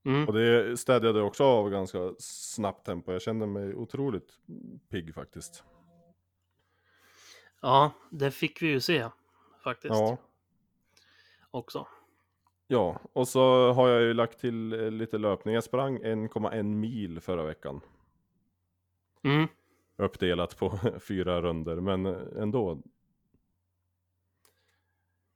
Mm. 0.05 0.29
Och 0.29 0.35
det 0.35 0.77
städade 0.77 1.22
också 1.22 1.44
av 1.44 1.70
ganska 1.70 2.14
snabbt 2.18 2.87
tempo. 2.87 3.12
Jag 3.12 3.22
kände 3.22 3.46
mig 3.46 3.74
otroligt 3.74 4.33
pigg 4.88 5.14
faktiskt. 5.14 5.64
Ja, 7.62 7.90
det 8.11 8.31
fick 8.31 8.62
vi 8.62 8.66
ju 8.66 8.81
se 8.81 9.09
faktiskt 9.64 9.94
Ja. 9.94 10.16
också. 11.51 11.87
Ja, 12.66 13.01
och 13.12 13.29
så 13.29 13.72
har 13.72 13.88
jag 13.88 14.03
ju 14.03 14.14
lagt 14.14 14.38
till 14.38 14.72
eh, 14.72 14.90
lite 14.90 15.18
löpning. 15.18 15.55
Jag 15.55 15.64
sprang 15.64 15.98
1,1 15.98 16.62
mil 16.62 17.20
förra 17.20 17.42
veckan. 17.44 17.81
Mm. 19.22 19.46
Uppdelat 19.96 20.57
på 20.59 20.79
fyra 21.09 21.42
runder, 21.42 21.77
men 21.81 22.07
eh, 22.07 22.16
ändå. 22.42 22.83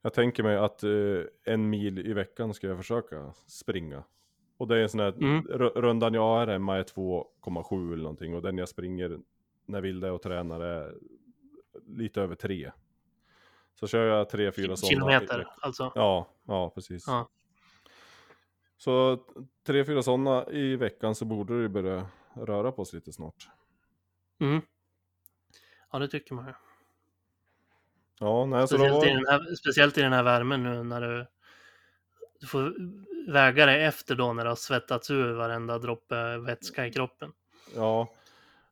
Jag 0.01 0.13
tänker 0.13 0.43
mig 0.43 0.57
att 0.57 0.83
eh, 0.83 1.21
en 1.43 1.69
mil 1.69 1.99
i 1.99 2.13
veckan 2.13 2.53
ska 2.53 2.67
jag 2.67 2.77
försöka 2.77 3.33
springa. 3.47 4.03
Och 4.57 4.67
det 4.67 4.77
är 4.77 4.81
en 4.81 4.89
sån 4.89 4.99
här, 4.99 5.13
Mm. 5.13 5.41
ru- 5.43 5.81
rundan 5.81 6.13
jag 6.13 6.21
har 6.21 6.47
hemma 6.47 6.77
är 6.77 6.83
2,7 6.83 7.93
eller 7.93 8.03
någonting. 8.03 8.35
Och 8.35 8.41
den 8.41 8.57
jag 8.57 8.69
springer 8.69 9.19
när 9.65 9.81
Vilde 9.81 10.11
och 10.11 10.21
tränar 10.21 10.59
är 10.59 10.97
lite 11.87 12.21
över 12.21 12.35
3. 12.35 12.71
Så 13.79 13.87
kör 13.87 14.05
jag 14.05 14.27
3-4 14.27 14.51
sådana. 14.51 14.73
i 14.73 14.77
Kilometer 14.77 15.47
alltså. 15.61 15.91
Ja, 15.95 16.27
ja 16.47 16.69
precis. 16.69 17.07
Ja. 17.07 17.29
Så 18.77 19.19
tre, 19.65 19.85
fyra 19.85 20.03
sådana 20.03 20.45
i 20.51 20.75
veckan 20.75 21.15
så 21.15 21.25
borde 21.25 21.61
det 21.61 21.69
börja 21.69 22.07
röra 22.33 22.71
på 22.71 22.85
sig 22.85 22.97
lite 22.97 23.13
snart. 23.13 23.49
Mm. 24.39 24.61
Ja, 25.91 25.99
det 25.99 26.07
tycker 26.07 26.35
man 26.35 26.47
ju. 26.47 26.53
Ja, 28.19 28.45
nej, 28.45 28.67
Speciellt, 28.67 29.05
i 29.05 29.07
var... 29.07 29.15
den 29.15 29.25
här, 29.27 29.55
speciellt 29.55 29.97
i 29.97 30.01
den 30.01 30.13
här 30.13 30.23
värmen 30.23 30.63
nu 30.63 30.83
när 30.83 31.01
du, 31.01 31.25
du 32.39 32.47
får 32.47 32.75
väga 33.31 33.65
dig 33.65 33.83
efter 33.83 34.15
då 34.15 34.33
när 34.33 34.43
det 34.43 34.49
har 34.49 34.55
svettats 34.55 35.11
ur 35.11 35.33
varenda 35.33 35.77
droppe 35.77 36.37
vätska 36.37 36.87
i 36.87 36.91
kroppen. 36.91 37.31
Ja, 37.75 38.13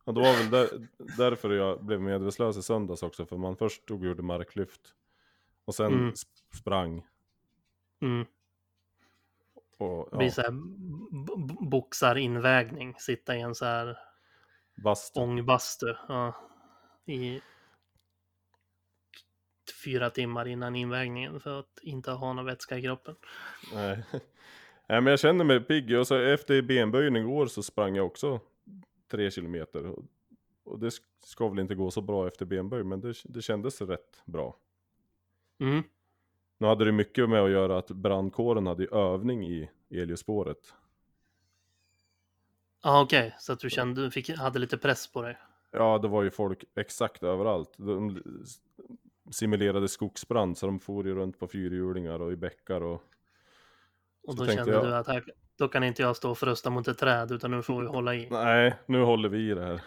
och 0.06 0.14
det 0.14 0.22
var 0.22 0.34
väl 0.38 0.50
där, 0.50 0.88
därför 1.18 1.50
jag 1.50 1.84
blev 1.86 2.02
medvetslös 2.02 2.58
i 2.58 2.62
söndags 2.64 3.04
också. 3.04 3.26
För 3.26 3.38
man 3.38 3.58
först 3.58 3.82
stod 3.84 4.02
och 4.02 4.08
gjorde 4.08 4.24
marklyft. 4.24 4.82
Och 5.66 5.76
sen 5.76 5.94
Mm. 5.94 6.10
sp- 6.12 6.56
sprang. 6.58 7.06
Mm. 8.02 8.26
Och 9.78 10.08
Det 10.12 10.18
blir 10.18 10.28
ja, 10.28 10.32
så 10.34 10.42
här 10.42 10.52
boxarinvägning, 11.70 12.96
sitta 13.00 13.36
i 13.36 13.42
en 13.42 13.56
så 13.56 13.66
här 13.66 13.98
bastu. 14.76 15.20
ångbastu 15.20 15.86
ja, 16.08 16.34
i 17.06 17.42
fyra 19.84 20.10
timmar 20.10 20.48
innan 20.48 20.76
invägningen 20.76 21.40
för 21.40 21.60
att 21.60 21.80
inte 21.82 22.12
ha 22.12 22.34
någon 22.34 22.46
vätska 22.46 22.78
i 22.78 22.82
kroppen. 22.82 23.16
Nej. 23.74 24.04
nej, 24.88 25.02
men 25.02 25.06
jag 25.06 25.20
kände 25.20 25.44
mig 25.44 25.60
pigg. 25.60 25.98
Och 26.00 26.08
så 26.08 26.16
efter 26.16 26.62
benböjen 26.62 27.16
igår 27.16 27.46
så 27.46 27.64
sprang 27.64 27.96
jag 27.96 28.06
också 28.06 28.40
tre 29.08 29.32
kilometer. 29.32 29.86
Och, 30.64 30.80
det 30.80 30.90
sk- 30.90 31.02
ska 31.26 31.48
väl 31.50 31.60
inte 31.60 31.76
gå 31.76 31.92
så 31.92 32.02
bra 32.02 32.28
efter 32.28 32.46
benböj, 32.46 32.84
men 32.84 33.02
det, 33.02 33.14
det 33.26 33.42
kändes 33.42 33.82
rätt 33.82 34.22
bra. 34.26 34.58
Mm. 35.60 35.84
Nu 36.58 36.68
hade 36.68 36.86
det 36.86 36.92
mycket 36.92 37.30
med 37.30 37.42
att 37.44 37.50
göra 37.52 37.78
att 37.78 37.92
brandkåren 37.92 38.68
hade 38.68 38.86
övning 38.86 39.48
i 39.48 39.70
Eliospåret. 39.90 40.74
Ja, 42.84 43.02
okej, 43.02 43.36
så 43.40 43.54
att 43.54 43.60
du 43.60 43.70
kände, 43.70 44.02
du 44.02 44.12
fick, 44.12 44.30
hade 44.30 44.60
lite 44.60 44.78
press 44.78 45.12
på 45.14 45.22
dig. 45.22 45.38
Ja, 45.72 45.98
det 45.98 46.08
var 46.08 46.24
ju 46.24 46.32
folk 46.32 46.64
exakt 46.76 47.24
överallt. 47.24 47.74
De 47.78 48.22
simulerade 49.32 49.88
skogsbrand, 49.88 50.58
så 50.58 50.66
de 50.66 50.80
for 50.80 51.06
ju 51.08 51.16
runt 51.16 51.40
på 51.40 51.48
fyrhjulingar 51.48 52.20
och 52.22 52.32
i 52.32 52.36
bäckar 52.36 52.82
och... 52.82 53.04
Och 54.28 54.34
Så 54.38 54.44
då 54.46 54.52
kände 54.52 54.72
jag- 54.72 54.86
du 54.86 54.96
att 54.96 55.08
här, 55.08 55.24
då 55.58 55.68
kan 55.68 55.84
inte 55.84 56.02
jag 56.02 56.16
stå 56.18 56.32
och 56.32 56.38
frösta 56.38 56.70
mot 56.70 56.88
ett 56.88 56.98
träd 56.98 57.32
utan 57.32 57.52
nu 57.52 57.62
får 57.64 57.82
vi 57.82 57.88
hålla 57.88 58.16
i. 58.16 58.28
Nej, 58.30 58.76
nu 58.86 59.02
håller 59.02 59.30
vi 59.30 59.52
i 59.52 59.54
det 59.54 59.66
här. 59.66 59.82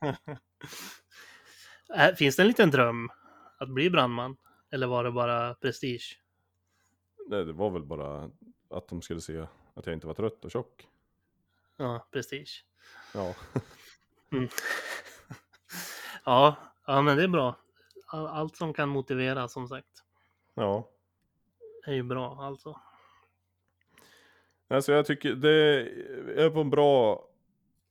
Äh, 1.96 2.14
Finns 2.14 2.36
det 2.36 2.42
en 2.42 2.46
liten 2.48 2.70
dröm 2.70 3.10
att 3.58 3.68
bli 3.68 3.90
brandman? 3.90 4.36
Eller 4.70 4.86
var 4.86 5.04
det 5.04 5.10
bara 5.10 5.54
prestige? 5.54 6.18
Nej, 7.28 7.44
det 7.44 7.52
var 7.52 7.70
väl 7.70 7.84
bara 7.84 8.30
att 8.70 8.88
de 8.88 9.02
skulle 9.02 9.20
se 9.20 9.46
att 9.74 9.86
jag 9.86 9.92
inte 9.92 10.06
var 10.06 10.14
trött 10.14 10.44
och 10.44 10.50
tjock. 10.50 10.88
Ja, 11.76 12.06
prestige. 12.12 12.64
Ja, 13.14 13.34
Ja, 16.24 16.56
ja 16.86 17.02
men 17.02 17.16
det 17.16 17.22
är 17.22 17.28
bra. 17.28 17.56
All- 18.06 18.26
Allt 18.26 18.56
som 18.56 18.74
kan 18.74 18.88
motivera 18.88 19.48
som 19.48 19.68
sagt 19.68 20.04
ja. 20.54 20.88
är 21.86 21.92
ju 21.92 22.02
bra 22.02 22.42
alltså. 22.42 22.80
Alltså 24.68 24.92
jag 24.92 25.06
tycker 25.06 25.34
det 25.34 25.52
är 26.42 26.50
på 26.50 26.60
en 26.60 26.70
bra 26.70 27.22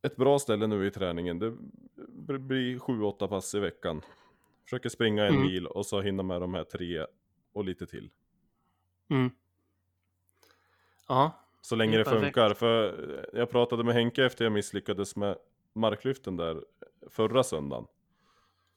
ett 0.01 0.15
bra 0.15 0.39
ställe 0.39 0.67
nu 0.67 0.87
i 0.87 0.91
träningen. 0.91 1.39
Det 1.39 1.53
blir 2.39 2.79
7-8 2.79 3.27
pass 3.27 3.55
i 3.55 3.59
veckan. 3.59 4.01
Försöker 4.63 4.89
springa 4.89 5.25
en 5.25 5.33
Mm. 5.35 5.47
mil 5.47 5.67
och 5.67 5.85
så 5.85 6.01
hinna 6.01 6.23
med 6.23 6.41
de 6.41 6.53
här 6.53 6.63
tre 6.63 7.05
och 7.53 7.65
lite 7.65 7.85
till. 7.87 8.09
Mm. 9.09 9.29
Ja, 11.07 11.31
Så 11.61 11.75
länge 11.75 11.97
Det 11.97 12.03
det, 12.03 12.09
funkar. 12.21 12.53
För 12.53 12.95
jag 13.33 13.49
pratade 13.49 13.83
med 13.83 13.93
Henke 13.93 14.25
efter 14.25 14.45
jag 14.45 14.51
misslyckades 14.51 15.15
med 15.15 15.37
marklyften 15.73 16.37
där 16.37 16.63
förra 17.09 17.43
söndagen. 17.43 17.85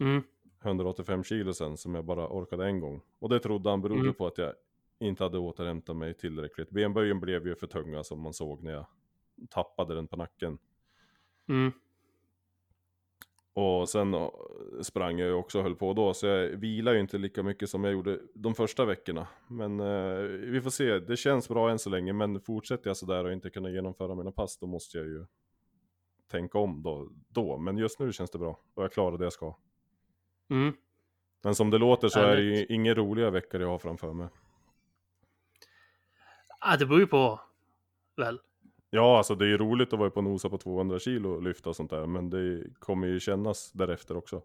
mm. 0.00 0.22
185 0.62 1.24
kilo 1.24 1.52
sen 1.54 1.76
som 1.76 1.94
jag 1.94 2.04
bara 2.04 2.28
orkade 2.28 2.66
en 2.66 2.80
gång. 2.80 3.00
Och 3.18 3.28
det 3.28 3.38
trodde 3.40 3.70
han 3.70 3.82
berodde 3.82 4.00
Mm. 4.00 4.14
på 4.14 4.26
att 4.26 4.38
jag 4.38 4.54
inte 5.00 5.24
hade 5.24 5.38
återhämtat 5.38 5.96
mig 5.96 6.14
tillräckligt. 6.14 6.70
Benböjen 6.70 7.20
blev 7.20 7.46
ju 7.46 7.54
för 7.54 7.66
tunga 7.66 8.04
som 8.04 8.20
man 8.20 8.32
såg 8.32 8.62
när 8.62 8.72
jag 8.72 8.86
tappade 9.50 9.94
den 9.94 10.06
på 10.06 10.16
nacken. 10.16 10.58
Mm. 11.48 11.72
Och 13.52 13.88
sen 13.88 14.14
sprang 14.82 15.18
jag 15.18 15.28
ju 15.28 15.34
också 15.34 15.58
och 15.58 15.64
höll 15.64 15.74
på 15.74 15.92
då, 15.92 16.14
så 16.14 16.26
jag 16.26 16.48
vilar 16.48 16.92
ju 16.92 17.00
inte 17.00 17.18
lika 17.18 17.42
mycket 17.42 17.70
som 17.70 17.84
jag 17.84 17.92
gjorde 17.92 18.20
de 18.34 18.54
första 18.54 18.84
veckorna. 18.84 19.26
Men 19.48 19.80
eh, 19.80 20.18
vi 20.22 20.60
får 20.60 20.70
se, 20.70 20.98
det 20.98 21.16
känns 21.16 21.48
bra 21.48 21.70
än 21.70 21.78
så 21.78 21.90
länge, 21.90 22.12
men 22.12 22.40
fortsätter 22.40 22.90
jag 22.90 22.96
sådär 22.96 23.24
och 23.24 23.32
inte 23.32 23.50
kunna 23.50 23.70
genomföra 23.70 24.14
mina 24.14 24.32
pass, 24.32 24.58
då 24.58 24.66
måste 24.66 24.98
jag 24.98 25.06
ju 25.06 25.26
tänka 26.30 26.58
om 26.58 26.82
då. 26.82 27.08
då. 27.28 27.58
Men 27.58 27.78
just 27.78 27.98
nu 27.98 28.12
känns 28.12 28.30
det 28.30 28.38
bra, 28.38 28.60
och 28.74 28.82
jag 28.82 28.92
klarar 28.92 29.18
det 29.18 29.24
jag 29.24 29.32
ska. 29.32 29.56
Mm. 30.50 30.72
Men 31.42 31.54
som 31.54 31.70
det 31.70 31.78
låter 31.78 32.08
så 32.08 32.20
är 32.20 32.36
det 32.36 32.42
ju 32.42 32.66
inga 32.66 32.94
roliga 32.94 33.30
veckor 33.30 33.60
jag 33.60 33.68
har 33.68 33.78
framför 33.78 34.12
mig. 34.12 34.28
Ah, 36.58 36.76
det 36.76 36.86
beror 36.86 37.00
ju 37.00 37.06
på, 37.06 37.40
väl. 38.16 38.40
Ja, 38.90 39.18
alltså 39.18 39.34
det 39.34 39.44
är 39.44 39.48
ju 39.48 39.58
roligt 39.58 39.92
att 39.92 39.98
vara 39.98 40.10
på 40.10 40.22
nosa 40.22 40.48
på 40.48 40.58
200 40.58 40.98
kilo 40.98 41.30
och 41.30 41.42
lyfta 41.42 41.70
och 41.70 41.76
sånt 41.76 41.90
där, 41.90 42.06
men 42.06 42.30
det 42.30 42.64
kommer 42.78 43.06
ju 43.06 43.20
kännas 43.20 43.72
därefter 43.72 44.16
också. 44.16 44.42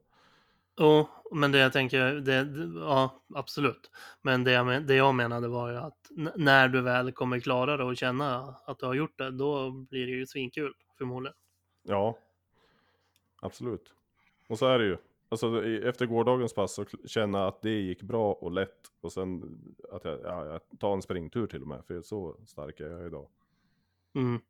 Jo, 0.79 1.07
men 1.31 1.51
det 1.51 1.57
jag 1.57 1.73
tänker, 1.73 2.13
det, 2.13 2.47
ja, 2.79 3.21
absolut. 3.35 3.91
Men 4.21 4.43
det 4.43 4.51
jag, 4.51 4.87
det 4.87 4.95
jag 4.95 5.15
menade 5.15 5.47
var 5.47 5.71
ju 5.71 5.77
att 5.77 6.11
när 6.35 6.67
du 6.67 6.81
väl 6.81 7.11
kommer 7.11 7.39
klara 7.39 7.77
det 7.77 7.83
och 7.83 7.97
känna 7.97 8.55
att 8.65 8.79
du 8.79 8.85
har 8.85 8.93
gjort 8.93 9.17
det, 9.17 9.31
då 9.31 9.71
blir 9.71 10.05
det 10.05 10.11
ju 10.11 10.27
svinkul, 10.27 10.73
förmodligen. 10.97 11.35
Ja, 11.83 12.17
absolut. 13.41 13.93
Och 14.47 14.59
så 14.59 14.67
är 14.67 14.79
det 14.79 14.85
ju. 14.85 14.97
Alltså 15.33 15.65
efter 15.65 16.05
gårdagens 16.05 16.53
pass 16.53 16.73
så 16.73 16.85
känna 17.05 17.47
att 17.47 17.61
det 17.61 17.69
gick 17.69 18.01
bra 18.01 18.33
och 18.33 18.51
lätt 18.51 18.91
och 19.01 19.11
sen 19.11 19.57
att 19.91 20.05
jag, 20.05 20.19
ja, 20.23 20.45
jag 20.45 20.79
tar 20.79 20.93
en 20.93 21.01
springtur 21.01 21.47
till 21.47 21.61
och 21.61 21.67
med, 21.67 21.85
för 21.85 22.01
så 22.01 22.37
stark 22.45 22.79
är 22.79 22.89
jag 22.89 23.05
idag. 23.05 23.27
Mm. 24.15 24.41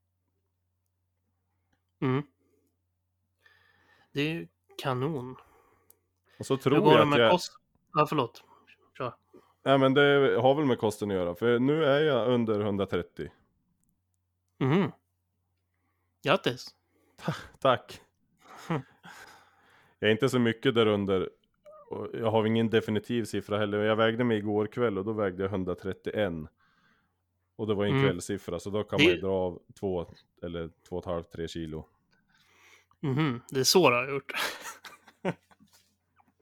Mm. 2.01 2.23
Det 4.11 4.21
är 4.21 4.33
ju 4.33 4.47
kanon. 4.77 5.35
Och 6.39 6.45
så 6.45 6.57
tror 6.57 6.79
går 6.79 6.91
jag 6.91 6.97
det 6.97 7.01
att 7.01 7.09
med 7.09 7.19
jag... 7.19 7.31
kost? 7.31 7.53
Ja, 7.93 8.05
förlåt. 8.09 8.43
Kör. 8.97 9.13
Nej 9.63 9.77
men 9.77 9.93
det 9.93 10.37
har 10.41 10.55
väl 10.55 10.65
med 10.65 10.79
kosten 10.79 11.11
att 11.11 11.17
göra, 11.17 11.35
för 11.35 11.59
nu 11.59 11.85
är 11.85 12.01
jag 12.01 12.29
under 12.29 12.59
130. 12.59 13.31
Mhm. 14.57 14.91
Grattis. 16.23 16.75
Tack! 17.59 18.01
Jag 20.03 20.07
är 20.07 20.11
inte 20.11 20.29
så 20.29 20.39
mycket 20.39 20.75
där 20.75 20.85
under. 20.85 21.29
Och 21.89 22.07
jag 22.13 22.31
har 22.31 22.45
ingen 22.45 22.69
definitiv 22.69 23.23
siffra 23.25 23.57
heller. 23.57 23.77
Jag 23.83 23.95
vägde 23.95 24.23
mig 24.23 24.37
igår 24.37 24.67
kväll 24.67 24.97
och 24.97 25.05
då 25.05 25.13
vägde 25.13 25.43
jag 25.43 25.49
131. 25.51 26.33
Och 27.55 27.67
det 27.67 27.73
var 27.73 27.85
en 27.85 27.91
Mm. 27.91 28.03
kvällssiffra, 28.03 28.59
så 28.59 28.69
då 28.69 28.83
kan 28.83 28.99
Det- 28.99 29.05
man 29.05 29.13
ju 29.15 29.21
dra 29.21 29.31
av 29.31 29.61
två 29.79 30.05
eller 30.43 30.69
två 30.89 30.95
och 30.95 31.03
ett 31.03 31.05
halvt, 31.11 31.31
tre 31.31 31.47
kilo. 31.47 31.85
Mhm. 32.99 33.41
Det 33.49 33.59
är 33.59 33.63
så 33.63 33.89
du 33.89 33.95
har 33.95 34.09
gjort. 34.13 34.31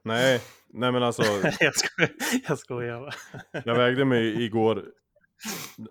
Nej, 0.02 0.40
nej 0.68 0.92
men 0.92 1.02
alltså, 1.02 1.22
jag 1.60 1.74
skojar. 1.74 2.10
Jag 2.48 2.58
skojar 2.58 3.14
jag 3.64 3.74
vägde 3.74 4.04
mig 4.04 4.44
igår 4.44 4.84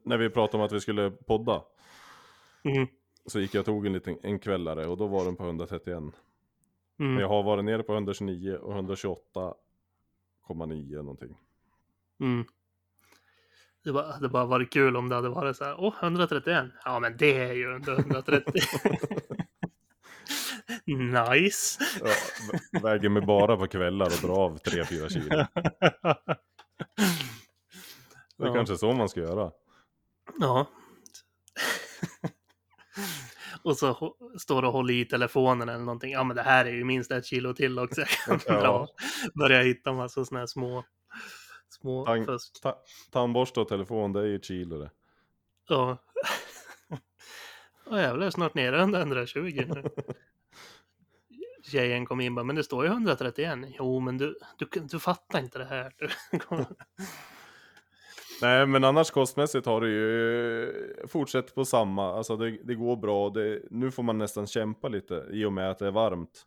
när 0.03 0.17
vi 0.17 0.29
pratade 0.29 0.57
om 0.57 0.65
att 0.65 0.71
vi 0.71 0.79
skulle 0.79 1.12
podda. 1.12 1.63
Mhm. 2.63 2.88
Så 3.25 3.39
gick 3.39 3.53
jag 3.55 3.60
och 3.60 3.65
tog 3.65 3.86
en 3.86 3.93
liten 3.93 4.17
en 4.23 4.39
kvällare 4.39 4.86
och 4.88 4.97
då 4.97 5.07
var 5.07 5.25
den 5.25 5.36
på 5.36 5.43
131. 5.43 6.03
Mm. 7.01 7.13
Men 7.13 7.21
jag 7.21 7.29
har 7.29 7.43
varit 7.43 7.65
nere 7.65 7.83
på 7.83 7.93
129 7.93 8.53
och 8.55 8.73
128,9 8.73 10.95
någonting. 10.95 11.37
Mm. 12.19 12.45
Det 13.83 13.91
bara, 13.91 14.17
det 14.19 14.29
bara 14.29 14.45
varit 14.45 14.73
kul 14.73 14.97
om 14.97 15.09
det 15.09 15.15
hade 15.15 15.29
varit 15.29 15.57
så 15.57 15.63
här, 15.63 15.75
åh, 15.79 15.93
131. 16.01 16.65
Ja, 16.85 16.99
men 16.99 17.17
det 17.17 17.37
är 17.37 17.53
ju 17.53 17.75
under 17.75 17.99
130. 17.99 18.53
nice. 20.85 21.79
Ja, 21.99 22.07
vä- 22.73 22.83
väger 22.83 23.09
mig 23.09 23.21
bara 23.25 23.57
på 23.57 23.67
kvällar 23.67 24.05
och 24.05 24.27
drar 24.27 24.43
av 24.43 24.57
3-4 24.59 25.09
kilo. 25.09 25.45
Det 28.37 28.43
är 28.43 28.47
Ja. 28.47 28.53
kanske 28.53 28.77
så 28.77 28.93
man 28.93 29.09
ska 29.09 29.19
göra. 29.19 29.51
Ja. 30.39 30.67
Och 33.63 33.78
så 33.78 34.15
står 34.39 34.62
du 34.62 34.67
och 34.67 34.74
håller 34.74 34.93
i 34.93 35.06
telefonen 35.06 35.69
eller 35.69 35.84
någonting. 35.86 36.12
Ja, 36.12 36.24
men 36.24 36.36
det 36.36 36.41
här 36.41 36.65
är 36.65 36.71
ju 36.74 36.84
minst 36.84 37.12
ett 37.12 37.26
kilo 37.26 37.54
till 37.54 37.80
också. 37.80 38.02
Jag 38.28 38.41
kan 38.41 38.56
Ja. 38.56 38.62
dra. 38.62 38.88
Börja 39.34 39.62
hitta 39.62 39.93
massa 39.93 40.26
sådana 40.26 40.39
här 40.39 40.47
små, 40.47 40.84
små 41.69 42.06
Tang- 42.06 42.26
fusk. 42.26 42.62
Ta 42.62 42.82
tandborste 43.12 43.60
och 43.60 43.67
telefon, 43.67 44.13
det 44.13 44.19
är 44.19 44.26
ju 44.26 44.36
ett 44.36 44.45
kilo 44.45 44.78
det. 44.80 44.91
Ja. 45.67 45.97
Och 47.86 47.97
jävlar, 48.00 48.30
snart 48.30 48.54
nere 48.54 48.84
under 48.84 49.00
120 49.00 49.63
nu. 49.67 49.84
Tjejen 51.63 52.06
kom 52.06 52.21
in 52.21 52.32
och 52.32 52.36
bara, 52.36 52.43
men 52.43 52.56
det 52.56 52.63
står 52.63 52.86
ju 52.86 52.91
131. 52.91 53.60
Jo, 53.80 54.00
men 54.00 54.17
du, 54.17 54.38
du, 54.58 54.67
du 54.82 55.00
fattar 55.00 55.39
inte 55.39 55.58
det 55.60 55.65
här. 55.65 55.93
Nej, 58.41 58.65
men 58.67 58.84
annars 58.84 59.12
kostmässigt 59.12 59.65
har 59.65 59.82
det 59.82 59.89
ju 59.89 61.08
fortsatt 61.08 61.56
på 61.56 61.65
samma. 61.65 62.13
Alltså 62.13 62.38
det, 62.38 62.58
det 62.63 62.75
går 62.75 62.95
bra. 62.95 63.30
Det, 63.30 63.62
nu 63.69 63.91
får 63.91 64.04
man 64.04 64.17
nästan 64.17 64.47
kämpa 64.47 64.88
lite 64.88 65.25
i 65.32 65.45
och 65.45 65.54
med 65.54 65.71
att 65.71 65.80
det 65.80 65.88
är 65.88 65.91
varmt. 65.91 66.45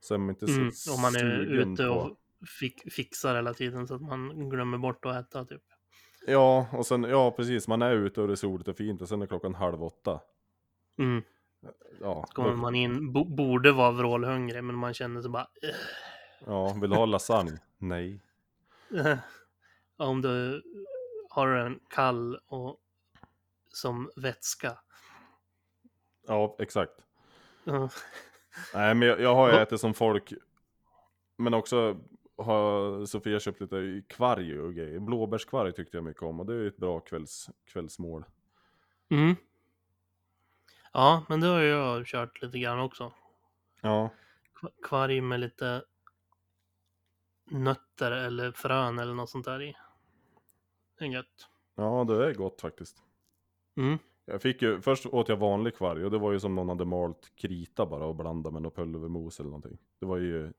Så 0.00 0.14
är 0.14 0.18
man 0.18 0.28
inte 0.28 0.46
så 0.46 0.52
Mm, 0.52 0.72
om 0.94 1.02
man 1.02 1.16
är 1.16 1.40
ute 1.40 1.88
och 1.88 2.16
fix, 2.60 2.94
fixar 2.94 3.34
hela 3.34 3.54
tiden 3.54 3.86
så 3.86 3.94
att 3.94 4.02
man 4.02 4.50
glömmer 4.50 4.78
bort 4.78 5.04
att 5.04 5.16
äta 5.16 5.44
typ. 5.44 5.62
Ja, 6.26 6.66
och 6.72 6.86
sen, 6.86 7.02
ja 7.02 7.30
precis. 7.30 7.68
Man 7.68 7.82
är 7.82 7.92
ute 7.92 8.20
och 8.20 8.26
det 8.26 8.34
är 8.34 8.36
soligt 8.36 8.68
och 8.68 8.76
fint 8.76 9.02
och 9.02 9.08
sen 9.08 9.22
är 9.22 9.26
klockan 9.26 9.54
halv 9.54 9.84
åtta. 9.84 10.20
Mm. 10.98 11.22
Ja, 12.00 12.22
Kommer 12.22 12.50
då, 12.50 12.56
man 12.56 12.74
in, 12.74 13.12
bo, 13.12 13.24
borde 13.24 13.72
vara 13.72 13.90
vrålhungrig, 13.90 14.64
men 14.64 14.76
man 14.76 14.94
känner 14.94 15.22
sig 15.22 15.30
bara... 15.30 15.48
ja, 16.46 16.76
vill 16.80 16.90
du 16.90 16.96
ha 16.96 17.06
lasagne? 17.06 17.58
Nej. 17.78 18.20
Om 19.96 20.22
du 20.22 20.62
har 21.36 21.48
en 21.48 21.80
kall 21.88 22.40
och 22.46 22.80
som 23.68 24.10
vätska. 24.16 24.78
Ja, 26.26 26.56
exakt. 26.58 26.92
Ja. 27.64 27.90
Nej, 28.74 28.94
men 28.94 29.08
jag, 29.08 29.20
jag 29.20 29.34
har 29.34 29.52
ju 29.52 29.58
ätit 29.58 29.80
som 29.80 29.94
folk. 29.94 30.32
Men 31.36 31.54
också 31.54 32.00
har 32.36 33.06
Sofia 33.06 33.40
köpt 33.40 33.60
lite 33.60 34.02
kvarg 34.08 34.60
och 34.60 34.74
grejer. 34.74 34.98
Blåbärskvarg 34.98 35.72
tyckte 35.72 35.96
jag 35.96 36.04
mycket 36.04 36.22
om 36.22 36.40
och 36.40 36.46
det 36.46 36.52
är 36.52 36.58
ju 36.58 36.68
ett 36.68 36.76
bra 36.76 37.00
kvälls, 37.00 37.50
kvällsmål. 37.66 38.24
Mm. 39.08 39.36
Ja, 40.92 41.24
men 41.28 41.40
det 41.40 41.46
har 41.46 41.60
jag 41.60 42.06
kört 42.06 42.42
lite 42.42 42.58
grann 42.58 42.80
också. 42.80 43.12
Ja, 43.80 44.10
Kva- 44.54 44.82
Kvarg 44.82 45.20
med 45.20 45.40
lite 45.40 45.84
nötter 47.50 48.10
eller 48.12 48.52
frön 48.52 48.98
eller 48.98 49.14
något 49.14 49.30
sånt 49.30 49.44
där 49.44 49.62
i. 49.62 49.76
Är 50.98 51.06
gött. 51.06 51.48
ja 51.74 52.04
det 52.08 52.26
är 52.26 52.34
gott 52.34 52.60
faktiskt. 52.60 53.02
Mm. 53.76 53.98
Jag 54.24 54.42
fick 54.42 54.62
ju, 54.62 54.80
först 54.80 55.06
åt 55.06 55.28
jag 55.28 55.36
vanlig 55.36 55.76
kvarg 55.76 56.04
och 56.04 56.10
det 56.10 56.18
var 56.18 56.32
ju 56.32 56.40
som 56.40 56.54
någon 56.54 56.68
hade 56.68 56.84
malt 56.84 57.32
krita 57.36 57.86
bara 57.86 58.04
och 58.06 58.16
blandat 58.16 58.52
med 58.52 58.62
något 58.62 58.74
pulvermos 58.76 59.40
eller 59.40 59.50
någonting. 59.50 59.78
Det 60.00 60.06
var 60.06 60.16
ju, 60.16 60.52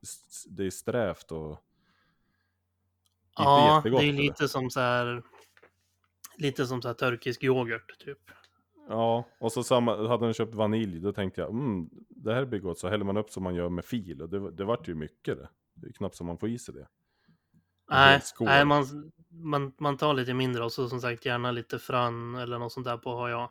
det 0.49 0.65
är 0.65 0.69
strävt 0.69 1.31
och 1.31 1.49
inte 1.49 1.61
Ja, 3.35 3.75
jättegott. 3.77 3.99
det 3.99 4.05
är 4.05 4.09
eller? 4.09 4.21
lite 4.21 4.47
som 4.47 4.69
så 4.69 4.79
här. 4.79 5.23
Lite 6.37 6.67
som 6.67 6.81
så 6.81 6.87
här 6.87 6.95
turkisk 6.95 7.43
yoghurt 7.43 7.99
typ. 7.99 8.19
Ja, 8.89 9.27
och 9.39 9.51
så 9.51 9.63
samma, 9.63 10.07
hade 10.07 10.25
den 10.25 10.33
köpt 10.33 10.55
vanilj, 10.55 10.99
då 10.99 11.13
tänkte 11.13 11.41
jag 11.41 11.49
mm, 11.49 11.89
det 12.09 12.33
här 12.33 12.45
blir 12.45 12.59
gott. 12.59 12.79
Så 12.79 12.87
häller 12.87 13.05
man 13.05 13.17
upp 13.17 13.29
som 13.29 13.43
man 13.43 13.55
gör 13.55 13.69
med 13.69 13.85
fil 13.85 14.21
och 14.21 14.29
det, 14.29 14.51
det 14.51 14.63
vart 14.65 14.87
ju 14.87 14.95
mycket 14.95 15.37
det. 15.37 15.49
Det 15.73 15.87
är 15.87 15.91
knappt 15.91 16.15
som 16.15 16.27
man 16.27 16.37
får 16.37 16.49
i 16.49 16.59
sig 16.59 16.73
det. 16.73 16.87
Nej, 17.89 18.21
nej 18.39 18.65
man, 18.65 19.11
man, 19.29 19.73
man 19.77 19.97
tar 19.97 20.13
lite 20.13 20.33
mindre 20.33 20.63
och 20.63 20.71
så 20.71 20.89
som 20.89 21.01
sagt 21.01 21.25
gärna 21.25 21.51
lite 21.51 21.79
frön 21.79 22.35
eller 22.35 22.59
något 22.59 22.73
sånt 22.73 22.85
där 22.85 22.97
på 22.97 23.15
har 23.15 23.29
jag. 23.29 23.49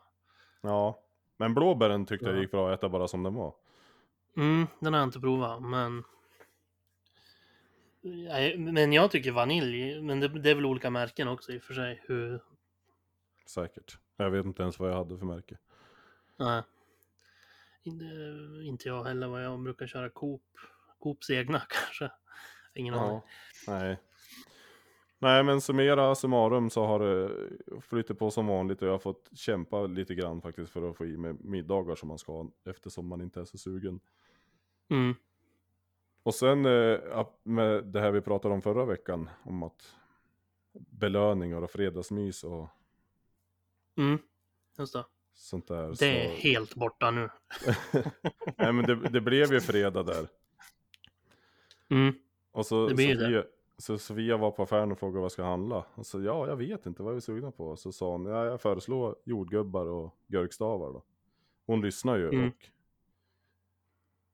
Ja, 0.60 1.00
men 1.36 1.54
blåbären 1.54 2.06
tyckte 2.06 2.26
jag 2.26 2.36
Ja. 2.36 2.40
gick 2.40 2.50
bra 2.50 2.72
att 2.72 2.78
äta 2.78 2.88
bara 2.88 3.08
som 3.08 3.22
den 3.22 3.34
var. 3.34 3.54
Mm, 4.36 4.66
den 4.80 4.92
har 4.92 5.00
jag 5.00 5.06
inte 5.08 5.20
provat, 5.20 5.62
men... 5.62 6.04
Men 8.56 8.92
jag 8.92 9.10
tycker 9.10 9.32
vanilj, 9.32 10.02
men 10.02 10.20
det, 10.20 10.28
det 10.28 10.50
är 10.50 10.54
väl 10.54 10.66
olika 10.66 10.90
märken 10.90 11.28
också 11.28 11.52
i 11.52 11.58
och 11.58 11.62
för 11.62 11.74
sig. 11.74 12.02
Hur... 12.06 12.40
Säkert. 13.46 13.98
Jag 14.16 14.30
vet 14.30 14.46
inte 14.46 14.62
ens 14.62 14.78
vad 14.78 14.90
jag 14.90 14.96
hade 14.96 15.18
för 15.18 15.26
märke. 15.26 15.58
Nej. 16.36 16.62
inte, 18.62 18.88
jag 18.88 19.04
heller 19.04 19.26
vad 19.26 19.44
jag 19.44 19.62
brukar 19.62 19.86
köra 19.86 20.10
Coop. 20.10 20.42
Coops 20.98 21.30
egna 21.30 21.58
kanske. 21.68 22.10
Ingen 22.74 22.94
aning. 22.94 23.20
Ja, 23.66 23.72
nej. 23.72 23.98
Nej 25.18 25.42
men 25.42 25.60
summera 25.60 26.14
summarum 26.14 26.70
så 26.70 26.84
har 26.84 26.98
det 27.00 27.30
flyttat 27.80 28.18
på 28.18 28.30
som 28.30 28.46
vanligt 28.46 28.82
och 28.82 28.88
jag 28.88 28.92
har 28.92 28.98
fått 28.98 29.30
kämpa 29.32 29.86
lite 29.86 30.14
grann 30.14 30.40
faktiskt 30.40 30.72
för 30.72 30.90
att 30.90 30.96
få 30.96 31.06
i 31.06 31.16
mig 31.16 31.34
middagar 31.40 31.94
som 31.94 32.08
man 32.08 32.18
ska 32.18 32.50
eftersom 32.64 33.08
man 33.08 33.20
inte 33.20 33.40
är 33.40 33.44
så 33.44 33.58
sugen. 33.58 34.00
Mm. 34.90 35.14
Och 36.22 36.34
sen 36.34 36.66
eh, 36.66 37.26
med 37.42 37.84
det 37.84 38.00
här 38.00 38.10
vi 38.10 38.20
pratade 38.20 38.54
om 38.54 38.62
förra 38.62 38.84
veckan 38.84 39.30
om 39.42 39.62
att 39.62 39.94
belöningar 40.72 41.62
och 41.62 41.70
fredagsmys 41.70 42.44
och 42.44 42.68
Mm. 43.98 44.18
Just 44.78 44.92
det. 44.92 45.04
sånt 45.34 45.68
där. 45.68 45.94
Det 45.98 46.24
är 46.24 46.28
så... 46.30 46.36
helt 46.36 46.74
borta 46.74 47.10
nu. 47.10 47.28
Nej 48.56 48.72
men 48.72 48.84
det, 48.84 48.94
det 48.94 49.20
blev 49.20 49.52
ju 49.52 49.60
fredag 49.60 50.02
där. 50.02 50.28
Mm. 51.88 52.14
Och 52.52 52.66
så 52.66 52.88
Det 52.88 52.94
blir 52.94 53.08
ju 53.08 53.14
Sofia, 53.14 53.44
så 53.78 53.98
Sofia 53.98 54.36
var 54.36 54.50
på 54.50 54.62
affären 54.62 54.92
och 54.92 54.98
frågade 54.98 55.18
vad 55.18 55.24
jag 55.24 55.32
ska 55.32 55.44
handla. 55.44 55.86
Och 55.94 56.06
så 56.06 56.22
ja, 56.22 56.46
jag 56.48 56.56
vet 56.56 56.86
inte, 56.86 57.02
vad 57.02 57.10
är 57.10 57.14
vi 57.14 57.20
sugna 57.20 57.50
på? 57.50 57.76
Så 57.76 57.92
sa 57.92 58.12
hon, 58.12 58.26
ja, 58.26 58.44
jag 58.44 58.60
föreslår 58.60 59.16
jordgubbar 59.24 59.86
och 59.86 60.16
gurkstavar 60.26 60.92
då. 60.92 61.02
Hon 61.66 61.80
lyssnar 61.80 62.16
ju 62.16 62.28
Mm. 62.28 62.48
och 62.48 62.54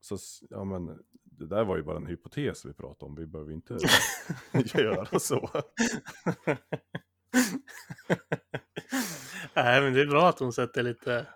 så, 0.01 0.17
ja 0.51 0.65
men 0.65 0.99
det 1.25 1.47
där 1.47 1.65
var 1.65 1.77
ju 1.77 1.83
bara 1.83 1.97
en 1.97 2.07
hypotes 2.07 2.65
vi 2.65 2.73
pratade 2.73 3.09
om, 3.11 3.15
vi 3.15 3.27
behöver 3.27 3.53
inte 3.53 3.79
göra 4.79 5.19
så. 5.19 5.49
Nej, 9.55 9.81
men 9.83 9.95
det 9.95 10.01
är 10.01 10.07
bra 10.07 10.29
att 10.29 10.39
hon 10.39 10.53
sätter 10.53 10.83
lite... 10.83 11.27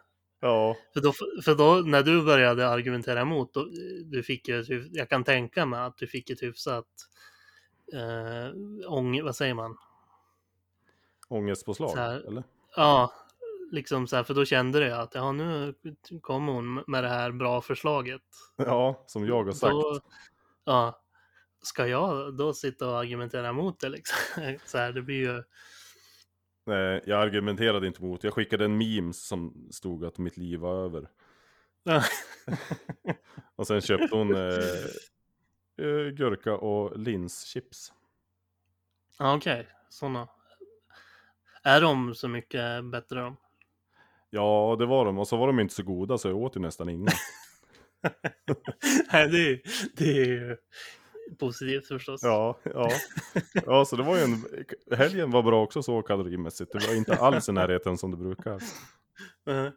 Ja, 0.40 0.76
För 0.94 1.00
då, 1.00 1.12
för 1.44 1.54
då 1.54 1.74
när 1.90 2.02
du 2.02 2.24
började 2.24 2.68
argumentera 2.68 3.20
emot, 3.20 3.54
då, 3.54 3.64
du 4.04 4.22
fick 4.22 4.48
ju, 4.48 4.88
jag 4.92 5.08
kan 5.08 5.24
tänka 5.24 5.66
mig 5.66 5.80
att 5.80 5.98
du 5.98 6.06
fick 6.06 6.30
ett 6.30 6.42
hyfsat 6.42 6.86
eh, 7.92 8.92
ång, 8.92 9.22
vad 9.24 9.36
säger 9.36 9.54
man? 9.54 9.76
ångestpåslag, 11.28 11.96
här- 11.96 12.26
eller? 12.26 12.44
Ja, 12.76 13.12
liksom 13.70 14.06
så 14.06 14.16
här, 14.16 14.22
för 14.24 14.34
då 14.34 14.44
kände 14.44 14.80
du 14.80 14.92
att 14.92 15.14
ja, 15.14 15.32
nu 15.32 15.74
kommer 16.20 16.52
hon 16.52 16.84
med 16.86 17.04
det 17.04 17.08
här 17.08 17.32
bra 17.32 17.60
förslaget. 17.60 18.22
Ja, 18.56 19.04
som 19.06 19.26
jag 19.26 19.44
har 19.44 19.52
sagt. 19.52 19.70
Då, 19.72 20.00
ja, 20.64 21.02
ska 21.62 21.86
jag 21.86 22.36
då 22.36 22.54
sitta 22.54 22.88
och 22.88 22.98
argumentera 22.98 23.48
emot 23.48 23.80
det 23.80 23.88
liksom? 23.88 24.18
Så 24.64 24.78
här, 24.78 24.92
det 24.92 25.02
blir 25.02 25.16
ju... 25.16 25.42
Nej, 26.66 27.02
jag 27.06 27.20
argumenterade 27.20 27.86
inte 27.86 28.02
mot, 28.02 28.24
jag 28.24 28.34
skickade 28.34 28.64
en 28.64 28.78
meme 28.78 29.12
som 29.12 29.68
stod 29.70 30.04
att 30.04 30.18
mitt 30.18 30.36
liv 30.36 30.60
var 30.60 30.84
över. 30.84 31.08
Och 33.56 33.66
sen 33.66 33.80
köpte 33.80 34.16
hon 34.16 34.34
eh, 34.34 34.58
eh, 35.78 36.12
gurka 36.14 36.54
och 36.54 36.98
linschips. 36.98 37.92
Ja, 39.18 39.36
okej, 39.36 39.68
sådana. 39.88 40.28
Är 41.62 41.80
de 41.80 42.14
så 42.14 42.28
mycket 42.28 42.84
bättre 42.84 43.20
de? 43.20 43.36
Ja, 44.30 44.76
det 44.78 44.86
var 44.86 45.04
de. 45.04 45.18
Och 45.18 45.28
så 45.28 45.36
var 45.36 45.46
de 45.46 45.60
inte 45.60 45.74
så 45.74 45.82
goda 45.82 46.18
så 46.18 46.28
jag 46.28 46.36
åt 46.36 46.56
ju 46.56 46.60
nästan 46.60 46.88
inga. 46.88 47.10
Nej, 49.12 49.28
det, 49.28 49.50
är- 49.50 49.60
det 49.96 50.10
är 50.10 50.24
ju 50.26 50.56
positivt 51.38 51.86
förstås. 51.88 52.22
Ja, 52.22 52.58
ja. 52.64 52.90
Ja, 53.66 53.84
så 53.84 53.96
det 53.96 54.02
var 54.02 54.16
ju 54.16 54.22
en... 54.22 54.44
Helgen 54.98 55.30
var 55.30 55.42
bra 55.42 55.62
också 55.62 55.82
så 55.82 56.02
kalorimässigt. 56.02 56.72
Det 56.72 56.86
var 56.88 56.94
inte 56.94 57.16
alls 57.16 57.48
i 57.48 57.52
närheten 57.52 57.98
som 57.98 58.10
det 58.10 58.16
brukar. 58.16 58.62
Mhm. 59.46 59.72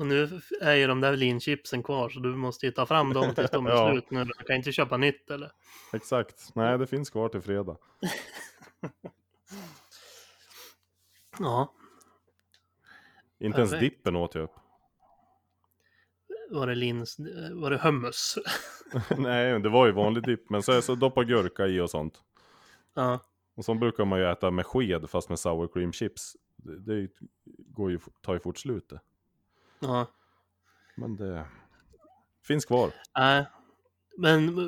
Och 0.00 0.06
nu 0.06 0.40
är 0.60 0.74
ju 0.74 0.86
de 0.86 1.00
där 1.00 1.16
linchipsen 1.16 1.82
kvar 1.82 2.08
så 2.08 2.20
du 2.20 2.28
måste 2.28 2.66
ju 2.66 2.72
ta 2.72 2.86
fram 2.86 3.12
dem 3.12 3.34
tills 3.34 3.50
de 3.50 3.66
är 3.66 3.70
Ja. 3.74 3.90
slut 3.92 4.10
nu. 4.10 4.24
Du 4.24 4.32
kan 4.46 4.56
inte 4.56 4.72
köpa 4.72 4.96
nytt 4.96 5.30
eller? 5.30 5.52
Exakt. 5.92 6.54
Nej, 6.54 6.78
det 6.78 6.86
finns 6.86 7.10
kvar 7.10 7.28
till 7.28 7.40
fredag. 7.40 7.76
Ja, 11.38 11.72
Inte 13.38 13.58
ens 13.58 13.70
Perfekt. 13.70 13.94
dippen 13.94 14.16
åt 14.16 14.34
jag 14.34 14.44
upp. 14.44 14.54
var 16.50 16.66
det 16.66 16.74
lins, 16.74 17.16
var 17.52 17.70
det 17.70 17.78
hummus? 17.78 18.38
Nej, 19.18 19.60
det 19.60 19.68
var 19.68 19.86
ju 19.86 19.92
vanlig 19.92 20.24
dipp. 20.24 20.50
Men 20.50 20.62
så, 20.62 20.82
så 20.82 20.94
doppa 20.94 21.24
gurka 21.24 21.66
i 21.66 21.80
och 21.80 21.90
sånt. 21.90 22.22
Ja, 22.94 23.18
Och 23.54 23.64
så 23.64 23.74
brukar 23.74 24.04
man 24.04 24.18
ju 24.18 24.24
äta 24.30 24.50
med 24.50 24.66
sked 24.66 25.10
fast 25.10 25.28
med 25.28 25.38
sour 25.38 25.68
cream 25.68 25.92
chips. 25.92 26.36
Det, 26.56 26.78
det 26.78 27.08
går 27.56 27.90
ju, 27.90 27.98
tar 28.20 28.34
ju 28.34 28.40
fort 28.40 28.58
slut 28.58 28.88
det. 28.88 29.00
Ja. 29.80 30.06
Men 30.94 31.16
det 31.16 31.46
finns 32.42 32.64
kvar. 32.64 32.90
Nej, 33.18 33.46
men 34.16 34.58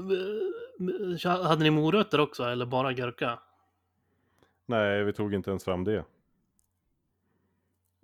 hade 1.25 1.63
ni 1.63 1.71
morötter 1.71 2.21
också 2.21 2.45
eller 2.45 2.67
bara 2.67 2.93
gurka? 2.93 3.39
Nej, 4.67 5.05
vi 5.05 5.13
tog 5.13 5.35
inte 5.35 5.51
ens 5.51 5.65
fram 5.65 5.85
det. 5.85 6.05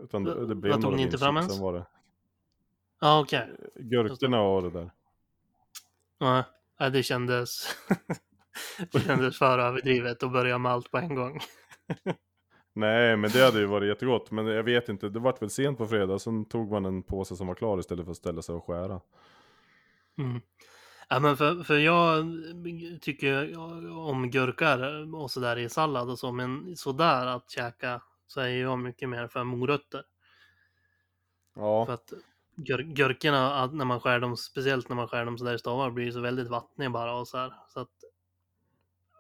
Utan 0.03 0.25
det, 0.25 0.47
det 0.47 0.55
blev 0.55 0.73
Vad 0.73 0.83
tog 0.83 0.97
ni 0.97 1.03
inte 1.03 1.19
fram 1.19 1.37
ens? 1.37 1.61
var 1.61 1.73
det 1.73 1.87
Ja, 3.01 3.21
okej. 3.21 3.49
gurkorna 3.75 4.41
och 4.41 4.63
det 4.63 4.71
där. 4.71 4.91
Ja, 6.19 6.45
nej, 6.81 6.91
det 6.91 7.03
kändes... 7.03 7.77
det 8.93 9.01
kändes 9.01 9.39
för 9.39 9.59
överdrivet 9.59 10.23
att 10.23 10.33
börja 10.33 10.59
med 10.59 10.73
allt 10.73 10.91
på 10.91 10.99
en 10.99 11.15
gång. 11.15 11.41
Nej, 12.79 13.17
men 13.17 13.31
det 13.31 13.45
hade 13.45 13.59
ju 13.61 13.67
varit 13.67 13.89
jättegott. 13.89 14.31
Men 14.31 14.47
jag 14.47 14.63
vet 14.63 14.89
inte, 14.89 15.09
det 15.09 15.19
vart 15.19 15.43
väl 15.43 15.51
sent 15.51 15.79
på 15.79 15.87
fredag. 15.87 16.19
Sen 16.19 16.45
tog 16.45 16.71
man 16.71 16.85
en 16.85 17.03
påse 17.03 17.37
som 17.37 17.47
var 17.47 17.55
klar 17.55 17.79
istället 17.79 18.05
för 18.05 18.11
att 18.11 18.17
ställa 18.17 18.43
sig 18.43 18.55
och 18.55 18.65
skära. 18.67 19.01
Mm. 20.19 20.41
Ja, 21.09 21.21
men 21.21 21.37
för, 21.37 21.63
för 21.65 21.79
jag 21.79 22.27
tycker 23.01 23.59
om 23.99 24.31
gurkor 24.31 25.15
och 25.15 25.31
sådär 25.31 25.57
i 25.59 25.69
sallad 25.69 26.11
och 26.11 26.19
så, 26.19 26.33
men 26.33 26.77
sådär 26.77 27.27
att 27.27 27.51
käka 27.51 28.03
så 28.27 28.41
är 28.41 28.49
jag 28.49 28.79
mycket 28.79 29.09
mer 29.09 29.27
för 29.27 29.45
morötter. 29.45 30.03
För 31.87 31.93
Ja, 31.93 31.93
att 31.93 32.13
gör, 32.57 32.79
gurkorna, 32.79 33.67
när 33.67 33.85
man 33.85 34.01
skär 34.01 34.21
dem, 34.21 34.37
speciellt 34.37 34.89
när 34.89 34.97
man 34.97 35.09
skär 35.09 35.25
dem 35.25 35.39
sådär 35.39 35.55
i 35.55 35.59
stavar, 35.59 35.91
blir 35.91 36.07
det 36.07 36.13
så 36.13 36.21
väldigt 36.21 36.49
vattniga 36.49 36.91
bara 36.91 37.15
och 37.15 37.29
så 37.29 37.39
här. 37.39 37.53
Så 37.69 37.81
att, 37.81 37.91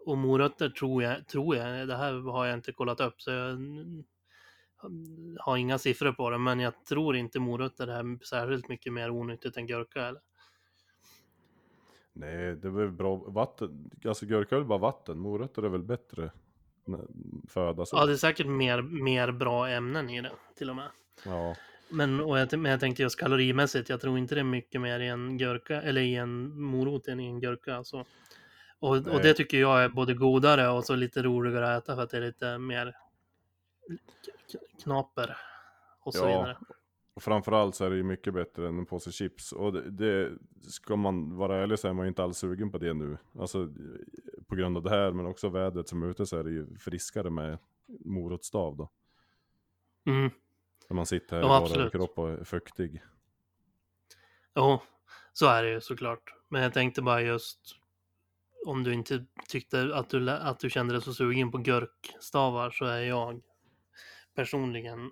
och 0.08 0.18
morötter 0.18 0.68
tror 0.68 1.02
jag, 1.02 1.26
tror 1.26 1.56
jag, 1.56 1.88
det 1.88 1.96
här 1.96 2.32
har 2.32 2.46
jag 2.46 2.54
inte 2.54 2.72
kollat 2.72 3.00
upp 3.00 3.22
så 3.22 3.30
jag 3.30 3.58
har 5.38 5.56
inga 5.56 5.78
siffror 5.78 6.12
på 6.12 6.30
det, 6.30 6.38
men 6.38 6.60
jag 6.60 6.84
tror 6.84 7.16
inte 7.16 7.40
morötter 7.40 7.86
är 7.86 8.24
särskilt 8.24 8.68
mycket 8.68 8.92
mer 8.92 9.10
onyttigt 9.10 9.56
än 9.56 9.66
gurka 9.66 10.06
eller? 10.06 10.20
nej, 12.18 12.56
det 12.56 12.68
var 12.68 12.82
väl 12.82 12.92
bra 12.92 13.16
vatten. 13.16 13.90
Alltså 14.04 14.26
gurka 14.26 14.54
är 14.54 14.58
väl 14.58 14.68
bara 14.68 14.78
vatten. 14.78 15.18
Morötter 15.18 15.62
är 15.62 15.68
väl 15.68 15.82
bättre 15.82 16.30
föda 17.48 17.86
så. 17.86 17.96
Ja, 17.96 18.06
det 18.06 18.12
är 18.12 18.16
säkert 18.16 18.46
mer, 18.46 18.82
mer 18.82 19.32
bra 19.32 19.68
ämnen 19.68 20.10
i 20.10 20.20
det 20.20 20.32
till 20.56 20.70
och 20.70 20.76
med. 20.76 20.88
Ja. 21.24 21.56
Men, 21.88 22.20
och 22.20 22.38
jag, 22.38 22.58
men 22.58 22.70
jag 22.70 22.80
tänkte 22.80 23.02
just 23.02 23.20
kalorimässigt, 23.20 23.88
jag 23.88 24.00
tror 24.00 24.18
inte 24.18 24.34
det 24.34 24.40
är 24.40 24.44
mycket 24.44 24.80
mer 24.80 25.00
i 25.00 25.08
en 25.08 25.38
gurka, 25.38 25.82
eller 25.82 26.00
i 26.00 26.14
en 26.14 26.60
morot 26.62 27.08
än 27.08 27.20
i 27.20 27.26
en 27.26 27.40
gurka. 27.40 27.84
Så. 27.84 28.04
Och, 28.80 28.96
och 28.96 29.06
Nej. 29.06 29.22
det 29.22 29.34
tycker 29.34 29.60
jag 29.60 29.84
är 29.84 29.88
både 29.88 30.14
godare 30.14 30.68
och 30.68 30.84
så 30.84 30.94
lite 30.96 31.22
roligare 31.22 31.76
att 31.76 31.82
äta 31.82 31.96
för 31.96 32.02
att 32.02 32.10
det 32.10 32.16
är 32.16 32.20
lite 32.20 32.58
mer 32.58 32.96
knaper 34.82 35.36
och 36.00 36.14
så 36.14 36.24
Ja. 36.24 36.26
vidare. 36.26 36.58
Och 37.14 37.22
framförallt 37.22 37.74
så 37.74 37.84
är 37.84 37.90
det 37.90 37.96
ju 37.96 38.02
mycket 38.02 38.34
bättre 38.34 38.68
än 38.68 38.78
en 38.78 38.86
påse 38.86 39.12
chips. 39.12 39.52
Och 39.52 39.72
det, 39.72 39.90
det 39.90 40.38
ska 40.62 40.96
man 40.96 41.36
vara 41.36 41.56
ärlig 41.56 41.78
så 41.78 41.88
är 41.88 41.92
man 41.92 42.04
ju 42.04 42.08
inte 42.08 42.22
alls 42.22 42.38
sugen 42.38 42.70
på 42.70 42.78
det 42.78 42.94
nu. 42.94 43.18
Alltså 43.38 43.68
på 44.46 44.54
grund 44.54 44.76
av 44.76 44.82
det 44.82 44.90
här 44.90 45.12
men 45.12 45.26
också 45.26 45.48
vädret 45.48 45.88
som 45.88 46.02
är 46.02 46.06
ute 46.06 46.26
så 46.26 46.36
är 46.36 46.44
det 46.44 46.50
ju 46.50 46.76
friskare 46.78 47.30
med 47.30 47.58
morotsstav 48.04 48.76
då. 48.76 48.90
Mm. 50.06 50.30
När 50.88 50.94
man 50.94 51.06
sitter 51.06 51.36
här 51.36 51.42
Ja, 51.42 51.66
i 51.66 51.76
bara 51.78 51.90
kropp 51.90 52.18
och 52.18 52.30
är 52.30 52.44
fuktig. 52.44 53.02
Jo, 54.54 54.80
så 55.32 55.46
är 55.46 55.62
det 55.62 55.70
ju 55.70 55.80
såklart. 55.80 56.34
Men 56.48 56.62
jag 56.62 56.72
tänkte 56.74 57.02
bara 57.02 57.22
just 57.22 57.60
om 58.66 58.84
du 58.84 58.94
inte 58.94 59.24
tyckte 59.48 59.90
att 59.94 60.10
du, 60.10 60.30
att 60.30 60.60
du 60.60 60.70
kände 60.70 60.94
dig 60.94 61.02
så 61.02 61.14
sugen 61.14 61.50
på 61.50 61.58
gurkstavar 61.58 62.70
så 62.70 62.84
är 62.84 63.00
jag 63.02 63.40
personligen 64.34 65.10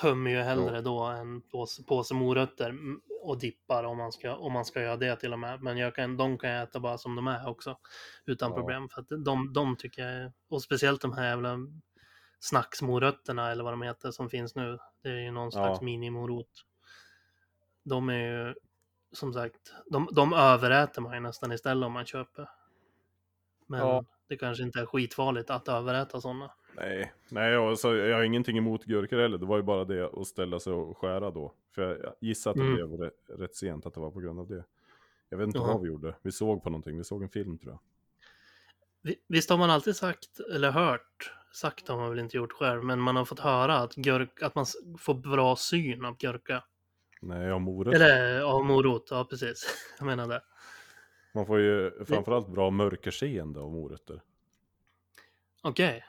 tömmer 0.00 0.30
ju 0.30 0.36
hellre 0.36 0.80
då 0.80 1.02
en 1.02 1.40
påse, 1.42 1.82
påse 1.84 2.14
morötter 2.14 2.74
och 3.22 3.38
dippar 3.38 3.84
om 3.84 3.96
man, 3.98 4.12
ska, 4.12 4.36
om 4.36 4.52
man 4.52 4.64
ska 4.64 4.82
göra 4.82 4.96
det 4.96 5.16
till 5.16 5.32
och 5.32 5.38
med. 5.38 5.62
Men 5.62 5.78
jag 5.78 5.94
kan, 5.94 6.16
de 6.16 6.38
kan 6.38 6.50
jag 6.50 6.62
äta 6.62 6.80
bara 6.80 6.98
som 6.98 7.16
de 7.16 7.26
är 7.26 7.48
också 7.48 7.78
utan 8.26 8.50
Ja. 8.50 8.56
problem. 8.56 8.88
För 8.88 9.00
att 9.00 9.08
de, 9.24 9.52
de 9.52 9.76
tycker 9.76 10.02
jag, 10.08 10.32
och 10.48 10.62
speciellt 10.62 11.00
de 11.00 11.12
här 11.12 11.28
jävla 11.28 11.58
snacksmorötterna 12.40 13.50
eller 13.50 13.64
vad 13.64 13.72
de 13.72 13.82
heter 13.82 14.10
som 14.10 14.30
finns 14.30 14.54
nu. 14.54 14.78
Det 15.02 15.08
är 15.08 15.20
ju 15.24 15.30
någon 15.30 15.52
slags 15.52 15.78
Ja. 15.80 15.84
minimorot. 15.84 16.50
De 17.84 18.08
är 18.08 18.18
ju 18.46 18.54
som 19.14 19.32
sagt, 19.32 19.72
de, 19.86 20.08
de 20.12 20.32
överäter 20.32 21.00
man 21.00 21.14
ju 21.14 21.20
nästan 21.20 21.52
istället 21.52 21.86
om 21.86 21.92
man 21.92 22.04
köper. 22.06 22.48
Men 23.66 23.80
Ja. 23.80 24.04
det 24.28 24.36
kanske 24.36 24.64
inte 24.64 24.80
är 24.80 24.86
skitfarligt 24.86 25.50
att 25.50 25.68
överäta 25.68 26.20
sådana. 26.20 26.50
Nej, 26.76 27.12
nej 27.28 27.56
alltså, 27.56 27.94
jag 27.96 28.16
har 28.16 28.22
ingenting 28.22 28.58
emot 28.58 28.84
gurkor 28.84 29.18
heller. 29.18 29.38
Det 29.38 29.46
var 29.46 29.56
ju 29.56 29.62
bara 29.62 29.84
det 29.84 30.10
att 30.20 30.26
ställa 30.26 30.60
sig 30.60 30.72
och 30.72 30.98
skära 30.98 31.30
då. 31.30 31.52
För 31.74 31.82
jag 32.02 32.14
gissar 32.20 32.50
att 32.50 32.56
det 32.56 32.62
Mm. 32.62 32.74
blev 32.74 32.92
rätt, 33.00 33.20
rätt 33.28 33.54
sent, 33.56 33.86
att 33.86 33.94
det 33.94 34.00
var 34.00 34.10
på 34.10 34.20
grund 34.20 34.40
av 34.40 34.48
det. 34.48 34.64
Jag 35.28 35.38
vet 35.38 35.46
inte 35.46 35.58
Jaha. 35.58 35.66
vad 35.72 35.82
vi 35.82 35.88
gjorde. 35.88 36.14
Vi 36.22 36.32
såg 36.32 36.62
på 36.62 36.70
någonting, 36.70 36.96
vi 36.98 37.04
såg 37.04 37.22
en 37.22 37.28
film 37.28 37.58
tror 37.58 37.72
jag. 37.72 37.80
Vi- 39.02 39.20
Visst 39.28 39.50
har 39.50 39.58
man 39.58 39.70
alltid 39.70 39.96
sagt, 39.96 40.40
eller 40.54 40.70
hört, 40.70 41.32
sagt 41.52 41.88
har 41.88 41.96
man 41.96 42.10
väl 42.10 42.18
inte 42.18 42.36
gjort 42.36 42.52
själv, 42.52 42.84
men 42.84 43.00
man 43.00 43.16
har 43.16 43.24
fått 43.24 43.40
höra 43.40 43.76
att, 43.76 43.94
gurk, 43.94 44.42
att 44.42 44.54
man 44.54 44.66
får 44.98 45.14
bra 45.14 45.56
syn 45.56 46.04
av 46.04 46.16
gurka. 46.16 46.64
Nej, 47.26 47.50
av 47.50 47.60
morot. 47.60 47.94
Eller 47.94 48.40
av 48.42 48.64
morot, 48.64 49.08
ja 49.10 49.24
precis. 49.30 49.66
Jag 49.98 50.06
menar 50.06 50.28
det. 50.28 50.42
Man 51.34 51.46
får 51.46 51.60
ju 51.60 52.04
framförallt 52.04 52.48
bra 52.48 52.70
mörkerseende 52.70 53.60
av 53.60 53.70
morötter. 53.72 54.20
Okej, 55.62 56.04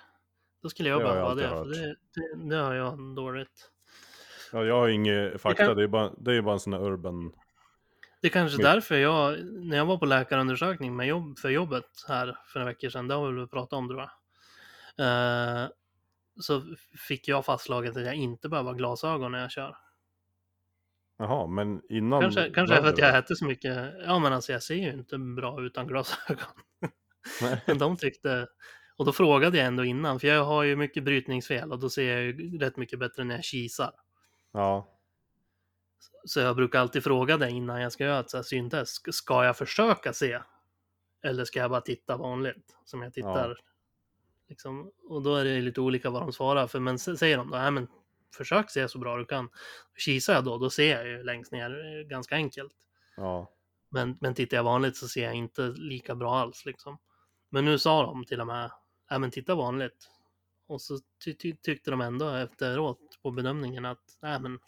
då 0.62 0.70
skulle 0.70 0.90
jag 0.90 1.00
Det 1.00 1.04
jag 1.04 1.14
behöva 1.14 1.36
det, 1.36 1.50
för 1.50 1.66
det, 1.66 1.96
det, 2.16 2.50
det 2.50 2.56
har 2.56 2.74
jag 2.74 3.16
dåligt. 3.16 3.72
Ja, 4.52 4.64
jag 4.64 4.76
har 4.76 4.88
inget 4.88 5.42
fakta, 5.42 5.66
kan- 5.66 5.78
det 5.78 5.84
är 5.84 5.88
bara, 5.88 6.12
det 6.18 6.34
är 6.36 6.42
bara 6.42 6.54
en 6.54 6.60
sån 6.60 6.74
här 6.74 6.84
urban... 6.84 7.32
Det 8.22 8.28
är 8.28 8.32
kanske 8.32 8.58
Men- 8.58 8.64
därför 8.74 8.96
jag, 8.96 9.46
när 9.46 9.78
jag 9.78 9.86
var 9.86 9.98
på 9.98 10.06
läkarundersökning 10.06 10.96
med 10.96 11.08
jobb, 11.08 11.40
för 11.40 11.50
jobbet 11.50 11.86
här 12.08 12.38
för 12.48 12.60
några 12.60 12.72
veckor 12.72 12.90
sedan, 12.90 13.08
det 13.08 13.14
har 13.14 13.32
vi 13.32 13.38
väl 13.38 13.48
pratat 13.48 13.74
om 13.74 13.88
tror 13.88 14.00
jag. 14.00 14.10
Eh, 15.64 15.70
så 16.40 16.62
fick 17.08 17.28
jag 17.28 17.46
fastslaget 17.46 17.98
att 17.98 18.06
jag 18.06 18.16
inte 18.16 18.50
behöver 18.50 18.70
ha 18.70 18.78
glasögon 18.78 19.32
när 19.32 19.42
jag 19.42 19.52
kör. 19.52 19.78
Jaha, 21.18 21.48
men 21.48 21.82
innan... 21.90 22.22
Kanske, 22.22 22.50
kanske 22.50 22.82
för 22.82 22.90
att 22.90 22.98
jag 22.98 23.18
äter 23.18 23.36
så 23.36 23.46
mycket, 23.46 23.94
ja 24.06 24.20
men 24.20 24.34
alltså 24.34 24.52
jag 24.52 24.64
ser 24.64 24.76
ju 24.76 24.94
inte 24.94 25.18
bra 25.18 25.62
utan 25.62 25.88
glasögon. 25.88 26.48
Men 27.66 27.78
de 27.78 27.98
tyckte, 27.98 28.48
och 28.98 29.06
då 29.06 29.12
frågade 29.14 29.58
jag 29.58 29.68
ändå 29.68 29.86
innan, 29.86 30.20
för 30.20 30.28
jag 30.28 30.44
har 30.44 30.64
ju 30.64 30.76
mycket 30.76 31.04
brytningsfel 31.04 31.72
och 31.72 31.80
då 31.80 31.90
ser 31.90 32.14
jag 32.16 32.24
ju 32.24 32.58
rätt 32.58 32.78
mycket 32.78 33.00
bättre 33.00 33.24
när 33.24 33.36
jag 33.36 33.44
kisar. 33.44 33.92
Ja, 34.52 34.88
Så 36.26 36.40
jag 36.40 36.56
brukar 36.56 36.80
alltid 36.80 37.04
fråga 37.04 37.38
dig 37.38 37.52
innan 37.52 37.82
jag 37.82 37.92
ska 37.92 38.04
göra 38.04 38.20
ett 38.20 38.46
syntest. 38.46 39.14
Ska- 39.14 39.46
jag 39.46 39.58
försöka 39.58 40.14
se? 40.14 40.40
Eller 41.24 41.46
ska 41.46 41.60
jag 41.60 41.70
bara 41.72 41.82
titta 41.82 42.18
vanligt? 42.18 42.78
Som 42.86 43.02
jag 43.02 43.14
tittar. 43.14 43.58
Liksom, 44.50 44.92
och 45.10 45.22
då 45.22 45.36
är 45.36 45.46
det 45.46 45.62
lite 45.62 45.82
olika 45.82 46.10
vad 46.10 46.22
de 46.22 46.34
svarar. 46.34 46.68
För 46.68 46.80
men 46.80 47.00
säger 47.00 47.38
de 47.38 47.50
då, 47.52 47.58
nej 47.58 47.72
men 47.72 47.88
försök 48.36 48.70
se 48.70 48.90
så 48.90 49.00
bra 49.00 49.18
du 49.18 49.26
kan. 49.26 49.50
Kisar 49.98 50.34
jag 50.34 50.44
då, 50.44 50.58
då 50.58 50.70
ser 50.70 50.98
jag 50.98 51.08
ju 51.08 51.24
längst 51.24 51.52
ner 51.52 51.70
eh, 51.70 52.08
ganska 52.08 52.36
enkelt. 52.36 52.74
ja. 53.18 53.52
Men, 53.90 54.18
men 54.22 54.34
tittar 54.34 54.58
jag 54.58 54.64
vanligt 54.64 54.98
så 54.98 55.08
ser 55.08 55.24
jag 55.24 55.34
inte 55.34 55.62
lika 55.62 56.16
bra 56.16 56.36
alls 56.38 56.66
liksom. 56.66 56.98
Men 57.50 57.66
nu 57.66 57.80
sa 57.80 58.04
de 58.04 58.26
till 58.26 58.42
och 58.42 58.48
med, 58.48 58.72
nej 59.12 59.20
men 59.20 59.32
titta 59.32 59.56
vanligt. 59.56 60.10
Och 60.68 60.82
så 60.82 61.00
ty 61.26 61.34
ty 61.34 61.56
tyckte 61.56 61.92
de 61.92 62.02
ändå 62.02 62.30
efteråt 62.30 63.20
på 63.22 63.32
bedömningen 63.32 63.86
att, 63.86 64.18
nej 64.22 64.40
men 64.40 64.60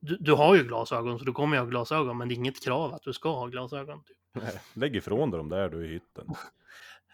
du, 0.00 0.16
du 0.20 0.32
har 0.32 0.56
ju 0.56 0.64
glasögon 0.64 1.18
så 1.18 1.24
du 1.24 1.32
kommer 1.32 1.56
ju 1.56 1.60
ha 1.60 1.68
glasögon 1.68 2.18
men 2.18 2.28
det 2.28 2.34
är 2.34 2.36
inget 2.36 2.64
krav 2.64 2.94
att 2.94 3.02
du 3.02 3.12
ska 3.12 3.34
ha 3.34 3.46
glasögon. 3.46 4.04
Typ. 4.04 4.16
Nej, 4.32 4.60
Lägg 4.74 4.96
ifrån 4.96 5.30
dig 5.30 5.38
dem 5.38 5.48
där 5.48 5.68
du 5.68 5.80
är 5.80 5.84
i 5.84 5.88
hytten. 5.88 6.26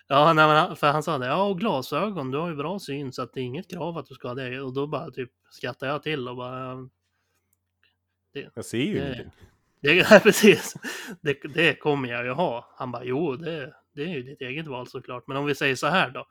Ja, 0.09 0.33
nej, 0.33 0.47
men, 0.47 0.77
för 0.77 0.87
han 0.93 1.03
sa 1.03 1.19
det, 1.19 1.27
ja 1.27 1.43
och 1.43 1.59
glasögon, 1.59 2.31
du 2.31 2.39
har 2.39 2.49
ju 2.49 2.57
bra 2.57 2.79
syn 2.79 3.13
så 3.13 3.23
att 3.23 3.33
det 3.35 3.41
är 3.41 3.45
inget 3.45 3.71
krav 3.71 3.99
att 3.99 4.07
du 4.07 4.15
ska 4.15 4.29
ha 4.29 4.35
det. 4.35 4.61
Och 4.61 4.73
då 4.75 4.87
bara 4.87 5.11
typ 5.11 5.31
skrattade 5.51 5.93
jag 5.93 6.03
till 6.03 6.29
och 6.29 6.37
bara, 6.37 6.89
Jag 8.55 8.65
ser 8.65 8.79
ju 8.79 8.95
Det- 8.95 9.01
ingenting. 9.05 9.31
Det, 9.81 9.95
ja, 10.11 10.21
precis. 10.23 10.75
Det, 11.21 11.39
det 11.55 11.75
kommer 11.75 12.09
jag 12.09 12.25
ju 12.25 12.31
ha. 12.31 12.75
Han 12.77 12.93
bara, 12.93 13.05
jo, 13.05 13.37
det, 13.37 13.75
det 13.95 14.03
är 14.03 14.09
ju 14.09 14.23
ditt 14.23 14.41
eget 14.41 14.67
val 14.67 14.87
såklart. 14.87 15.25
Men 15.27 15.37
om 15.37 15.45
vi 15.47 15.55
säger 15.55 15.77
så 15.77 15.87
här 15.87 16.11
då. 16.11 16.27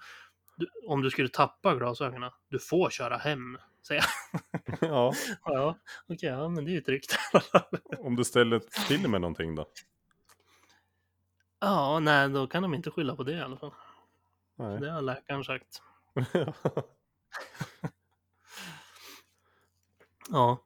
Du, 0.57 0.67
om 0.87 1.01
du 1.01 1.09
skulle 1.09 1.29
tappa 1.29 1.75
glasögonen, 1.75 2.31
du 2.49 2.59
får 2.59 2.89
köra 2.89 3.17
hem. 3.17 3.57
Säger 3.87 4.05
jag. 4.31 4.41
Ja, 4.89 5.13
Ja, 5.45 5.77
okej, 6.07 6.29
ja, 6.29 6.49
men 6.49 6.65
det 6.65 6.71
är 6.71 6.73
ju 6.73 6.81
tryggt. 6.81 7.17
om 7.99 8.15
du 8.15 8.23
ställer 8.23 8.61
till 8.87 9.09
med 9.09 9.21
någonting 9.21 9.55
då? 9.55 9.65
Ja, 11.59 11.99
nej, 11.99 12.29
då 12.29 12.47
kan 12.47 12.63
de 12.63 12.73
inte 12.73 12.91
skylla 12.91 13.15
på 13.15 13.23
det 13.23 13.31
i 13.31 13.41
alla 13.41 13.57
fall. 13.57 13.73
Nej. 14.55 14.79
Det 14.79 14.91
har 14.91 15.01
läkaren 15.01 15.43
sagt. 15.43 15.81
Ja. 20.29 20.57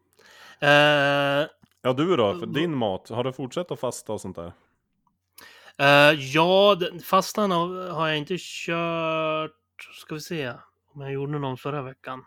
Eh, 0.59 1.47
ja, 1.81 1.93
du 1.93 2.15
då? 2.15 2.39
För 2.39 2.45
din 2.45 2.77
mat, 2.77 3.09
har 3.09 3.23
du 3.23 3.33
fortsatt 3.33 3.71
att 3.71 3.79
fasta 3.79 4.13
och 4.13 4.21
sånt 4.21 4.35
där? 4.35 4.53
Eh, 5.77 6.19
ja, 6.19 6.77
fastan 7.03 7.51
har, 7.51 8.07
jag 8.07 8.17
inte 8.17 8.35
kört. 8.39 9.51
Ska 9.93 10.15
vi 10.15 10.21
se 10.21 10.53
om 10.93 11.01
jag 11.01 11.13
gjorde 11.13 11.39
någon 11.39 11.57
förra 11.57 11.81
veckan. 11.81 12.25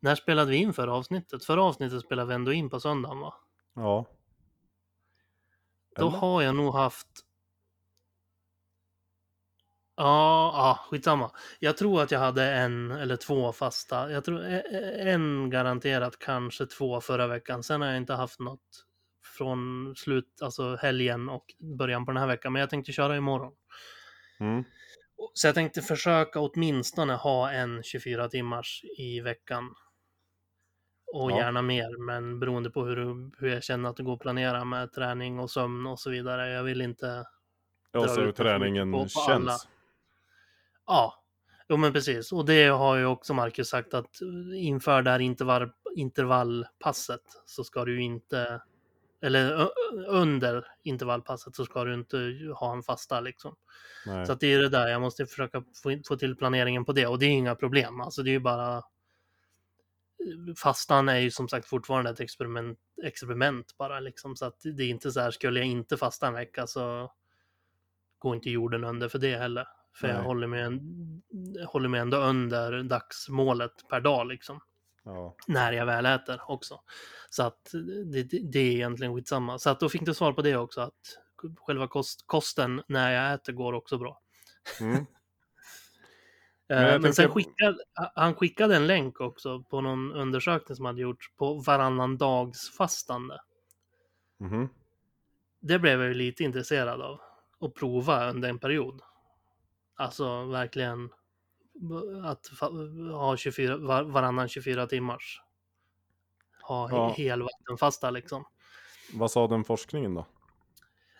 När 0.00 0.14
spelade 0.14 0.50
vi 0.50 0.56
in 0.56 0.72
förra 0.72 0.94
avsnittet? 0.94 1.44
Förra 1.44 1.62
avsnittet 1.62 2.02
spelade 2.02 2.28
vi 2.28 2.34
ändå 2.34 2.52
in 2.52 2.70
på 2.70 2.80
söndagen 2.80 3.20
va? 3.20 3.34
Ja. 3.74 4.04
Då 5.96 6.08
Eller? 6.08 6.18
har 6.18 6.42
jag 6.42 6.56
nog 6.56 6.74
haft... 6.74 7.08
Ja, 9.98 10.52
ja, 10.54 10.78
skitsamma. 10.90 11.30
Jag 11.58 11.76
tror 11.76 12.02
att 12.02 12.10
jag 12.10 12.18
hade 12.18 12.44
en 12.50 12.90
eller 12.90 13.16
två 13.16 13.52
fasta. 13.52 14.10
Jag 14.10 14.24
tror 14.24 14.44
e- 14.44 14.62
e- 14.70 15.10
en 15.10 15.50
garanterat, 15.50 16.18
kanske 16.18 16.66
två 16.66 17.00
förra 17.00 17.26
veckan. 17.26 17.62
Sen 17.62 17.80
har 17.80 17.88
jag 17.88 17.96
inte 17.96 18.14
haft 18.14 18.40
något 18.40 18.84
från 19.38 19.94
slut, 19.96 20.38
alltså 20.42 20.76
helgen 20.76 21.28
och 21.28 21.44
början 21.78 22.04
på 22.06 22.12
den 22.12 22.20
här 22.20 22.26
veckan. 22.26 22.52
Men 22.52 22.60
jag 22.60 22.70
tänkte 22.70 22.92
köra 22.92 23.16
imorgon. 23.16 23.52
Mm. 24.40 24.64
Så 25.34 25.46
jag 25.48 25.54
tänkte 25.54 25.82
försöka 25.82 26.40
åtminstone 26.40 27.14
ha 27.14 27.50
en 27.50 27.82
24 27.82 28.28
timmars 28.28 28.82
i 28.98 29.20
veckan. 29.20 29.74
Och 31.14 31.30
Ja. 31.30 31.36
gärna 31.38 31.62
mer, 31.62 31.98
men 32.06 32.40
beroende 32.40 32.70
på 32.70 32.84
hur, 32.84 33.30
hur 33.40 33.48
jag 33.48 33.62
känner 33.64 33.90
att 33.90 33.96
det 33.96 34.02
går 34.02 34.14
att 34.14 34.20
planera 34.20 34.64
med 34.64 34.92
träning 34.92 35.38
och 35.38 35.50
sömn 35.50 35.86
och 35.86 36.00
så 36.00 36.10
vidare. 36.10 36.50
Jag 36.50 36.62
vill 36.62 36.80
inte... 36.80 37.24
Ja, 37.92 38.08
så 38.08 38.20
hur 38.20 38.32
träningen 38.32 38.92
på- 38.92 39.02
på 39.02 39.08
känns. 39.08 39.28
alla. 39.28 39.56
Ja, 40.88 41.24
jo 41.68 41.76
men 41.76 41.92
precis. 41.92 42.32
Och 42.32 42.44
det 42.44 42.66
har 42.66 42.96
ju 42.96 43.06
också 43.06 43.34
Marcus 43.34 43.68
sagt 43.68 43.94
att 43.94 44.20
inför 44.54 45.02
det 45.02 45.10
här 45.10 45.18
intervall, 45.18 45.70
intervallpasset 45.96 47.22
så 47.46 47.64
ska 47.64 47.84
du 47.84 48.02
inte... 48.02 48.62
Eller 49.20 49.70
under 50.08 50.66
intervallpasset 50.82 51.56
så 51.56 51.64
ska 51.64 51.84
du 51.84 51.94
inte 51.94 52.18
ha 52.54 52.72
en 52.72 52.82
fasta 52.82 53.20
liksom. 53.20 53.56
Nej. 54.06 54.26
Så 54.26 54.32
att 54.32 54.40
det 54.40 54.46
är 54.46 54.58
det 54.58 54.68
där, 54.68 54.88
jag 54.88 55.00
måste 55.00 55.26
försöka 55.26 55.64
få, 55.82 56.00
få 56.08 56.16
till 56.16 56.36
planeringen 56.36 56.84
på 56.84 56.92
det 56.92 57.06
och 57.06 57.18
det 57.18 57.26
är 57.26 57.30
inga 57.30 57.54
problem. 57.54 58.00
Alltså 58.00 58.22
det 58.22 58.30
är 58.30 58.32
ju 58.32 58.40
bara... 58.40 58.82
Fastan 60.56 61.08
är 61.08 61.18
ju 61.18 61.30
som 61.30 61.48
sagt 61.48 61.66
fortfarande 61.66 62.10
ett 62.10 62.20
experiment, 62.20 62.78
experiment 63.04 63.76
bara 63.78 64.00
liksom. 64.00 64.36
Så 64.36 64.44
att 64.44 64.60
det 64.60 64.82
är 64.82 64.88
inte 64.88 65.12
så 65.12 65.20
här, 65.20 65.30
skulle 65.30 65.60
jag 65.60 65.68
inte 65.68 65.96
fasta 65.96 66.26
en 66.26 66.34
vecka 66.34 66.66
så 66.66 67.12
går 68.18 68.34
inte 68.34 68.50
jorden 68.50 68.84
under 68.84 69.08
för 69.08 69.18
det 69.18 69.36
heller. 69.36 69.66
För 70.00 70.08
jag 70.08 70.16
Nej. 70.16 70.26
håller 70.26 70.46
mig, 70.46 70.62
en, 70.62 71.22
håller 71.66 71.88
mig 71.88 72.00
ändå 72.00 72.16
under 72.16 72.82
dagsmålet 72.82 73.88
per 73.88 74.00
dag 74.00 74.26
liksom. 74.26 74.60
Ja. 75.04 75.36
När 75.46 75.72
jag 75.72 75.86
väl 75.86 76.06
äter 76.06 76.40
också. 76.48 76.80
Så 77.30 77.42
att 77.42 77.70
det, 78.12 78.22
det, 78.22 78.58
är 78.58 78.72
egentligen 78.72 79.14
skitsamma. 79.14 79.58
Så 79.58 79.70
att 79.70 79.80
då 79.80 79.88
fick 79.88 80.06
du 80.06 80.14
svar 80.14 80.32
på 80.32 80.42
det 80.42 80.56
också. 80.56 80.80
Att 80.80 81.18
själva 81.56 81.88
kost, 81.88 82.24
kosten 82.26 82.82
när 82.88 83.12
jag 83.12 83.34
äter 83.34 83.52
går 83.52 83.72
också 83.72 83.98
bra. 83.98 84.20
Mm. 84.80 85.06
Men, 86.70 86.82
jag 86.82 87.02
men 87.02 87.14
sen 87.14 87.30
skickade 87.30 87.78
han 88.14 88.34
skickade 88.34 88.76
en 88.76 88.86
länk 88.86 89.20
också 89.20 89.62
på 89.62 89.80
någon 89.80 90.12
undersökning 90.12 90.76
som 90.76 90.84
hade 90.84 91.00
gjorts 91.00 91.36
på 91.36 91.54
varannan 91.54 92.16
dags 92.16 92.76
fastande. 92.76 93.38
Mhm. 94.40 94.68
Det 95.60 95.78
blev 95.78 96.00
jag 96.00 96.08
ju 96.08 96.14
lite 96.14 96.44
intresserad 96.44 97.00
av 97.00 97.20
att 97.60 97.74
prova 97.74 98.30
under 98.30 98.48
en 98.48 98.58
period. 98.58 99.02
Alltså 99.98 100.44
verkligen 100.44 101.10
att 102.24 102.46
ha 103.12 103.36
24, 103.36 103.76
var, 103.76 104.02
varannan 104.02 104.48
24 104.48 104.86
timmars. 104.86 105.42
Ha 106.62 106.90
Ja. 106.90 107.08
helvattenfasta 107.16 108.10
liksom. 108.10 108.44
Vad 109.12 109.30
sa 109.30 109.46
den 109.46 109.64
forskningen 109.64 110.14
då? 110.14 110.26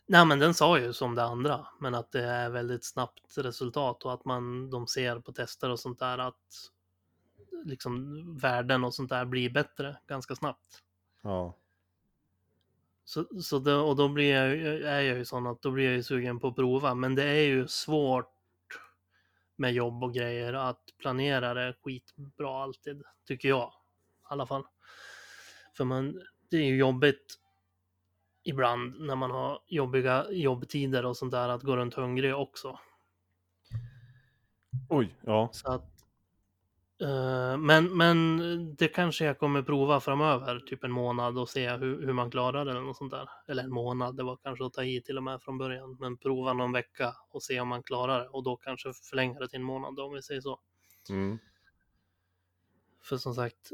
Nej 0.06 0.24
men 0.26 0.38
den 0.38 0.54
sa 0.54 0.78
ju 0.78 0.92
som 0.92 1.14
det 1.14 1.22
andra, 1.22 1.66
men 1.80 1.94
att 1.94 2.12
det 2.12 2.24
är 2.24 2.50
väldigt 2.50 2.84
snabbt 2.84 3.38
resultat 3.38 4.04
och 4.04 4.12
att 4.12 4.24
man, 4.24 4.70
de 4.70 4.86
ser 4.86 5.20
på 5.20 5.32
tester 5.32 5.70
och 5.70 5.80
sånt 5.80 5.98
där 5.98 6.18
att 6.18 6.70
liksom 7.64 8.22
värden 8.36 8.84
och 8.84 8.94
sånt 8.94 9.10
där 9.10 9.24
blir 9.24 9.50
bättre 9.50 9.96
ganska 10.06 10.34
snabbt. 10.34 10.82
Ja. 11.22 11.56
Så, 13.04 13.24
så 13.42 13.58
det, 13.58 13.74
och 13.74 13.96
då 13.96 14.08
blir 14.08 14.34
jag, 14.34 14.52
är 14.82 15.00
jag 15.00 15.18
ju 15.18 15.24
sån 15.24 15.46
att 15.46 15.62
då 15.62 15.70
blir 15.70 15.84
jag 15.84 15.94
ju 15.94 16.02
sugen 16.02 16.40
på 16.40 16.48
att 16.48 16.56
prova, 16.56 16.94
men 16.94 17.14
det 17.14 17.24
är 17.24 17.46
ju 17.46 17.68
svårt 17.68 18.37
med 19.58 19.72
jobb 19.72 20.04
och 20.04 20.14
grejer 20.14 20.52
att 20.52 20.82
planera 20.98 21.54
det 21.54 21.74
skitbra 21.82 22.62
alltid, 22.62 23.02
tycker 23.26 23.48
jag. 23.48 23.68
I 23.68 24.26
alla 24.28 24.46
fall. 24.46 24.64
För 25.76 25.84
man, 25.84 26.20
det 26.50 26.56
är 26.56 26.64
ju 26.64 26.76
jobbigt 26.76 27.38
ibland 28.44 29.00
när 29.00 29.16
man 29.16 29.30
har 29.30 29.62
jobbiga 29.66 30.26
jobbtider 30.30 31.06
och 31.06 31.16
sånt 31.16 31.32
där 31.32 31.48
att 31.48 31.62
gå 31.62 31.76
runt 31.76 31.94
hungrig 31.94 32.34
också. 32.34 32.78
Oj, 34.88 35.16
ja. 35.20 35.48
Så 35.52 35.70
att 35.72 35.97
Eh, 37.00 37.56
men, 37.56 37.96
men 37.96 38.38
det 38.76 38.88
kanske 38.88 39.24
jag 39.24 39.38
kommer 39.38 39.62
prova 39.62 40.00
framöver, 40.00 40.60
typ 40.60 40.84
en 40.84 40.90
månad 40.90 41.38
och 41.38 41.48
se 41.48 41.70
hur, 41.70 42.06
hur 42.06 42.12
man 42.12 42.30
klarar 42.30 42.64
det 42.64 42.70
eller 42.70 42.80
något 42.80 42.96
sånt 42.96 43.10
där. 43.10 43.28
Eller 43.48 43.62
en 43.62 43.72
månad, 43.72 44.16
det 44.16 44.22
var 44.22 44.36
kanske 44.36 44.64
att 44.64 44.72
ta 44.72 44.84
i 44.84 45.02
till 45.02 45.16
och 45.16 45.22
med 45.22 45.42
från 45.42 45.58
början. 45.58 45.96
Men 46.00 46.16
prova 46.16 46.52
någon 46.52 46.72
vecka 46.72 47.14
och 47.30 47.42
se 47.42 47.60
om 47.60 47.68
man 47.68 47.82
klarar 47.82 48.20
det 48.20 48.28
och 48.28 48.42
då 48.42 48.56
kanske 48.56 48.92
förlänga 48.92 49.38
det 49.38 49.48
till 49.48 49.58
en 49.58 49.64
månad 49.64 49.96
då, 49.96 50.04
om 50.04 50.12
vi 50.12 50.22
säger 50.22 50.40
så. 50.40 50.60
Mm. 51.10 51.38
För 53.02 53.16
som 53.16 53.34
sagt, 53.34 53.70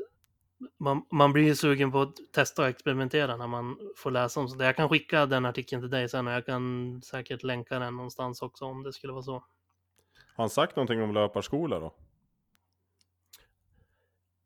man, 0.79 1.07
man 1.11 1.33
blir 1.33 1.45
ju 1.45 1.55
sugen 1.55 1.93
på 1.93 2.01
att 2.01 2.17
testa 2.33 2.63
och 2.63 2.69
experimentera 2.69 3.37
när 3.37 3.47
man 3.47 3.77
får 3.97 4.11
läsa 4.11 4.41
om 4.41 4.49
sånt. 4.49 4.63
Jag 4.63 4.77
kan 4.77 4.89
skicka 4.89 5.27
den 5.27 5.47
artikeln 5.47 5.83
till 5.83 5.91
dig 5.91 6.09
sen 6.09 6.27
och 6.27 6.33
jag 6.33 6.47
kan 6.47 7.03
säkert 7.03 7.43
länka 7.43 7.79
den 7.79 7.97
någonstans 7.97 8.43
också 8.43 8.65
om 8.65 8.83
det 8.83 8.93
skulle 8.93 9.13
vara 9.13 9.23
så. 9.23 9.33
Har 9.33 10.43
han 10.45 10.51
sagt 10.51 10.77
någonting 10.77 11.03
om 11.03 11.15
löparskola 11.15 11.81
då? 11.81 11.95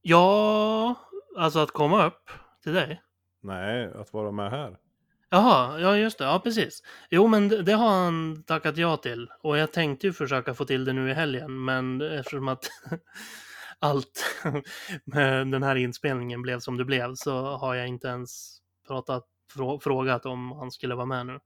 Ja, 0.08 0.94
alltså 1.36 1.58
att 1.58 1.70
komma 1.70 2.06
upp 2.06 2.30
till 2.62 2.74
dig. 2.74 3.02
Nej, 3.42 3.92
att 3.94 4.12
vara 4.12 4.32
med 4.32 4.50
här. 4.50 4.76
Jaha, 5.30 5.80
ja 5.80 5.96
just 5.96 6.18
det, 6.18 6.24
ja 6.24 6.40
precis. 6.44 6.82
Jo 7.10 7.26
men 7.26 7.48
det, 7.48 7.62
det 7.62 7.72
har 7.72 7.88
han 7.88 8.42
tackat 8.42 8.76
ja 8.76 8.96
till. 8.96 9.28
Och 9.42 9.58
jag 9.58 9.72
tänkte 9.72 10.06
ju 10.06 10.12
försöka 10.12 10.54
få 10.54 10.64
till 10.64 10.84
det 10.84 10.92
nu 10.92 11.10
i 11.10 11.14
helgen, 11.14 11.64
men 11.64 12.00
eftersom 12.00 12.48
att 12.48 12.70
allt 13.78 14.42
med 15.04 15.46
den 15.46 15.62
här 15.62 15.76
inspelningen 15.76 16.42
blev 16.42 16.60
som 16.60 16.76
det 16.76 16.84
blev 16.84 17.14
så 17.14 17.56
har 17.56 17.74
jag 17.74 17.88
inte 17.88 18.08
ens 18.08 18.58
pratat, 18.86 19.24
frå, 19.54 19.80
frågat 19.80 20.26
om 20.26 20.52
han 20.52 20.70
skulle 20.70 20.94
vara 20.94 21.06
med 21.06 21.26
nu. 21.26 21.40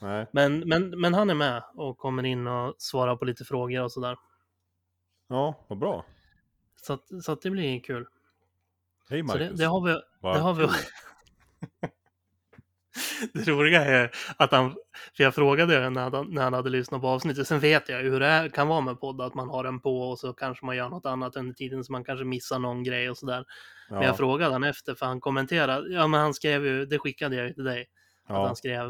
Nej. 0.00 0.26
Men, 0.32 0.58
men, 0.58 1.00
men 1.00 1.14
han 1.14 1.30
är 1.30 1.34
med 1.34 1.62
och 1.74 1.98
kommer 1.98 2.22
in 2.22 2.46
och 2.46 2.74
svarar 2.78 3.16
på 3.16 3.24
lite 3.24 3.44
frågor 3.44 3.82
och 3.82 3.92
sådär. 3.92 4.16
Ja, 5.28 5.66
vad 5.68 5.78
bra. 5.78 6.04
Så, 6.82 6.92
att, 6.92 7.24
så 7.24 7.32
att 7.32 7.42
det 7.42 7.50
blir 7.50 7.80
kul. 7.80 8.06
Hej 9.10 9.22
Marcus. 9.22 9.48
det, 9.50 9.56
det 9.56 9.64
har 9.64 9.80
vi, 9.80 9.92
det 10.34 10.38
har 10.40 10.54
vi 10.54 10.64
kul. 10.64 10.74
Det 13.34 13.48
roliga 13.48 13.84
är 13.84 14.10
att 14.36 14.52
han, 14.52 14.70
för 15.16 15.24
jag 15.24 15.34
frågade 15.34 15.90
när 15.90 16.10
han, 16.10 16.34
när 16.34 16.42
han 16.42 16.52
hade 16.52 16.70
lyssnat 16.70 17.00
på 17.00 17.08
avsnittet, 17.08 17.46
sen 17.48 17.60
vet 17.60 17.88
jag 17.88 18.02
ju 18.02 18.10
hur 18.10 18.20
det 18.20 18.26
är, 18.26 18.48
kan 18.48 18.68
vara 18.68 18.80
med 18.80 19.00
podd, 19.00 19.20
att 19.20 19.34
man 19.34 19.48
har 19.48 19.64
den 19.64 19.80
på 19.80 20.00
och 20.02 20.18
så 20.18 20.32
kanske 20.32 20.66
man 20.66 20.76
gör 20.76 20.88
något 20.88 21.06
annat 21.06 21.36
under 21.36 21.54
tiden 21.54 21.84
så 21.84 21.92
man 21.92 22.04
kanske 22.04 22.24
missar 22.24 22.58
någon 22.58 22.84
grej 22.84 23.10
och 23.10 23.18
sådär. 23.18 23.44
Men 23.90 23.98
Ja, 24.02 24.04
jag 24.06 24.16
frågade 24.16 24.52
han 24.52 24.64
efter 24.64 24.94
för 24.94 25.06
han 25.06 25.20
kommenterade, 25.20 25.92
ja 25.92 26.06
men 26.06 26.20
han 26.20 26.34
skrev 26.34 26.66
ju, 26.66 26.86
det 26.86 26.98
skickade 26.98 27.36
jag 27.36 27.46
ju 27.46 27.52
till 27.54 27.64
dig, 27.64 27.80
att 28.24 28.36
ja, 28.36 28.46
han 28.46 28.56
skrev 28.56 28.84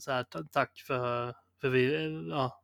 så 0.00 0.12
här, 0.12 0.22
"Ta- 0.22 0.44
tack 0.52 0.78
för, 0.86 1.34
för 1.60 1.68
vi, 1.68 2.08
ja, 2.30 2.59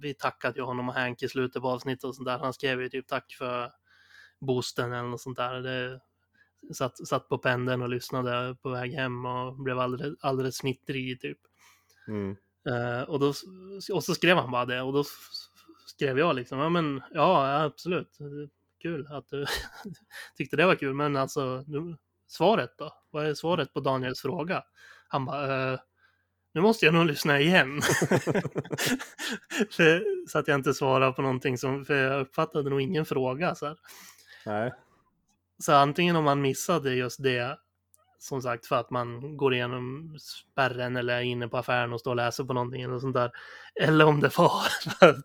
vi- 0.00 0.14
tackade 0.14 0.58
ju 0.58 0.64
honom 0.64 0.88
och 0.88 0.94
Hank 0.94 1.22
i 1.22 1.28
slutet 1.28 1.62
på 1.62 1.68
avsnittet 1.68 2.04
och 2.04 2.14
sånt 2.14 2.26
där. 2.26 2.38
Han 2.38 2.52
skrev 2.52 2.82
ju 2.82 2.88
typ 2.88 3.06
tack 3.06 3.34
för 3.38 3.72
boosten 4.40 4.92
eller 4.92 5.08
något 5.08 5.20
sånt 5.20 5.36
där. 5.36 5.60
Det, 5.60 6.00
satt, 6.74 7.08
satt 7.08 7.28
på 7.28 7.38
pendeln 7.38 7.82
och 7.82 7.88
lyssnade 7.88 8.56
på 8.62 8.68
väg 8.68 8.92
hem 8.92 9.26
och 9.26 9.54
blev 9.54 9.78
alldeles, 9.78 10.14
alldeles 10.20 10.56
snittrig 10.56 11.20
typ. 11.20 11.38
mm. 12.08 12.36
Eh, 12.68 13.02
och, 13.02 13.20
då, 13.20 13.32
och 13.92 14.04
så 14.04 14.14
skrev 14.14 14.36
han 14.36 14.50
bara 14.50 14.64
det 14.64 14.82
och 14.82 14.92
då 14.92 15.04
skrev 15.86 16.18
jag 16.18 16.36
liksom, 16.36 16.58
ja 16.58 16.68
men 16.68 17.02
ja 17.12 17.62
absolut, 17.62 18.18
kul 18.82 19.06
att 19.10 19.28
du 19.28 19.46
tyckte 20.36 20.56
det 20.56 20.66
var 20.66 20.74
kul, 20.74 20.94
men 20.94 21.16
alltså 21.16 21.64
nu, 21.66 21.96
svaret 22.26 22.78
då? 22.78 22.94
Vad 23.10 23.26
är 23.26 23.34
svaret 23.34 23.72
på 23.72 23.80
Daniels 23.80 24.20
fråga? 24.20 24.64
Han 25.08 25.24
bara, 25.24 25.72
eh, 25.72 25.80
nu 26.54 26.60
måste 26.60 26.84
jag 26.84 26.94
nog 26.94 27.06
lyssna 27.06 27.40
igen. 27.40 27.80
för, 29.70 30.26
så 30.28 30.38
att 30.38 30.48
jag 30.48 30.54
inte 30.54 30.74
svarar 30.74 31.12
på 31.12 31.22
någonting 31.22 31.58
som, 31.58 31.84
för 31.84 31.94
jag 31.94 32.20
uppfattade 32.20 32.70
nog 32.70 32.80
ingen 32.80 33.04
fråga. 33.04 33.54
Så, 33.54 33.66
här. 33.66 33.76
Nej, 34.46 34.72
så 35.58 35.72
antingen 35.72 36.16
om 36.16 36.24
man 36.24 36.40
missade 36.40 36.94
just 36.94 37.22
det, 37.22 37.58
som 38.18 38.42
sagt 38.42 38.66
för 38.66 38.76
att 38.76 38.90
man 38.90 39.36
går 39.36 39.54
igenom 39.54 40.16
spärren 40.20 40.96
eller 40.96 41.14
är 41.14 41.20
inne 41.20 41.48
på 41.48 41.56
affären 41.56 41.92
och 41.92 42.00
står 42.00 42.10
och 42.10 42.16
läser 42.16 42.44
på 42.44 42.52
någonting 42.52 42.82
eller 42.82 42.98
sånt 42.98 43.14
där. 43.14 43.30
Eller 43.80 44.04
om 44.04 44.20
det 44.20 44.38
var 44.38 44.50
för 44.98 45.08
att 45.08 45.24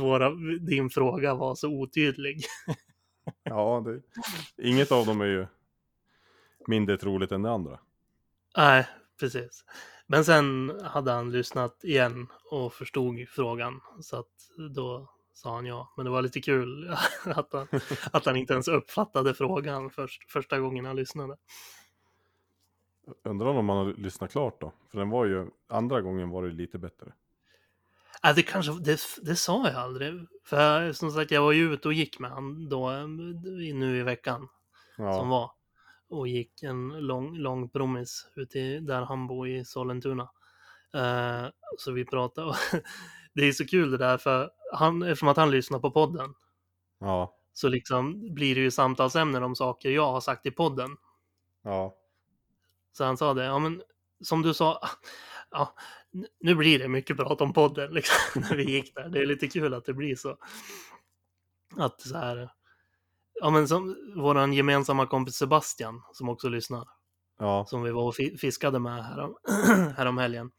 våra, 0.00 0.30
din 0.60 0.90
fråga 0.90 1.34
var 1.34 1.54
så 1.54 1.68
otydlig. 1.68 2.44
ja, 3.42 3.84
det... 3.86 4.00
inget 4.68 4.92
av 4.92 5.06
dem 5.06 5.20
är 5.20 5.26
ju 5.26 5.46
mindre 6.66 6.96
troligt 6.96 7.32
än 7.32 7.42
det 7.42 7.50
andra. 7.50 7.78
Nej, 8.56 8.86
precis. 9.20 9.64
Men 10.06 10.24
sen 10.24 10.72
hade 10.84 11.12
han 11.12 11.32
lyssnat 11.32 11.84
igen 11.84 12.26
och 12.50 12.72
förstod 12.72 13.28
frågan. 13.28 13.80
Så 14.00 14.18
att 14.18 14.32
då 14.74 15.08
sa 15.34 15.54
han 15.54 15.66
ja. 15.66 15.92
Men 15.96 16.04
det 16.04 16.10
var 16.10 16.22
lite 16.22 16.40
kul 16.40 16.90
att 17.24 17.52
han, 17.52 17.68
att 18.12 18.26
han 18.26 18.36
inte 18.36 18.52
ens 18.52 18.68
uppfattade 18.68 19.34
frågan 19.34 19.90
först, 19.90 20.30
första 20.30 20.58
gången 20.60 20.84
han 20.84 20.96
lyssnade. 20.96 21.36
Undrar 23.22 23.46
om 23.46 23.66
man 23.66 23.76
har 23.76 23.94
lyssnat 23.94 24.32
klart 24.32 24.60
då? 24.60 24.72
För 24.90 24.98
den 24.98 25.10
var 25.10 25.24
ju, 25.24 25.50
andra 25.68 26.00
gången 26.00 26.30
var 26.30 26.42
det 26.42 26.52
lite 26.52 26.78
bättre. 26.78 27.12
Ja, 28.22 28.32
det 28.32 28.42
kanske, 28.42 28.72
det, 28.72 29.00
det 29.22 29.36
sa 29.36 29.68
jag 29.68 29.76
aldrig. 29.76 30.26
För 30.44 30.92
som 30.92 31.10
sagt, 31.10 31.30
jag 31.30 31.42
var 31.42 31.52
ju 31.52 31.72
ute 31.72 31.88
och 31.88 31.94
gick 31.94 32.18
med 32.18 32.30
han 32.30 32.68
då, 32.68 32.90
eh, 32.90 33.08
nu 33.74 33.98
i 33.98 34.02
veckan 34.02 34.48
som 34.96 35.04
Ja, 35.04 35.24
var. 35.24 35.50
Och 36.08 36.28
gick 36.28 36.62
en 36.62 36.88
lång, 36.88 37.36
lång 37.36 37.68
promis 37.68 38.26
ut 38.36 38.56
i, 38.56 38.78
där 38.78 39.02
han 39.02 39.26
bor 39.26 39.48
i 39.48 39.64
Sollentuna. 39.64 40.30
Eh, 40.94 41.46
så 41.78 41.92
vi 41.92 42.04
pratade. 42.04 42.46
Och 42.46 42.56
det 43.34 43.42
är 43.42 43.52
så 43.52 43.66
kul 43.66 43.90
det 43.90 43.98
där, 43.98 44.18
för 44.18 44.50
han, 44.72 45.02
eftersom 45.02 45.28
att 45.28 45.36
han 45.36 45.50
lyssnar 45.50 45.78
på 45.78 45.90
podden 45.90 46.34
ja, 47.00 47.36
så 47.52 47.68
liksom 47.68 48.34
blir 48.34 48.54
det 48.54 48.60
ju 48.60 48.70
samtalsämnen 48.70 49.42
om 49.42 49.56
saker 49.56 49.90
jag 49.90 50.12
har 50.12 50.20
sagt 50.20 50.46
i 50.46 50.50
podden. 50.50 50.96
ja, 51.62 51.96
Så 52.92 53.04
han 53.04 53.16
sa 53.16 53.34
det, 53.34 53.44
ja 53.44 53.58
men 53.58 53.82
som 54.20 54.42
du 54.42 54.54
sa, 54.54 54.80
ja, 55.50 55.74
nu 56.40 56.54
blir 56.54 56.78
det 56.78 56.88
mycket 56.88 57.16
prat 57.16 57.40
om 57.40 57.52
podden 57.52 57.94
liksom, 57.94 58.42
när 58.50 58.56
vi 58.56 58.70
gick 58.70 58.94
där. 58.94 59.08
Det 59.08 59.18
är 59.18 59.26
lite 59.26 59.48
kul 59.48 59.74
att 59.74 59.84
det 59.84 59.94
blir 59.94 60.16
så. 60.16 60.36
Att 61.76 62.00
så 62.00 62.16
här, 62.16 62.50
ja 63.40 63.50
men 63.50 63.68
som 63.68 63.96
våran 64.16 64.52
gemensamma 64.52 65.06
kompis 65.06 65.36
Sebastian 65.36 66.02
som 66.12 66.28
också 66.28 66.48
lyssnar, 66.48 66.84
ja. 67.38 67.64
som 67.68 67.82
vi 67.82 67.90
var 67.90 68.02
och 68.02 68.14
fi- 68.14 68.36
fiskade 68.38 68.78
med 68.78 69.04
härom, 69.04 69.36
härom 69.96 70.18
helgen, 70.18 70.50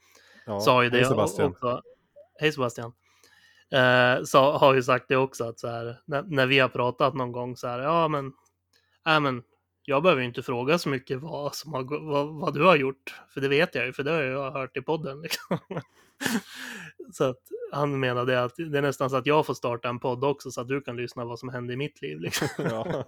ja. 0.45 0.59
sa 0.59 0.84
ju 0.84 0.89
Hej, 0.89 0.99
det 0.99 1.07
Sebastian. 1.07 1.51
också. 1.51 1.82
Hej 2.39 2.51
Sebastian. 2.51 2.93
Eh, 3.71 4.23
så 4.23 4.51
har 4.51 4.73
ju 4.73 4.84
sagt 4.84 5.05
det 5.07 5.17
också 5.17 5.43
att 5.43 5.59
så 5.59 5.67
här, 5.67 6.01
när, 6.05 6.23
när 6.23 6.45
vi 6.45 6.59
har 6.59 6.69
pratat 6.69 7.13
någon 7.13 7.32
gång 7.32 7.57
så 7.57 7.67
här, 7.67 7.80
ja 7.80 8.07
men, 8.07 8.34
äh, 9.07 9.19
men 9.19 9.43
jag 9.90 10.04
behöver 10.04 10.22
inte 10.22 10.44
fråga 10.44 10.78
så 10.78 10.90
mycket 10.90 11.20
vad, 11.20 11.56
som 11.56 11.74
har, 11.74 12.06
vad, 12.12 12.28
vad 12.28 12.54
du 12.54 12.64
har 12.64 12.76
gjort, 12.76 13.22
för 13.30 13.42
det 13.42 13.48
vet 13.48 13.76
jag 13.76 13.86
ju, 13.86 13.94
för 13.94 14.04
det 14.04 14.12
har 14.12 14.22
jag 14.22 14.52
hört 14.52 14.78
i 14.78 14.82
podden. 14.82 15.22
Liksom. 15.22 15.58
så 17.14 17.24
att 17.24 17.40
han 17.72 18.00
menade 18.00 18.44
att 18.44 18.56
det 18.56 18.78
är 18.78 18.82
nästan 18.82 19.10
så 19.10 19.16
att 19.16 19.26
jag 19.26 19.46
får 19.46 19.54
starta 19.54 19.90
en 19.90 20.00
podd 20.00 20.24
också 20.24 20.52
så 20.52 20.62
att 20.62 20.68
du 20.68 20.82
kan 20.82 20.96
lyssna 20.96 21.26
vad 21.26 21.40
som 21.40 21.50
händer 21.50 21.74
i 21.74 21.78
mitt 21.78 22.02
liv. 22.02 22.20
Liksom. 22.20 22.48
ja. 22.58 23.06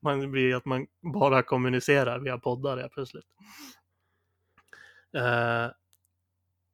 Man 0.00 0.30
blir 0.30 0.54
att 0.54 0.64
man 0.64 0.86
bara 1.00 1.42
kommunicerar 1.42 2.18
via 2.18 2.38
poddar 2.38 2.78
ja, 2.78 2.88
plötsligt. 2.88 3.26
Eh, 5.16 5.72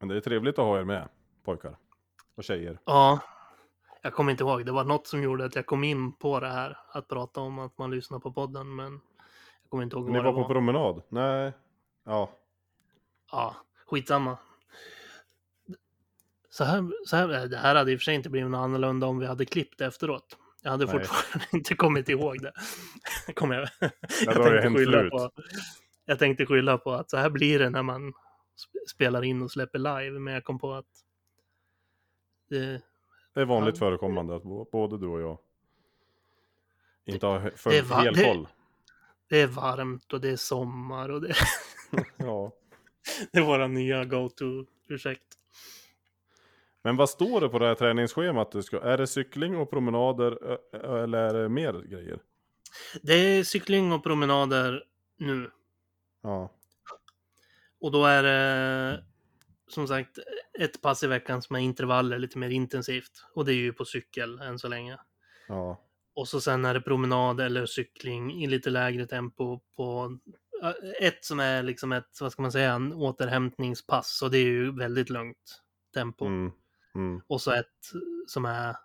Men 0.01 0.09
det 0.09 0.17
är 0.17 0.21
trevligt 0.21 0.59
att 0.59 0.65
ha 0.65 0.81
er 0.81 0.85
med, 0.85 1.09
pojkar. 1.45 1.79
Och 2.35 2.45
tjejer. 2.45 2.81
Ja, 2.85 3.21
jag 4.07 4.13
kommer 4.15 4.31
inte 4.31 4.45
ihåg. 4.45 4.67
Det 4.67 4.73
var 4.73 4.85
något 4.85 5.07
som 5.07 5.23
gjorde 5.23 5.45
att 5.45 5.55
jag 5.57 5.67
kom 5.67 5.85
in 5.85 6.13
på 6.13 6.41
det 6.41 6.49
här. 6.49 6.79
Att 6.93 7.09
prata 7.09 7.41
om 7.41 7.59
att 7.59 7.79
man 7.79 7.91
lyssnar 7.91 8.19
på 8.19 8.33
podden, 8.33 8.75
men 8.77 8.93
jag 9.63 9.71
kommer 9.71 9.83
inte 9.85 9.97
ihåg 9.97 10.11
Ni 10.11 10.13
vad 10.13 10.25
var 10.25 10.33
det 10.33 10.35
på 10.35 10.41
var. 10.41 10.49
promenad? 10.49 11.03
Nej. 11.09 11.53
Ja. 12.05 12.31
Ja, 13.33 13.57
skitsamma. 13.87 14.39
Så 16.51 16.65
här, 16.65 16.93
så 17.07 17.17
här, 17.17 17.47
det 17.47 17.57
här 17.57 17.75
hade 17.75 17.93
i 17.93 17.97
och 17.97 18.01
för 18.01 18.05
sig 18.05 18.15
inte 18.15 18.31
blivit 18.31 18.51
något 18.51 18.59
annorlunda 18.65 19.07
om 19.07 19.19
vi 19.19 19.27
hade 19.27 19.45
klippt 19.45 19.81
efteråt. 19.81 20.37
Jag 20.63 20.71
hade 20.71 20.85
Nej. 20.87 20.93
fortfarande 20.93 21.47
inte 21.53 21.75
kommit 21.75 22.09
ihåg 22.09 22.43
det. 22.43 22.53
Kommer 23.35 23.55
jag, 23.55 23.69
jag, 24.27 24.35
det 24.37 24.61
tänkte 24.63 24.79
skylla 24.79 25.11
på, 25.11 25.31
jag 26.05 26.19
tänkte 26.19 26.47
skylla 26.47 26.79
på 26.79 26.93
att 26.93 27.11
så 27.11 27.17
här 27.17 27.31
blir 27.31 27.59
det 27.59 27.71
när 27.71 27.83
man 27.83 28.13
sp- 28.13 28.87
spelar 28.89 29.25
in 29.25 29.43
och 29.43 29.51
släpper 29.51 29.79
live. 29.79 30.19
Men 30.19 30.35
jag 30.35 30.45
kom 30.45 30.59
på 30.59 30.75
att 30.75 30.87
det, 32.49 32.83
Det 33.37 33.43
är 33.43 33.45
vanligt 33.47 33.79
förekommande 33.79 34.37
att 34.37 34.43
både 34.71 34.99
du 34.99 35.07
och 35.07 35.21
jag 35.21 35.39
inte 37.05 37.27
har 37.27 37.39
he- 37.41 37.51
det 37.51 37.57
för, 37.57 37.83
var- 37.83 38.05
det- 38.13 38.25
koll. 38.25 38.49
det 39.29 39.41
är 39.41 39.47
varmt 39.47 40.13
och 40.13 40.21
det 40.21 40.29
är 40.31 40.37
sommar 40.37 41.09
och 41.09 41.21
det, 41.21 41.35
Ja. 42.17 42.53
det 43.33 43.39
är 43.39 43.43
våra 43.43 43.67
nya 43.67 44.05
go-to-ursäkt. 44.05 45.23
Men 46.83 46.97
vad 46.97 47.11
står 47.11 47.41
det 47.41 47.49
på 47.49 47.59
det 47.59 47.67
här 47.67 47.75
träningsschemat? 47.75 48.53
Du 48.53 48.63
ska, 48.63 48.81
är 48.81 48.99
det 48.99 49.07
cykling 49.07 49.57
och 49.57 49.71
promenader 49.71 50.59
eller 50.77 51.19
är 51.19 51.35
det 51.43 51.49
mer 51.49 51.73
grejer? 51.73 52.19
Det 53.03 53.13
är 53.15 53.45
cykling 53.45 53.93
och 53.93 54.03
promenader 54.03 54.85
nu. 55.17 55.51
Ja. 56.23 56.51
Och 57.81 57.93
då 57.93 58.05
är 58.05 58.23
det 58.23 59.05
som 59.69 59.89
sagt 59.89 60.19
ett 60.59 60.83
pass 60.83 61.03
i 61.03 61.07
veckan 61.07 61.43
som 61.43 61.57
är 61.57 61.61
intervaller 61.61 62.19
lite 62.19 62.39
mer 62.39 62.51
intensivt. 62.51 63.25
Och 63.35 63.45
det 63.45 63.53
är 63.53 63.57
ju 63.57 63.73
på 63.73 63.85
cykel 63.85 64.41
än 64.41 64.59
så 64.59 64.69
länge. 64.69 64.99
Ja. 65.49 65.83
Och 66.15 66.29
så 66.29 66.41
sen 66.41 66.65
är 66.65 66.75
det 66.75 66.81
promenad 66.81 67.41
eller 67.41 67.67
cykling 67.67 68.43
i 68.43 68.47
lite 68.47 68.71
lägre 68.71 69.07
tempo 69.07 69.61
på 69.77 70.19
ett 71.01 71.25
som 71.25 71.41
är 71.41 71.63
liksom 71.63 71.93
ett, 71.93 72.21
vad 72.21 72.33
ska 72.33 72.43
man 72.43 72.53
säga, 72.53 72.73
en 72.73 72.93
återhämtningspass. 72.93 74.23
Och 74.23 74.31
det 74.31 74.39
är 74.39 74.45
ju 74.45 74.79
väldigt 74.79 75.11
lugnt 75.11 75.63
tempo. 75.95 76.27
Mm. 76.27 76.53
Mm. 76.95 77.21
Och 77.27 77.41
så 77.41 77.53
ett 77.53 77.93
som 78.27 78.45
är 78.45 78.77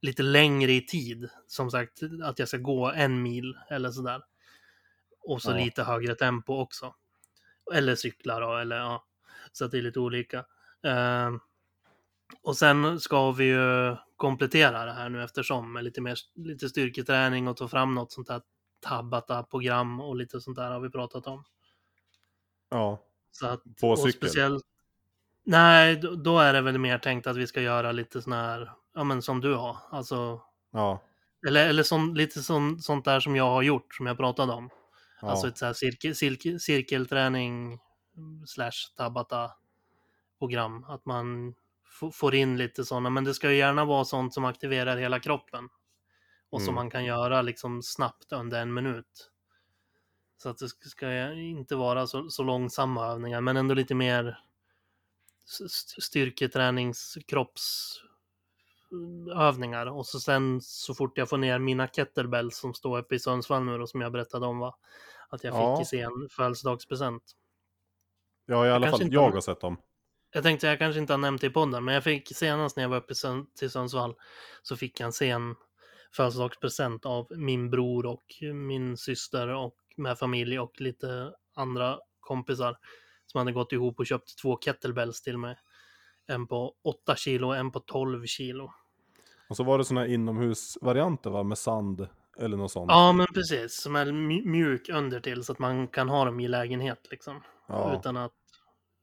lite 0.00 0.22
längre 0.22 0.72
i 0.72 0.86
tid. 0.86 1.30
Som 1.46 1.70
sagt, 1.70 2.00
att 2.24 2.38
jag 2.38 2.48
ska 2.48 2.56
gå 2.56 2.90
en 2.90 3.22
mil 3.22 3.58
eller 3.68 3.90
sådär. 3.90 4.22
Och 5.22 5.42
så 5.42 5.50
Ja. 5.50 5.56
lite 5.56 5.82
högre 5.82 6.14
tempo 6.14 6.52
också. 6.52 6.94
Eller 7.74 7.94
cykla 7.94 8.40
då, 8.40 8.56
eller 8.56 8.76
ja. 8.76 9.06
Så 9.52 9.64
att 9.64 9.70
det 9.70 9.78
är 9.78 9.82
lite 9.82 10.00
olika. 10.00 10.38
Eh, 10.82 11.30
och 12.42 12.56
sen 12.56 13.00
ska 13.00 13.32
vi 13.32 13.44
ju 13.44 13.96
komplettera 14.16 14.84
det 14.84 14.92
här 14.92 15.08
nu 15.08 15.22
eftersom 15.24 15.72
med 15.72 15.84
lite 15.84 16.00
mer 16.00 16.18
lite 16.34 16.68
styrketräning 16.68 17.48
och 17.48 17.56
ta 17.56 17.68
fram 17.68 17.94
något 17.94 18.12
sånt 18.12 18.28
här 18.28 18.42
Tabata-program 18.86 20.00
och 20.00 20.16
lite 20.16 20.40
sånt 20.40 20.56
där 20.56 20.70
har 20.70 20.80
vi 20.80 20.90
pratat 20.90 21.26
om. 21.26 21.44
Ja. 22.70 23.02
Så 23.32 23.46
att, 23.46 23.62
På 23.80 23.96
cykel? 23.96 24.12
Speciellt, 24.12 24.64
nej, 25.44 25.96
då, 25.96 26.14
då 26.14 26.38
är 26.38 26.52
det 26.52 26.60
väl 26.60 26.78
mer 26.78 26.98
tänkt 26.98 27.26
att 27.26 27.36
vi 27.36 27.46
ska 27.46 27.60
göra 27.60 27.92
lite 27.92 28.22
sån 28.22 28.32
här, 28.32 28.72
ja 28.94 29.04
men 29.04 29.22
som 29.22 29.40
du 29.40 29.54
har. 29.54 29.76
Alltså, 29.90 30.42
Ja. 30.72 31.02
eller, 31.48 31.68
eller 31.68 31.82
som, 31.82 32.14
lite 32.14 32.42
sån, 32.42 32.78
sånt 32.78 33.04
där 33.04 33.20
som 33.20 33.36
jag 33.36 33.44
har 33.50 33.62
gjort, 33.62 33.94
som 33.94 34.06
jag 34.06 34.16
pratade 34.16 34.52
om. 34.52 34.70
ja. 35.20 35.28
Alltså 35.30 35.48
ett 35.48 35.58
så 35.58 35.66
här 35.66 35.72
cirkel, 35.72 36.14
cirkel, 36.16 36.60
cirkelträning 36.60 37.78
slash 38.46 38.94
tabata 38.96 39.50
program. 40.38 40.84
Att 40.84 41.06
man 41.06 41.54
får 42.12 42.34
in 42.34 42.56
lite 42.56 42.84
sådana, 42.84 43.10
men 43.10 43.24
det 43.24 43.34
ska 43.34 43.50
ju 43.50 43.56
gärna 43.56 43.84
vara 43.84 44.04
sånt 44.04 44.34
som 44.34 44.44
aktiverar 44.44 44.96
hela 44.96 45.20
kroppen. 45.20 45.68
Och 46.50 46.60
som 46.60 46.68
Mm. 46.68 46.74
man 46.74 46.90
kan 46.90 47.04
göra 47.04 47.42
liksom 47.42 47.82
snabbt 47.82 48.32
under 48.32 48.62
en 48.62 48.74
minut. 48.74 49.30
Så 50.42 50.48
att 50.48 50.58
det 50.58 50.68
ska- 50.68 51.32
inte 51.32 51.76
vara 51.76 52.06
så, 52.06 52.30
så 52.30 52.42
långsamma 52.42 53.06
övningar, 53.06 53.40
men 53.40 53.56
ändå 53.56 53.74
lite 53.74 53.94
mer 53.94 54.38
styrketränings 56.00 57.18
kroppsövningar. 57.28 59.86
Och 59.86 60.06
så 60.06 60.20
sen 60.20 60.60
så 60.60 60.94
fort 60.94 61.18
jag 61.18 61.28
får 61.28 61.38
ner 61.38 61.58
mina 61.58 61.88
kettlebells 61.88 62.58
som 62.58 62.74
står 62.74 62.98
uppe 62.98 63.14
i 63.14 63.18
Sundsvall 63.18 63.64
nu 63.64 63.78
då, 63.78 63.86
som 63.86 64.00
jag 64.00 64.12
berättade 64.12 64.46
om 64.46 64.58
va, 64.58 64.76
att 65.28 65.44
jag 65.44 65.54
Ja. 65.54 65.76
fick 65.76 65.86
i 65.86 65.88
sen 65.88 66.28
födelsedagspresent. 66.30 67.36
Ja, 68.50 68.66
i 68.66 68.70
alla 68.70 68.86
kanske 68.86 69.04
fall 69.04 69.12
jag 69.14 69.30
har- 69.30 69.40
sett 69.40 69.60
dem. 69.60 69.76
Jag 70.32 70.42
tänkte 70.42 70.66
jag 70.66 70.78
kanske 70.78 71.00
inte 71.00 71.12
har 71.12 71.18
nämnt 71.18 71.40
det 71.40 71.46
i 71.46 71.50
podden, 71.50 71.84
men 71.84 71.94
jag 71.94 72.04
fick 72.04 72.36
senast 72.36 72.76
när 72.76 72.84
jag 72.84 72.88
var 72.90 72.96
uppe 72.96 73.14
till 73.58 73.70
Sundsvall 73.70 74.14
så 74.62 74.76
fick 74.76 75.00
jag 75.00 75.06
en 75.06 75.12
sen 75.12 75.54
födelsedagspresent 76.12 77.06
av 77.06 77.26
min 77.30 77.70
bror 77.70 78.06
och 78.06 78.22
min 78.54 78.96
syster 78.96 79.48
och 79.48 79.74
med 79.96 80.18
familj 80.18 80.58
och 80.60 80.80
lite 80.80 81.32
andra 81.54 81.98
kompisar 82.20 82.76
som 83.26 83.38
hade 83.38 83.52
gått 83.52 83.72
ihop 83.72 83.98
och 83.98 84.06
köpt 84.06 84.38
två 84.42 84.56
kettlebells 84.60 85.22
till 85.22 85.38
mig. 85.38 85.56
En 86.26 86.46
på 86.46 86.74
8 86.84 87.16
kilo 87.16 87.46
och 87.46 87.56
en 87.56 87.70
på 87.72 87.80
12 87.80 88.26
kilo. 88.26 88.72
Och 89.48 89.56
så 89.56 89.64
var 89.64 89.78
det 89.78 89.90
här 90.00 90.06
inomhusvarianter 90.06 91.30
va, 91.30 91.42
med 91.42 91.58
sand 91.58 92.08
eller 92.38 92.56
något 92.56 92.72
sånt. 92.72 92.90
Ja, 92.90 93.12
men 93.12 93.26
precis. 93.34 93.80
Som 93.82 93.96
är 93.96 94.06
mj- 94.06 94.44
mjuk 94.46 94.88
under 94.88 95.20
till 95.20 95.44
så 95.44 95.52
att 95.52 95.58
man 95.58 95.88
kan 95.88 96.08
ha 96.08 96.24
dem 96.24 96.40
i 96.40 96.48
lägenhet 96.48 97.06
liksom. 97.10 97.42
Ja. 97.68 97.96
Utan 97.98 98.16
att 98.16 98.32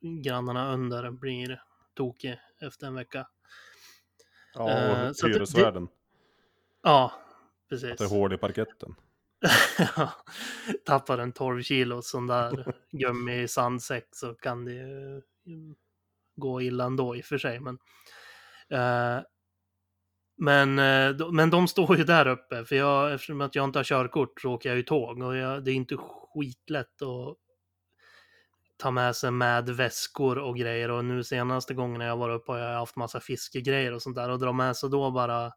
grannarna 0.01 0.73
under 0.73 1.11
blir 1.11 1.61
tokig 1.95 2.39
efter 2.61 2.87
en 2.87 2.93
vecka. 2.95 3.27
Ja, 4.53 4.69
Eh, 4.71 5.07
och 5.09 5.13
det- 5.23 5.27
hyresvärden. 5.27 5.87
Ja, 6.83 7.05
Att 7.71 7.79
det 7.81 7.87
är 7.87 7.95
precis. 7.95 8.11
hål 8.11 8.33
i 8.33 8.37
parketten. 8.37 8.95
Tappar 10.85 11.17
en 11.17 11.31
12 11.31 11.61
kilo 11.63 12.01
sån 12.01 12.27
där 12.27 12.73
gummi 12.91 13.47
sandsäck 13.47 14.07
så 14.11 14.33
kan 14.33 14.65
det 14.65 14.73
ju 14.73 15.21
gå 16.35 16.61
illa 16.61 16.83
ändå 16.85 17.15
i 17.15 17.21
och 17.21 17.25
för 17.25 17.37
sig. 17.37 17.59
Men, 17.59 17.77
eh, 18.69 19.23
men, 20.37 20.79
eh, 20.79 21.31
men 21.31 21.49
de 21.49 21.67
står 21.67 21.97
ju 21.97 22.03
där 22.03 22.27
uppe 22.27 22.65
för 22.65 22.75
jag, 22.75 23.13
eftersom 23.13 23.41
att 23.41 23.55
jag 23.55 23.65
inte 23.65 23.79
har 23.79 23.83
körkort 23.83 24.41
så 24.41 24.53
åker 24.53 24.69
jag 24.69 24.77
ju 24.77 24.83
tåg 24.83 25.21
och 25.21 25.35
jag, 25.35 25.63
det 25.63 25.71
är 25.71 25.75
inte 25.75 25.97
skitlätt 25.97 27.01
att 27.01 27.37
ta 28.77 28.91
med 28.91 29.15
sig 29.15 29.31
med 29.31 29.69
väskor 29.69 30.37
och 30.37 30.57
grejer 30.57 30.91
och 30.91 31.05
nu 31.05 31.23
senaste 31.23 31.73
gången 31.73 32.01
jag 32.01 32.17
var 32.17 32.29
uppe 32.29 32.51
har 32.51 32.59
jag 32.59 32.79
haft 32.79 32.95
massa 32.95 33.19
fiskegrejer 33.19 33.93
och 33.93 34.01
sånt 34.01 34.15
där 34.15 34.29
och 34.29 34.39
dra 34.39 34.51
med 34.51 34.77
sig 34.77 34.89
då 34.89 35.11
bara 35.11 35.51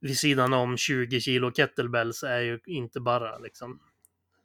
vid 0.00 0.18
sidan 0.18 0.52
om 0.52 0.76
20 0.76 1.20
kilo 1.20 1.52
kettlebells 1.52 2.22
är 2.22 2.40
ju 2.40 2.60
inte 2.66 3.00
bara 3.00 3.38
liksom. 3.38 3.80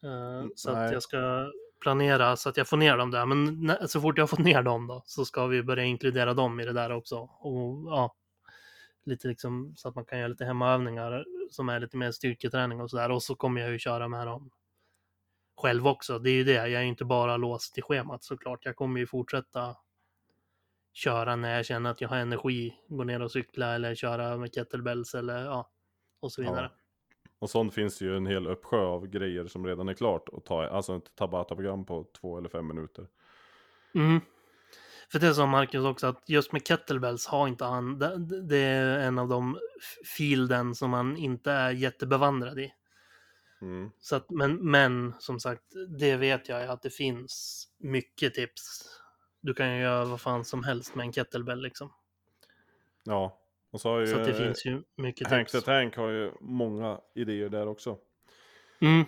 Eh, 0.03 0.47
så 0.55 0.71
att 0.71 0.91
jag 0.91 1.03
ska 1.03 1.51
planera 1.81 2.35
så 2.35 2.49
att 2.49 2.57
jag 2.57 2.67
får 2.67 2.77
ner 2.77 2.97
dem 2.97 3.11
där. 3.11 3.25
Men 3.25 3.87
så 3.87 4.01
fort 4.01 4.17
jag 4.17 4.29
fått 4.29 4.39
ner 4.39 4.61
dem 4.61 4.87
då 4.87 5.03
så 5.05 5.25
ska 5.25 5.47
vi 5.47 5.63
börja 5.63 5.83
inkludera 5.83 6.33
dem 6.33 6.59
i 6.59 6.65
det 6.65 6.73
där 6.73 6.91
också. 6.91 7.17
Och 7.39 7.83
ja, 7.85 8.15
lite 9.05 9.27
liksom 9.27 9.73
så 9.77 9.89
att 9.89 9.95
man 9.95 10.05
kan 10.05 10.19
göra 10.19 10.27
lite 10.27 10.45
hemmaövningar 10.45 11.25
som 11.51 11.69
är 11.69 11.79
lite 11.79 11.97
mer 11.97 12.11
styrketräning 12.11 12.81
och 12.81 12.89
sådär. 12.89 13.11
Och 13.11 13.23
så 13.23 13.35
kommer 13.35 13.61
jag 13.61 13.71
ju 13.71 13.79
köra 13.79 14.07
med 14.07 14.27
dem 14.27 14.51
själv 15.57 15.87
också. 15.87 16.19
Det 16.19 16.29
är 16.29 16.33
ju 16.33 16.43
det, 16.43 16.53
jag 16.53 16.73
är 16.73 16.81
ju 16.81 16.87
inte 16.87 17.05
bara 17.05 17.37
låst 17.37 17.73
till 17.73 17.83
schemat 17.83 18.23
såklart. 18.23 18.65
Jag 18.65 18.75
kommer 18.75 18.99
ju 18.99 19.07
fortsätta 19.07 19.75
köra 20.93 21.35
när 21.35 21.55
jag 21.55 21.65
känner 21.65 21.91
att 21.91 22.01
jag 22.01 22.09
har 22.09 22.17
energi, 22.17 22.75
gå 22.87 23.03
ner 23.03 23.21
och 23.21 23.31
cykla 23.31 23.75
eller 23.75 23.95
köra 23.95 24.37
med 24.37 24.53
kettlebells 24.53 25.15
eller 25.15 25.45
ja, 25.45 25.69
och 26.19 26.31
så 26.31 26.41
vidare. 26.41 26.71
Och 27.39 27.49
sånt 27.49 27.73
finns 27.73 28.01
ju 28.01 28.17
en 28.17 28.25
hel 28.25 28.47
uppsjö 28.47 28.77
av 28.77 29.07
grejer 29.07 29.47
som 29.47 29.65
redan 29.65 29.89
är 29.89 29.93
klart 29.93 30.29
att 30.33 30.45
ta, 30.45 30.67
alltså 30.67 30.95
ett 30.95 31.15
Tabata-program 31.15 31.85
på 31.85 32.05
två 32.21 32.37
eller 32.37 32.49
fem 32.49 32.67
minuter. 32.67 33.07
Mm. 33.95 34.21
För 35.11 35.19
det 35.19 35.33
sa 35.33 35.45
Marcus 35.45 35.85
också 35.85 36.07
att 36.07 36.29
just 36.29 36.51
med 36.51 36.67
kettlebells 36.67 37.27
har 37.27 37.47
inte 37.47 37.65
han, 37.65 37.99
det, 37.99 38.41
det 38.41 38.57
är 38.57 38.99
en 38.99 39.19
av 39.19 39.27
de 39.27 39.59
fielden 40.17 40.75
som 40.75 40.89
man 40.89 41.17
inte 41.17 41.51
är 41.51 41.71
jättebevandrad 41.71 42.59
i. 42.59 42.73
Mm. 43.63 43.91
Så 43.99 44.15
att, 44.15 44.29
men, 44.29 44.71
men 44.71 45.13
som 45.19 45.39
sagt, 45.39 45.63
det 45.99 46.15
vet 46.17 46.49
jag 46.49 46.63
att 46.67 46.81
det 46.81 46.89
finns 46.89 47.63
mycket 47.79 48.33
tips. 48.33 48.85
Du 49.41 49.53
kan 49.53 49.75
ju 49.75 49.81
göra 49.81 50.05
vad 50.05 50.21
fan 50.21 50.45
som 50.45 50.63
helst 50.63 50.95
med 50.95 51.05
en 51.05 51.13
kettlebell 51.13 51.61
liksom. 51.61 51.93
Ja, 53.03 53.39
och 53.71 53.81
så 53.81 53.89
har 53.89 53.99
ju 53.99 54.07
Så 54.07 54.19
att 54.19 54.25
det 54.25 54.33
finns 54.33 54.65
ju 54.65 54.83
mycket 54.97 55.27
Hank 55.27 55.49
tips. 55.49 55.63
Tank 55.65 55.95
har 55.95 56.09
ju 56.09 56.31
många 56.41 56.99
idéer 57.15 57.49
där 57.49 57.67
också. 57.67 57.97
Mm. 58.81 59.05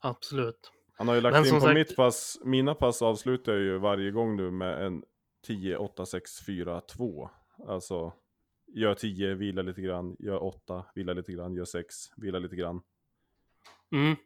Absolut. 0.00 0.70
Han 0.96 1.08
har 1.08 1.14
ju 1.14 1.20
lagt 1.20 1.34
Men 1.36 1.46
in 1.46 1.54
på 1.54 1.60
sagt- 1.60 1.74
mitt 1.74 1.96
pass, 1.96 2.40
mina 2.44 2.74
pass 2.74 3.02
avslutar 3.02 3.52
jag 3.52 3.62
ju 3.62 3.78
varje 3.78 4.10
gång 4.10 4.36
nu 4.36 4.50
med 4.50 4.86
en 4.86 5.04
10, 5.46 5.76
8, 5.76 6.06
6, 6.06 6.46
4, 6.46 6.80
2. 6.80 7.30
Alltså, 7.68 8.12
gör 8.66 8.94
10, 8.94 9.34
vila 9.34 9.62
lite 9.62 9.80
grann, 9.82 10.16
gör 10.18 10.42
8, 10.42 10.84
vila 10.94 11.12
lite 11.12 11.32
grann, 11.32 11.54
gör 11.54 11.64
6, 11.64 11.94
vila 12.16 12.38
lite 12.38 12.56
grann. 12.56 12.82
Mm. 13.94 14.16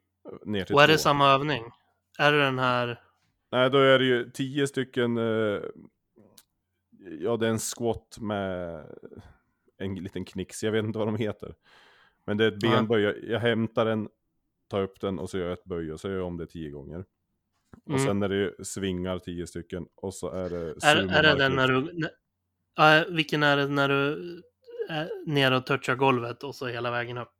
Ner 0.45 0.65
till 0.65 0.75
Och 0.75 0.83
är 0.83 0.87
2. 0.87 0.93
det 0.93 0.99
samma 0.99 1.29
övning? 1.33 1.63
Är 2.19 2.33
det 2.33 2.39
den 2.39 2.59
här? 2.59 3.01
Nej, 3.51 3.71
då 3.71 3.79
är 3.79 3.99
det 3.99 4.05
ju 4.05 4.31
10 4.31 4.67
stycken, 4.67 5.17
eh, 5.17 5.61
ja 7.21 7.37
det 7.37 7.47
är 7.47 7.51
en 7.51 7.59
squat 7.59 8.19
med 8.21 8.85
en 9.79 9.95
liten 9.95 10.25
knix, 10.25 10.63
jag 10.65 10.73
vet 10.73 10.85
inte 10.85 10.99
vad 10.99 11.09
de 11.09 11.17
heter. 11.17 11.55
Men 12.25 12.37
det 12.37 12.45
är 12.45 12.49
ett 12.53 12.61
benböj, 12.61 13.03
jag, 13.03 13.25
jag 13.25 13.41
hämtar 13.41 13.85
den, 13.85 14.09
tar 14.69 14.83
upp 14.83 15.01
den 15.01 15.19
och 15.19 15.31
så 15.31 15.39
gör 15.39 15.45
jag 15.45 15.53
ett 15.59 15.65
böj 15.65 15.93
och 15.93 16.01
så 16.01 16.09
gör 16.09 16.17
jag 16.17 16.27
om 16.27 16.37
det 16.37 16.47
10 16.47 16.71
gånger. 16.71 17.05
Och 17.85 17.91
Mm. 17.95 18.07
sen 18.07 18.23
är 18.23 18.29
det 18.29 18.35
ju 18.37 18.65
svingar 18.65 19.19
10 19.19 19.47
stycken 19.47 19.87
och 19.95 20.15
så 20.15 20.31
är 20.31 20.51
det 20.51 20.75
Är, 20.87 20.97
är 20.97 21.23
det 21.23 21.35
den 21.35 21.53
när 21.57 21.69
du... 21.69 22.09
Äh, 22.79 23.15
vilken 23.15 23.43
är 23.43 23.57
det 23.57 23.67
när 23.69 23.89
du 23.89 24.13
är 24.89 25.27
ner 25.27 25.53
och 25.53 25.67
touchar 25.67 25.95
golvet 25.95 26.43
och 26.45 26.55
så 26.55 26.67
hela 26.67 26.91
vägen 26.91 27.19
upp? 27.19 27.38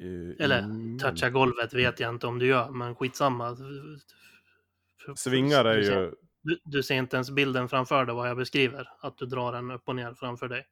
Eh, 0.00 0.44
Eller 0.44 0.58
mm. 0.58 0.98
toucha 0.98 1.30
golvet 1.30 1.74
vet 1.74 2.00
jag 2.00 2.14
inte 2.14 2.26
om 2.26 2.38
du 2.38 2.46
gör, 2.46 2.70
men 2.70 2.94
skitsamma. 2.94 3.56
Svingar 5.16 5.64
är 5.64 5.76
du 5.76 5.84
ser, 5.84 6.00
ju, 6.00 6.14
Du, 6.42 6.58
du 6.64 6.82
ser 6.82 6.94
inte 6.94 7.16
ens 7.16 7.30
bilden 7.30 7.68
framför 7.68 8.04
dig 8.04 8.14
vad 8.14 8.28
jag 8.28 8.36
beskriver. 8.36 8.88
Att 9.00 9.18
du 9.18 9.26
drar 9.26 9.52
den 9.52 9.70
upp 9.70 9.88
och 9.88 9.96
ner 9.96 10.14
framför 10.14 10.48
dig. 10.48 10.66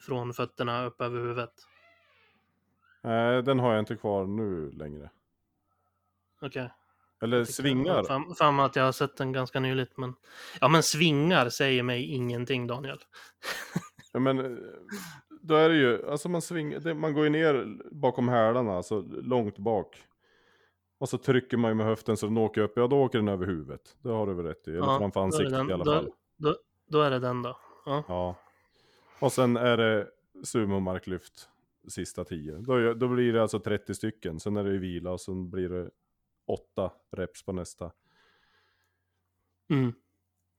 Från 0.00 0.34
fötterna 0.34 0.84
upp 0.84 1.00
över 1.00 1.20
huvudet. 1.20 1.52
nej 3.02 3.42
den 3.42 3.58
har 3.58 3.72
jag 3.72 3.78
inte 3.78 3.96
kvar 3.96 4.26
nu 4.26 4.70
längre. 4.70 5.10
Okej. 6.40 6.70
Eller 7.22 7.44
svingar, 7.44 8.34
Fan, 8.34 8.60
att 8.60 8.76
jag 8.76 8.84
har 8.84 8.92
sett 8.92 9.16
den 9.16 9.32
ganska 9.32 9.60
nyligt, 9.60 9.96
men... 9.96 10.14
Ja, 10.60 10.68
men 10.68 10.82
svingar 10.82 11.48
säger 11.48 11.82
mig 11.82 12.04
ingenting, 12.04 12.66
Daniel. 12.66 12.98
Ja, 14.12 14.20
men 14.20 14.36
då 15.40 15.54
är 15.54 15.68
det 15.68 15.74
ju, 15.76 16.06
alltså 16.10 16.28
man 16.28 16.42
svingar, 16.42 16.80
det, 16.80 16.94
man 16.94 17.14
går 17.14 17.24
ju 17.24 17.30
ner 17.30 17.78
bakom 17.90 18.28
hälarna, 18.28 18.72
alltså 18.76 19.00
långt 19.10 19.58
bak. 19.58 20.04
Och 20.98 21.08
så 21.08 21.18
trycker 21.18 21.56
man 21.56 21.70
ju 21.70 21.74
med 21.74 21.86
höften 21.86 22.16
så 22.16 22.26
den 22.26 22.36
åker 22.38 22.60
upp, 22.60 22.72
ja 22.76 22.86
då 22.86 23.02
åker 23.02 23.18
den 23.18 23.28
över 23.28 23.46
huvudet. 23.46 23.96
Det 24.02 24.08
har 24.08 24.26
du 24.26 24.34
väl 24.34 24.46
rätt 24.46 24.68
i, 24.68 24.70
eller 24.70 24.80
Ja, 24.80 24.98
framför 24.98 25.20
ansiktet 25.20 25.52
den- 25.52 25.70
i 25.70 25.72
alla 25.72 25.84
fall. 25.84 26.12
Då, 26.36 26.56
då 26.86 27.00
är 27.02 27.10
det 27.10 27.18
den 27.18 27.42
då. 27.42 27.56
Ja. 27.86 28.04
Ja. 28.08 28.36
Och 29.20 29.32
sen 29.32 29.56
är 29.56 29.76
det 29.76 30.08
sumo 30.44 30.80
marklyft 30.80 31.48
sista 31.88 32.24
10. 32.24 32.52
Då, 32.58 32.94
då 32.94 33.08
blir 33.08 33.32
det 33.32 33.42
alltså 33.42 33.60
30 33.60 33.94
stycken, 33.94 34.40
sen 34.40 34.56
är 34.56 34.64
det 34.64 34.70
ju 34.70 34.78
vila 34.78 35.10
och 35.12 35.20
sen 35.20 35.50
blir 35.50 35.68
det 35.68 35.90
8 36.46 36.92
reps 37.12 37.42
på 37.44 37.52
nästa. 37.52 37.92
Mm. 39.70 39.92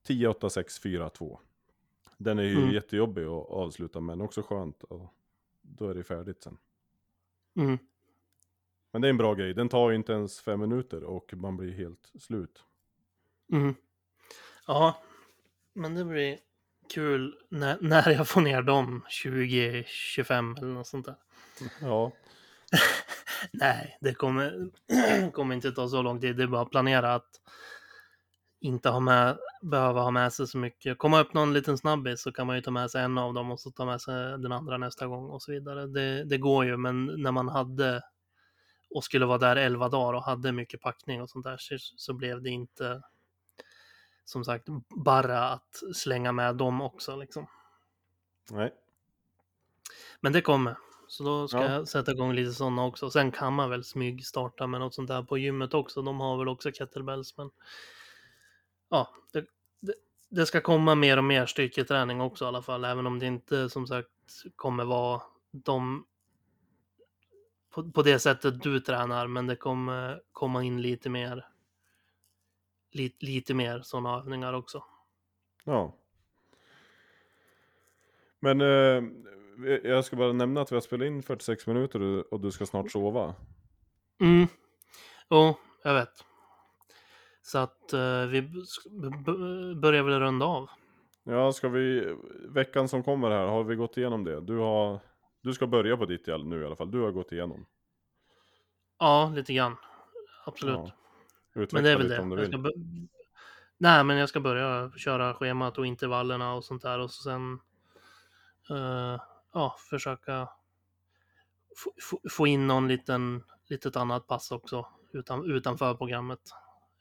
10, 0.08 0.28
8, 0.28 0.50
6, 0.50 0.80
4, 0.80 1.10
2. 1.10 1.40
Den 2.24 2.40
är 2.40 2.44
ju 2.44 2.58
Mm. 2.58 2.72
jättejobbig 2.72 3.24
att 3.24 3.50
avsluta 3.50 4.00
men 4.00 4.22
också 4.22 4.42
skönt. 4.42 4.84
Och 4.84 5.14
då 5.62 5.90
är 5.90 5.94
det 5.96 6.04
färdigt 6.04 6.44
sen. 6.44 6.58
Mm. 7.56 7.78
Men 8.92 9.02
det 9.02 9.08
är 9.08 9.10
en 9.10 9.18
bra 9.18 9.34
grej, 9.34 9.54
den 9.54 9.70
tar 9.70 9.90
ju 9.90 9.96
inte 9.96 10.14
ens 10.14 10.40
fem 10.42 10.60
minuter 10.60 11.04
och 11.04 11.34
man 11.34 11.58
blir 11.58 11.72
helt 11.72 12.12
slut. 12.20 12.64
Mm. 13.52 13.76
Ja, 14.68 15.04
men 15.74 15.96
det 15.96 16.06
blir 16.06 16.40
kul 16.94 17.36
när, 17.50 17.78
när 17.82 18.10
jag 18.12 18.28
får 18.28 18.42
ner 18.42 18.62
dem 18.62 19.02
2025 19.24 20.56
eller 20.58 20.68
något 20.74 20.88
sånt 20.88 21.06
där. 21.06 21.16
Ja, 21.82 22.12
Nej, 23.54 23.98
det 24.02 24.14
kommer, 24.14 24.70
kommer 25.32 25.56
inte 25.56 25.72
ta 25.72 25.88
så 25.88 26.02
lång 26.02 26.22
tid. 26.22 26.38
Det 26.38 26.44
är 26.44 26.48
bara 26.48 26.62
att 26.62 26.70
planera 26.72 27.14
att 27.16 27.42
inte 28.62 28.90
ha 28.90 29.00
med, 29.00 29.38
behöva 29.62 30.02
ha 30.02 30.12
med 30.12 30.34
sig 30.34 30.48
så 30.48 30.58
mycket. 30.58 30.98
Komma 30.98 31.20
upp 31.22 31.34
någon 31.34 31.54
liten 31.54 31.78
snabbis 31.78 32.22
så 32.22 32.32
kan 32.32 32.48
man 32.48 32.56
ju 32.56 32.62
ta 32.62 32.72
med 32.72 32.92
sig 32.92 33.04
en 33.04 33.18
av 33.18 33.34
dem 33.34 33.52
och 33.52 33.60
så 33.60 33.72
ta 33.72 33.86
med 33.86 34.02
sig 34.02 34.16
den 34.16 34.52
andra 34.52 34.78
nästa 34.78 35.08
gång 35.08 35.30
och 35.30 35.42
så 35.42 35.52
vidare. 35.52 35.88
Det, 35.88 36.24
det 36.24 36.38
går 36.38 36.66
ju, 36.66 36.78
men 36.78 37.06
när 37.06 37.32
man 37.32 37.50
hade 37.50 38.02
och 38.96 39.04
skulle 39.04 39.26
vara 39.26 39.38
där 39.38 39.56
11 39.56 39.90
dagar 39.90 40.14
och 40.14 40.24
hade 40.24 40.52
mycket 40.52 40.82
packning 40.82 41.22
och 41.22 41.30
sånt 41.30 41.46
där 41.46 41.58
så, 41.60 41.76
så 41.80 42.14
blev 42.14 42.42
det 42.42 42.50
inte 42.50 43.02
som 44.26 44.46
sagt 44.46 44.68
bara 45.06 45.50
att 45.50 45.82
slänga 45.94 46.32
med 46.32 46.56
dem 46.56 46.82
också 46.82 47.16
liksom. 47.16 47.48
nej. 48.52 48.74
Men 50.22 50.34
det 50.34 50.42
kommer. 50.42 50.78
Så 51.08 51.24
då 51.24 51.48
ska 51.48 51.58
Ja. 51.58 51.72
jag 51.72 51.88
sätta 51.88 52.12
igång 52.12 52.34
lite 52.34 52.52
sådana 52.54 52.86
också. 52.86 53.10
Sen 53.10 53.32
kan 53.32 53.54
man 53.54 53.70
väl 53.70 53.84
smygstarta 53.84 54.68
med 54.68 54.80
något 54.80 54.94
sånt 54.94 55.08
där 55.08 55.24
på 55.24 55.38
gymmet 55.38 55.74
också. 55.74 56.02
De 56.02 56.20
har 56.20 56.38
väl 56.38 56.48
också 56.50 56.72
kettlebells. 56.72 57.38
Men 57.38 57.50
ja, 58.92 59.10
det, 59.34 59.46
det, 59.80 59.94
det 60.30 60.46
ska 60.46 60.62
komma 60.62 60.96
mer 60.96 61.18
och 61.18 61.24
mer 61.24 61.46
styrketräning 61.46 62.22
också 62.22 62.46
i 62.46 62.48
alla 62.48 62.62
fall. 62.62 62.86
Även 62.86 63.08
om 63.08 63.20
det 63.20 63.26
inte 63.26 63.70
som 63.70 63.88
sagt 63.88 64.10
kommer 64.56 64.86
vara 64.86 65.22
de 65.52 66.06
på, 67.74 67.92
på 67.92 68.02
det 68.04 68.20
sättet 68.20 68.62
du 68.64 68.80
tränar. 68.80 69.28
Men 69.28 69.48
det 69.48 69.56
kommer 69.56 70.22
komma 70.32 70.64
in 70.64 70.82
lite 70.82 71.10
mer 71.10 71.48
lite, 72.92 73.26
lite 73.26 73.54
mer 73.54 73.82
sådana 73.82 74.18
övningar 74.18 74.54
också. 74.54 74.84
Ja. 75.64 75.96
Men 78.40 78.62
eh, 78.62 79.04
jag 79.84 80.06
ska 80.06 80.16
bara 80.16 80.34
nämna 80.34 80.62
att 80.62 80.72
vi 80.72 80.76
har 80.76 80.82
spelat 80.82 81.06
in 81.06 81.24
46 81.24 81.68
minuter 81.68 82.02
och- 82.02 82.34
och 82.34 82.40
du 82.40 82.52
ska 82.52 82.66
snart 82.66 82.92
sova. 82.92 83.36
Mm. 84.22 84.48
Jo, 85.30 85.56
jag 85.84 85.94
vet. 85.94 86.26
Så 87.42 87.58
att 87.58 87.94
eh, 87.94 88.26
vi 88.26 88.42
börjar 89.76 90.04
väl 90.04 90.20
runda 90.20 90.46
av. 90.46 90.70
Ja, 91.24 91.52
ska 91.52 91.70
vi, 91.70 92.16
veckan 92.50 92.88
som 92.88 93.04
kommer 93.04 93.32
här, 93.32 93.48
har 93.48 93.64
vi 93.64 93.76
gått 93.76 93.98
igenom 93.98 94.24
det? 94.24 94.42
Du 94.42 94.58
har, 94.58 95.00
du 95.42 95.54
ska 95.54 95.68
börja 95.68 95.98
på 95.98 96.06
ditt 96.06 96.28
nu 96.28 96.62
i 96.62 96.66
alla 96.66 96.76
fall, 96.76 96.92
du 96.92 97.02
har 97.02 97.12
gått 97.12 97.32
igenom. 97.32 97.66
Ja, 99.00 99.32
lite 99.36 99.54
grann. 99.54 99.76
Absolut. 100.46 100.76
Ja. 100.76 100.92
Men 101.72 101.84
det 101.84 101.90
är 101.90 101.98
väl 101.98 102.08
det. 102.08 102.16
Jag 102.16 102.48
ska 102.48 102.72
Nej, 103.78 104.04
men 104.04 104.18
jag 104.18 104.30
ska 104.30 104.40
börja 104.40 104.92
köra 104.98 105.34
schemat 105.34 105.78
och 105.78 105.86
intervallerna 105.86 106.54
och 106.54 106.66
sånt 106.66 106.82
där 106.82 107.00
och 107.00 107.12
så 107.12 107.24
sen 107.24 107.60
eh, 108.70 109.22
ja, 109.54 109.76
försöka 109.90 110.50
få 112.32 112.48
in 112.48 112.68
någon 112.68 112.88
liten, 112.88 113.44
litet 113.68 113.96
annat 113.96 114.28
pass 114.28 114.52
också 114.52 114.88
utan, 115.14 115.52
utanför 115.52 115.94
programmet. 115.94 116.40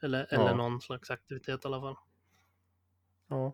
Eller, 0.03 0.27
eller 0.35 0.45
Ja. 0.49 0.55
någon 0.57 0.81
slags 0.81 1.11
aktivitet 1.11 1.65
i 1.65 1.69
alla 1.69 1.81
fall. 1.81 1.97
Ja. 3.29 3.53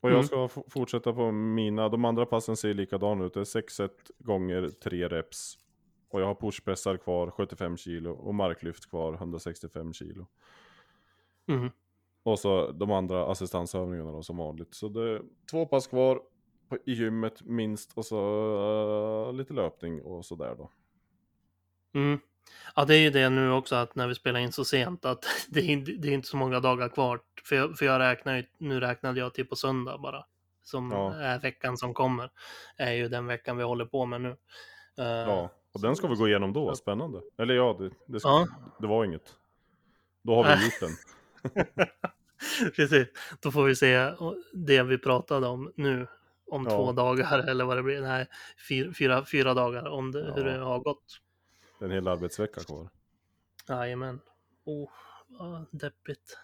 Och 0.00 0.10
jag 0.10 0.14
Mm. 0.14 0.24
ska 0.26 0.44
f- 0.44 0.64
fortsätta 0.68 1.12
på 1.12 1.32
mina, 1.32 1.88
de 1.88 2.04
andra 2.04 2.26
passen 2.26 2.56
ser 2.56 2.74
likadana 2.74 3.24
ut. 3.24 3.34
Det 3.34 3.40
är 3.40 3.44
6 3.44 3.74
set 3.74 4.10
gånger 4.18 4.68
3 4.68 5.08
reps. 5.08 5.58
Och 6.08 6.20
jag 6.20 6.26
har 6.26 6.34
pushpressar 6.34 6.96
kvar 6.96 7.30
75 7.30 7.76
kilo 7.76 8.10
och 8.12 8.34
marklyft 8.34 8.90
kvar 8.90 9.12
165 9.14 9.92
kilo. 9.92 10.26
Mhm. 11.46 11.70
Och 12.22 12.38
så 12.38 12.70
de 12.72 12.90
andra 12.90 13.26
assistansövningarna 13.26 14.12
då, 14.12 14.22
som 14.22 14.36
vanligt. 14.36 14.74
Så 14.74 14.88
det 14.88 15.10
är 15.10 15.22
två 15.50 15.66
pass 15.66 15.86
kvar 15.86 16.22
på, 16.68 16.76
i 16.86 16.92
gymmet 16.92 17.42
minst 17.42 17.98
och 17.98 18.04
så 18.06 19.26
eh, 19.28 19.32
lite 19.32 19.52
löpning 19.54 20.02
och 20.02 20.24
sådär 20.24 20.54
då. 20.58 20.70
Mm. 21.94 22.18
Ja, 22.76 22.84
det 22.84 22.94
är 22.94 22.98
ju 23.00 23.10
det 23.10 23.28
nu 23.30 23.50
också 23.52 23.74
att 23.76 23.94
när 23.94 24.06
vi 24.08 24.14
spelar 24.14 24.40
in 24.40 24.52
så 24.52 24.64
sent 24.64 25.04
att 25.04 25.24
det 25.48 25.60
är, 25.60 25.64
inte- 25.70 25.92
det 25.92 26.08
är 26.08 26.12
inte 26.12 26.28
så 26.28 26.36
många 26.36 26.60
dagar 26.60 26.88
kvar. 26.88 27.20
För 27.44 27.56
jag, 27.56 27.78
för 27.78 27.86
jag 27.86 27.98
räknar 27.98 28.36
ju, 28.36 28.44
nu 28.58 28.80
räknade 28.80 29.20
jag 29.20 29.34
till 29.34 29.46
på 29.46 29.56
söndag 29.56 29.98
bara. 29.98 30.24
Som 30.62 30.90
Ja. 30.90 31.14
är 31.14 31.38
veckan 31.40 31.76
som 31.78 31.94
kommer. 31.94 32.30
Är 32.76 32.92
ju 32.92 33.08
den 33.08 33.26
veckan 33.26 33.56
vi 33.56 33.62
håller 33.62 33.84
på 33.84 34.06
med 34.06 34.20
nu. 34.20 34.36
Eh, 34.98 35.04
Ja, 35.06 35.50
och 35.74 35.80
den 35.80 35.96
ska 35.96 36.06
vi 36.08 36.14
gå 36.16 36.28
igenom 36.28 36.52
då, 36.52 36.74
spännande. 36.74 37.20
Eller 37.38 37.54
ja, 37.54 37.76
det, 37.80 37.90
det, 38.06 38.20
ska, 38.20 38.28
Ja. 38.28 38.46
det 38.80 38.86
var 38.86 39.04
inget. 39.04 39.34
Då 40.22 40.34
har 40.34 40.44
vi 40.56 40.64
gjort 40.64 40.80
den. 40.80 40.90
Precis, 42.76 43.08
då 43.40 43.50
får 43.50 43.64
vi 43.64 43.76
se 43.76 44.10
det 44.52 44.82
vi 44.82 44.98
pratade 44.98 45.46
om 45.46 45.72
nu. 45.76 46.06
Om 46.46 46.64
Ja. 46.64 46.70
två 46.70 46.92
dagar 46.92 47.38
eller 47.48 47.64
vad 47.64 47.76
det 47.76 47.82
blir. 47.82 48.00
Nej, 48.00 48.26
fyra, 48.98 49.24
fyra, 49.24 49.54
dagar 49.54 49.86
om 49.88 50.12
det, 50.12 50.32
hur 50.36 50.44
det 50.44 50.58
har 50.58 50.78
gått. 50.78 51.20
En 51.78 51.90
hel 51.90 52.08
arbetsvecka 52.08 52.60
kvar. 52.60 52.88
Jajamän. 53.68 54.20
Oh, 54.64 54.90
vad 55.28 55.66
deppigt. 55.70 56.38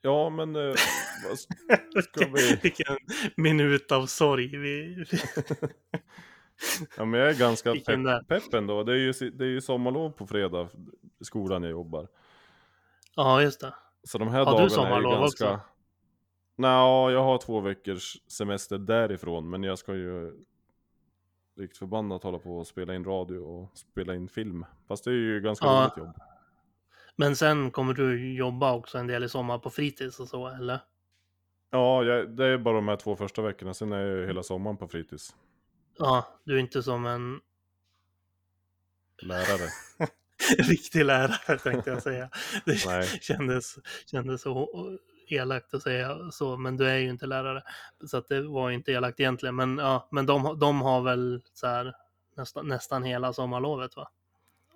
Ja, 0.00 0.30
men 0.30 0.56
eh, 0.56 0.74
ska 2.04 2.28
vi... 2.34 2.58
Vilken 2.62 2.96
minut 3.36 3.92
av 3.92 4.06
sorg. 4.06 4.56
Vi... 4.56 5.04
Ja, 6.96 7.04
men 7.04 7.20
jag 7.20 7.30
är 7.30 7.38
ganska 7.38 7.72
pepp, 7.72 8.28
pepp 8.28 8.54
ändå. 8.54 8.82
Det 8.82 8.92
är, 8.92 8.96
ju, 8.96 9.30
det 9.30 9.44
är 9.44 9.48
ju 9.48 9.60
sommarlov 9.60 10.10
på 10.10 10.26
fredag, 10.26 10.68
skolan 11.20 11.62
jag 11.62 11.70
jobbar. 11.70 12.08
ja, 13.16 13.42
just 13.42 13.60
det. 13.60 13.74
Så 14.04 14.18
de 14.18 14.28
här 14.28 14.44
Har 14.44 14.44
du 14.44 14.50
dagarna 14.50 14.60
är 14.60 14.64
ju 14.64 14.70
sommarlov 14.70 15.20
ganska... 15.20 15.52
också? 15.52 15.60
Nja, 16.56 17.10
jag 17.10 17.22
har 17.24 17.38
två 17.38 17.60
veckors 17.60 18.16
semester 18.28 18.78
därifrån, 18.78 19.50
men 19.50 19.62
jag 19.62 19.78
ska 19.78 19.94
ju 19.94 20.32
likt 21.56 21.76
förbannat 21.76 22.22
hålla 22.22 22.38
på 22.38 22.58
och 22.58 22.66
spela 22.66 22.94
in 22.94 23.04
radio 23.04 23.38
och 23.38 23.70
spela 23.78 24.14
in 24.14 24.28
film. 24.28 24.64
Fast 24.88 25.04
det 25.04 25.10
är 25.10 25.14
ju 25.14 25.40
ganska 25.40 25.66
Ja. 25.66 25.80
roligt 25.82 25.96
jobb. 26.06 26.16
Men 27.16 27.36
sen 27.36 27.70
kommer 27.70 27.94
du 27.94 28.34
jobba 28.34 28.72
också 28.74 28.98
en 28.98 29.06
del 29.06 29.24
i 29.24 29.28
sommar 29.28 29.58
på 29.58 29.70
fritids 29.70 30.20
och 30.20 30.28
så, 30.28 30.48
eller? 30.48 30.80
Ja, 31.70 32.04
jag, 32.04 32.30
det 32.36 32.46
är 32.46 32.58
bara 32.58 32.74
de 32.74 32.88
här 32.88 32.96
två 32.96 33.16
första 33.16 33.42
veckorna, 33.42 33.74
sen 33.74 33.92
är 33.92 33.98
jag 34.00 34.18
ju 34.18 34.26
hela 34.26 34.42
sommaren 34.42 34.76
på 34.76 34.88
fritids. 34.88 35.36
Ja, 35.98 36.26
du 36.44 36.54
är 36.54 36.58
inte 36.60 36.82
som 36.82 37.06
en 37.06 37.40
Lärare. 39.22 39.68
riktig 40.58 41.04
lärare 41.04 41.58
tänkte 41.58 41.90
jag 41.90 42.02
säga. 42.02 42.30
Det 42.66 42.86
Nej. 42.86 43.06
kändes, 43.20 43.78
kändes 44.06 44.42
så 44.42 44.68
elakt 45.28 45.74
att 45.74 45.82
säga 45.82 46.30
så, 46.30 46.56
men 46.56 46.76
du 46.76 46.88
är 46.88 46.96
ju 46.98 47.10
inte 47.10 47.26
lärare. 47.26 47.62
Så 48.06 48.16
att 48.16 48.28
det 48.28 48.42
var 48.42 48.70
inte 48.70 48.92
elakt 48.92 49.20
egentligen. 49.20 49.54
Men, 49.56 49.78
ja, 49.78 50.08
men 50.10 50.26
de, 50.26 50.58
de 50.58 50.80
har 50.82 51.00
väl 51.00 51.42
så 51.52 51.66
här 51.66 51.94
nästan, 52.34 52.68
nästan 52.68 53.02
hela 53.02 53.32
sommarlovet 53.32 53.96
va? 53.96 54.10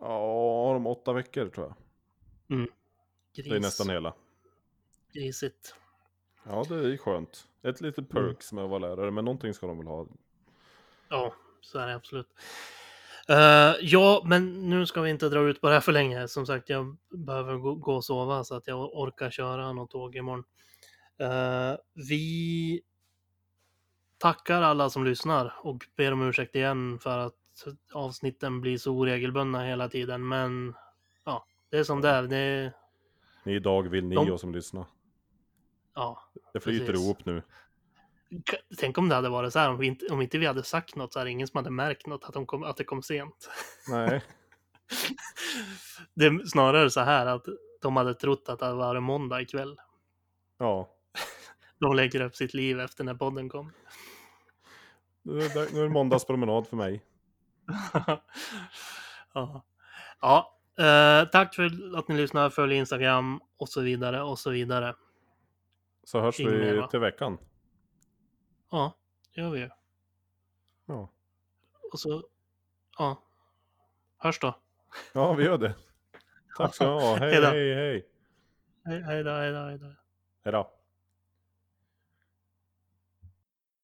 Ja, 0.00 0.70
de 0.72 0.86
åtta 0.86 1.12
veckor 1.12 1.48
tror 1.48 1.66
jag. 1.66 1.74
Gris, 3.34 3.48
Det 3.48 3.56
är 3.56 3.60
nästan 3.60 3.90
hela. 3.90 4.14
Grisigt. 5.12 5.74
Ja, 6.44 6.64
det 6.68 6.74
är 6.74 6.88
ju 6.88 6.98
skönt. 6.98 7.48
Ett 7.62 7.80
litet 7.80 8.12
Mm. 8.12 8.26
perks 8.26 8.52
med 8.52 8.64
att 8.64 8.70
vara 8.70 8.78
lärare, 8.78 9.10
men 9.10 9.24
någonting 9.24 9.54
ska 9.54 9.66
de 9.66 9.78
väl 9.78 9.86
ha. 9.86 10.06
Ja, 11.08 11.34
så 11.60 11.78
är 11.78 11.86
det 11.86 11.94
absolut. 11.94 12.28
Eh, 13.28 13.74
ja, 13.80 14.22
men 14.24 14.70
nu 14.70 14.86
ska 14.86 15.00
vi 15.00 15.10
inte 15.10 15.28
dra 15.28 15.40
ut 15.40 15.60
på 15.60 15.66
det 15.66 15.72
här 15.72 15.80
för 15.80 15.92
länge. 15.92 16.28
Som 16.28 16.46
sagt, 16.46 16.68
jag 16.68 16.96
behöver 17.10 17.56
gå, 17.56 17.74
gå 17.74 17.94
och 17.94 18.04
sova 18.04 18.44
så 18.44 18.54
att 18.54 18.66
jag 18.66 18.94
orkar 18.94 19.30
köra 19.30 19.72
något 19.72 19.90
tåg 19.90 20.16
imorgon. 20.16 20.44
Uh, 21.22 21.76
vi 22.08 22.80
tackar 24.18 24.62
alla 24.62 24.90
som 24.90 25.04
lyssnar 25.04 25.54
och 25.62 25.84
ber 25.96 26.12
om 26.12 26.22
ursäkt 26.28 26.54
igen 26.54 26.98
för 26.98 27.18
att 27.18 27.34
avsnitten 27.92 28.60
blir 28.60 28.78
så 28.78 28.92
oregelbundna 28.92 29.64
hela 29.64 29.88
tiden. 29.88 30.28
Men 30.28 30.74
ja, 31.24 31.46
det 31.70 31.78
är 31.78 31.84
som 31.84 32.00
det 32.00 32.08
är. 32.08 32.22
Det 32.22 32.36
är 32.36 32.72
Ni 33.44 33.54
idag 33.54 33.88
vill 33.88 34.04
ni 34.04 34.14
De- 34.14 34.30
och 34.30 34.40
som 34.40 34.52
lyssnar. 34.54 34.84
ja, 35.94 36.18
Det 36.52 36.60
flyter 36.60 36.86
Precis. 36.86 37.04
ihop 37.04 37.24
nu. 37.26 37.42
Tänk 38.78 38.98
om 38.98 39.08
det 39.08 39.14
hade 39.14 39.28
varit 39.28 39.52
så 39.52 39.58
här, 39.58 39.70
om, 39.70 39.78
vi 39.78 39.86
inte, 39.86 40.06
om 40.06 40.22
inte 40.22 40.38
vi 40.38 40.46
hade 40.46 40.62
sagt 40.62 40.96
något 40.96 41.12
så 41.12 41.24
det 41.24 41.30
ingen 41.30 41.46
som 41.46 41.58
hade 41.58 41.70
märkt 41.70 42.06
något, 42.06 42.24
att, 42.24 42.34
de 42.34 42.46
kom, 42.46 42.62
att 42.64 42.76
det 42.76 42.84
kom 42.84 43.02
sent. 43.02 43.50
Nej. 43.88 44.22
Det 46.14 46.26
är 46.26 46.46
snarare 46.46 46.90
så 46.90 47.00
här 47.00 47.26
att 47.26 47.44
de 47.82 47.96
hade 47.96 48.14
trott 48.14 48.48
att 48.48 48.58
det 48.58 48.72
var 48.72 49.00
måndag 49.00 49.40
ikväll. 49.40 49.76
Ja. 50.58 50.90
de 51.80 51.96
lägger 51.96 52.20
upp 52.20 52.36
sitt 52.36 52.54
liv 52.54 52.80
efter 52.80 53.04
när 53.04 53.14
podden 53.14 53.48
kom. 53.48 53.72
Nu 55.22 55.40
är 55.40 55.82
det- 55.82 55.88
måndagspromenad 55.88 56.66
för 56.66 56.76
mig. 56.76 57.04
ja. 59.34 59.64
ja. 60.20 60.58
Eh, 60.78 61.28
tack 61.28 61.54
för 61.54 61.96
att 61.98 62.08
ni 62.08 62.16
lyssnar, 62.16 62.50
följ 62.50 62.74
Instagram 62.76 63.40
och 63.56 63.68
så 63.68 63.80
vidare 63.80 64.22
och 64.22 64.38
så 64.38 64.50
vidare. 64.50 64.94
Så 66.04 66.20
hörs 66.20 66.40
Inget 66.40 66.52
mer, 66.52 66.74
vi 66.74 66.88
till 66.88 67.00
veckan. 67.00 67.38
Ja, 68.70 68.92
det 69.34 69.40
gör 69.40 69.50
vi 69.50 69.60
ju. 69.60 69.70
Ja. 70.86 71.10
Och 71.92 72.00
så, 72.00 72.22
ja. 72.98 73.22
Hörs 74.18 74.38
då. 74.40 74.54
ja, 75.12 75.32
vi 75.32 75.44
gör 75.44 75.58
det. 75.58 75.74
Tack 76.56 76.74
ska 76.74 76.84
du 76.84 76.90
ha. 76.90 77.16
Hej, 77.20 77.42
hej, 77.42 77.74
hej. 77.74 78.08
Hej, 78.84 79.02
hej 79.02 79.24
då, 79.24 79.30
hej 79.30 79.52
då, 79.52 79.58
hej 79.58 79.78
då. 79.78 79.94
Hej 80.44 80.52
då. 80.52 80.75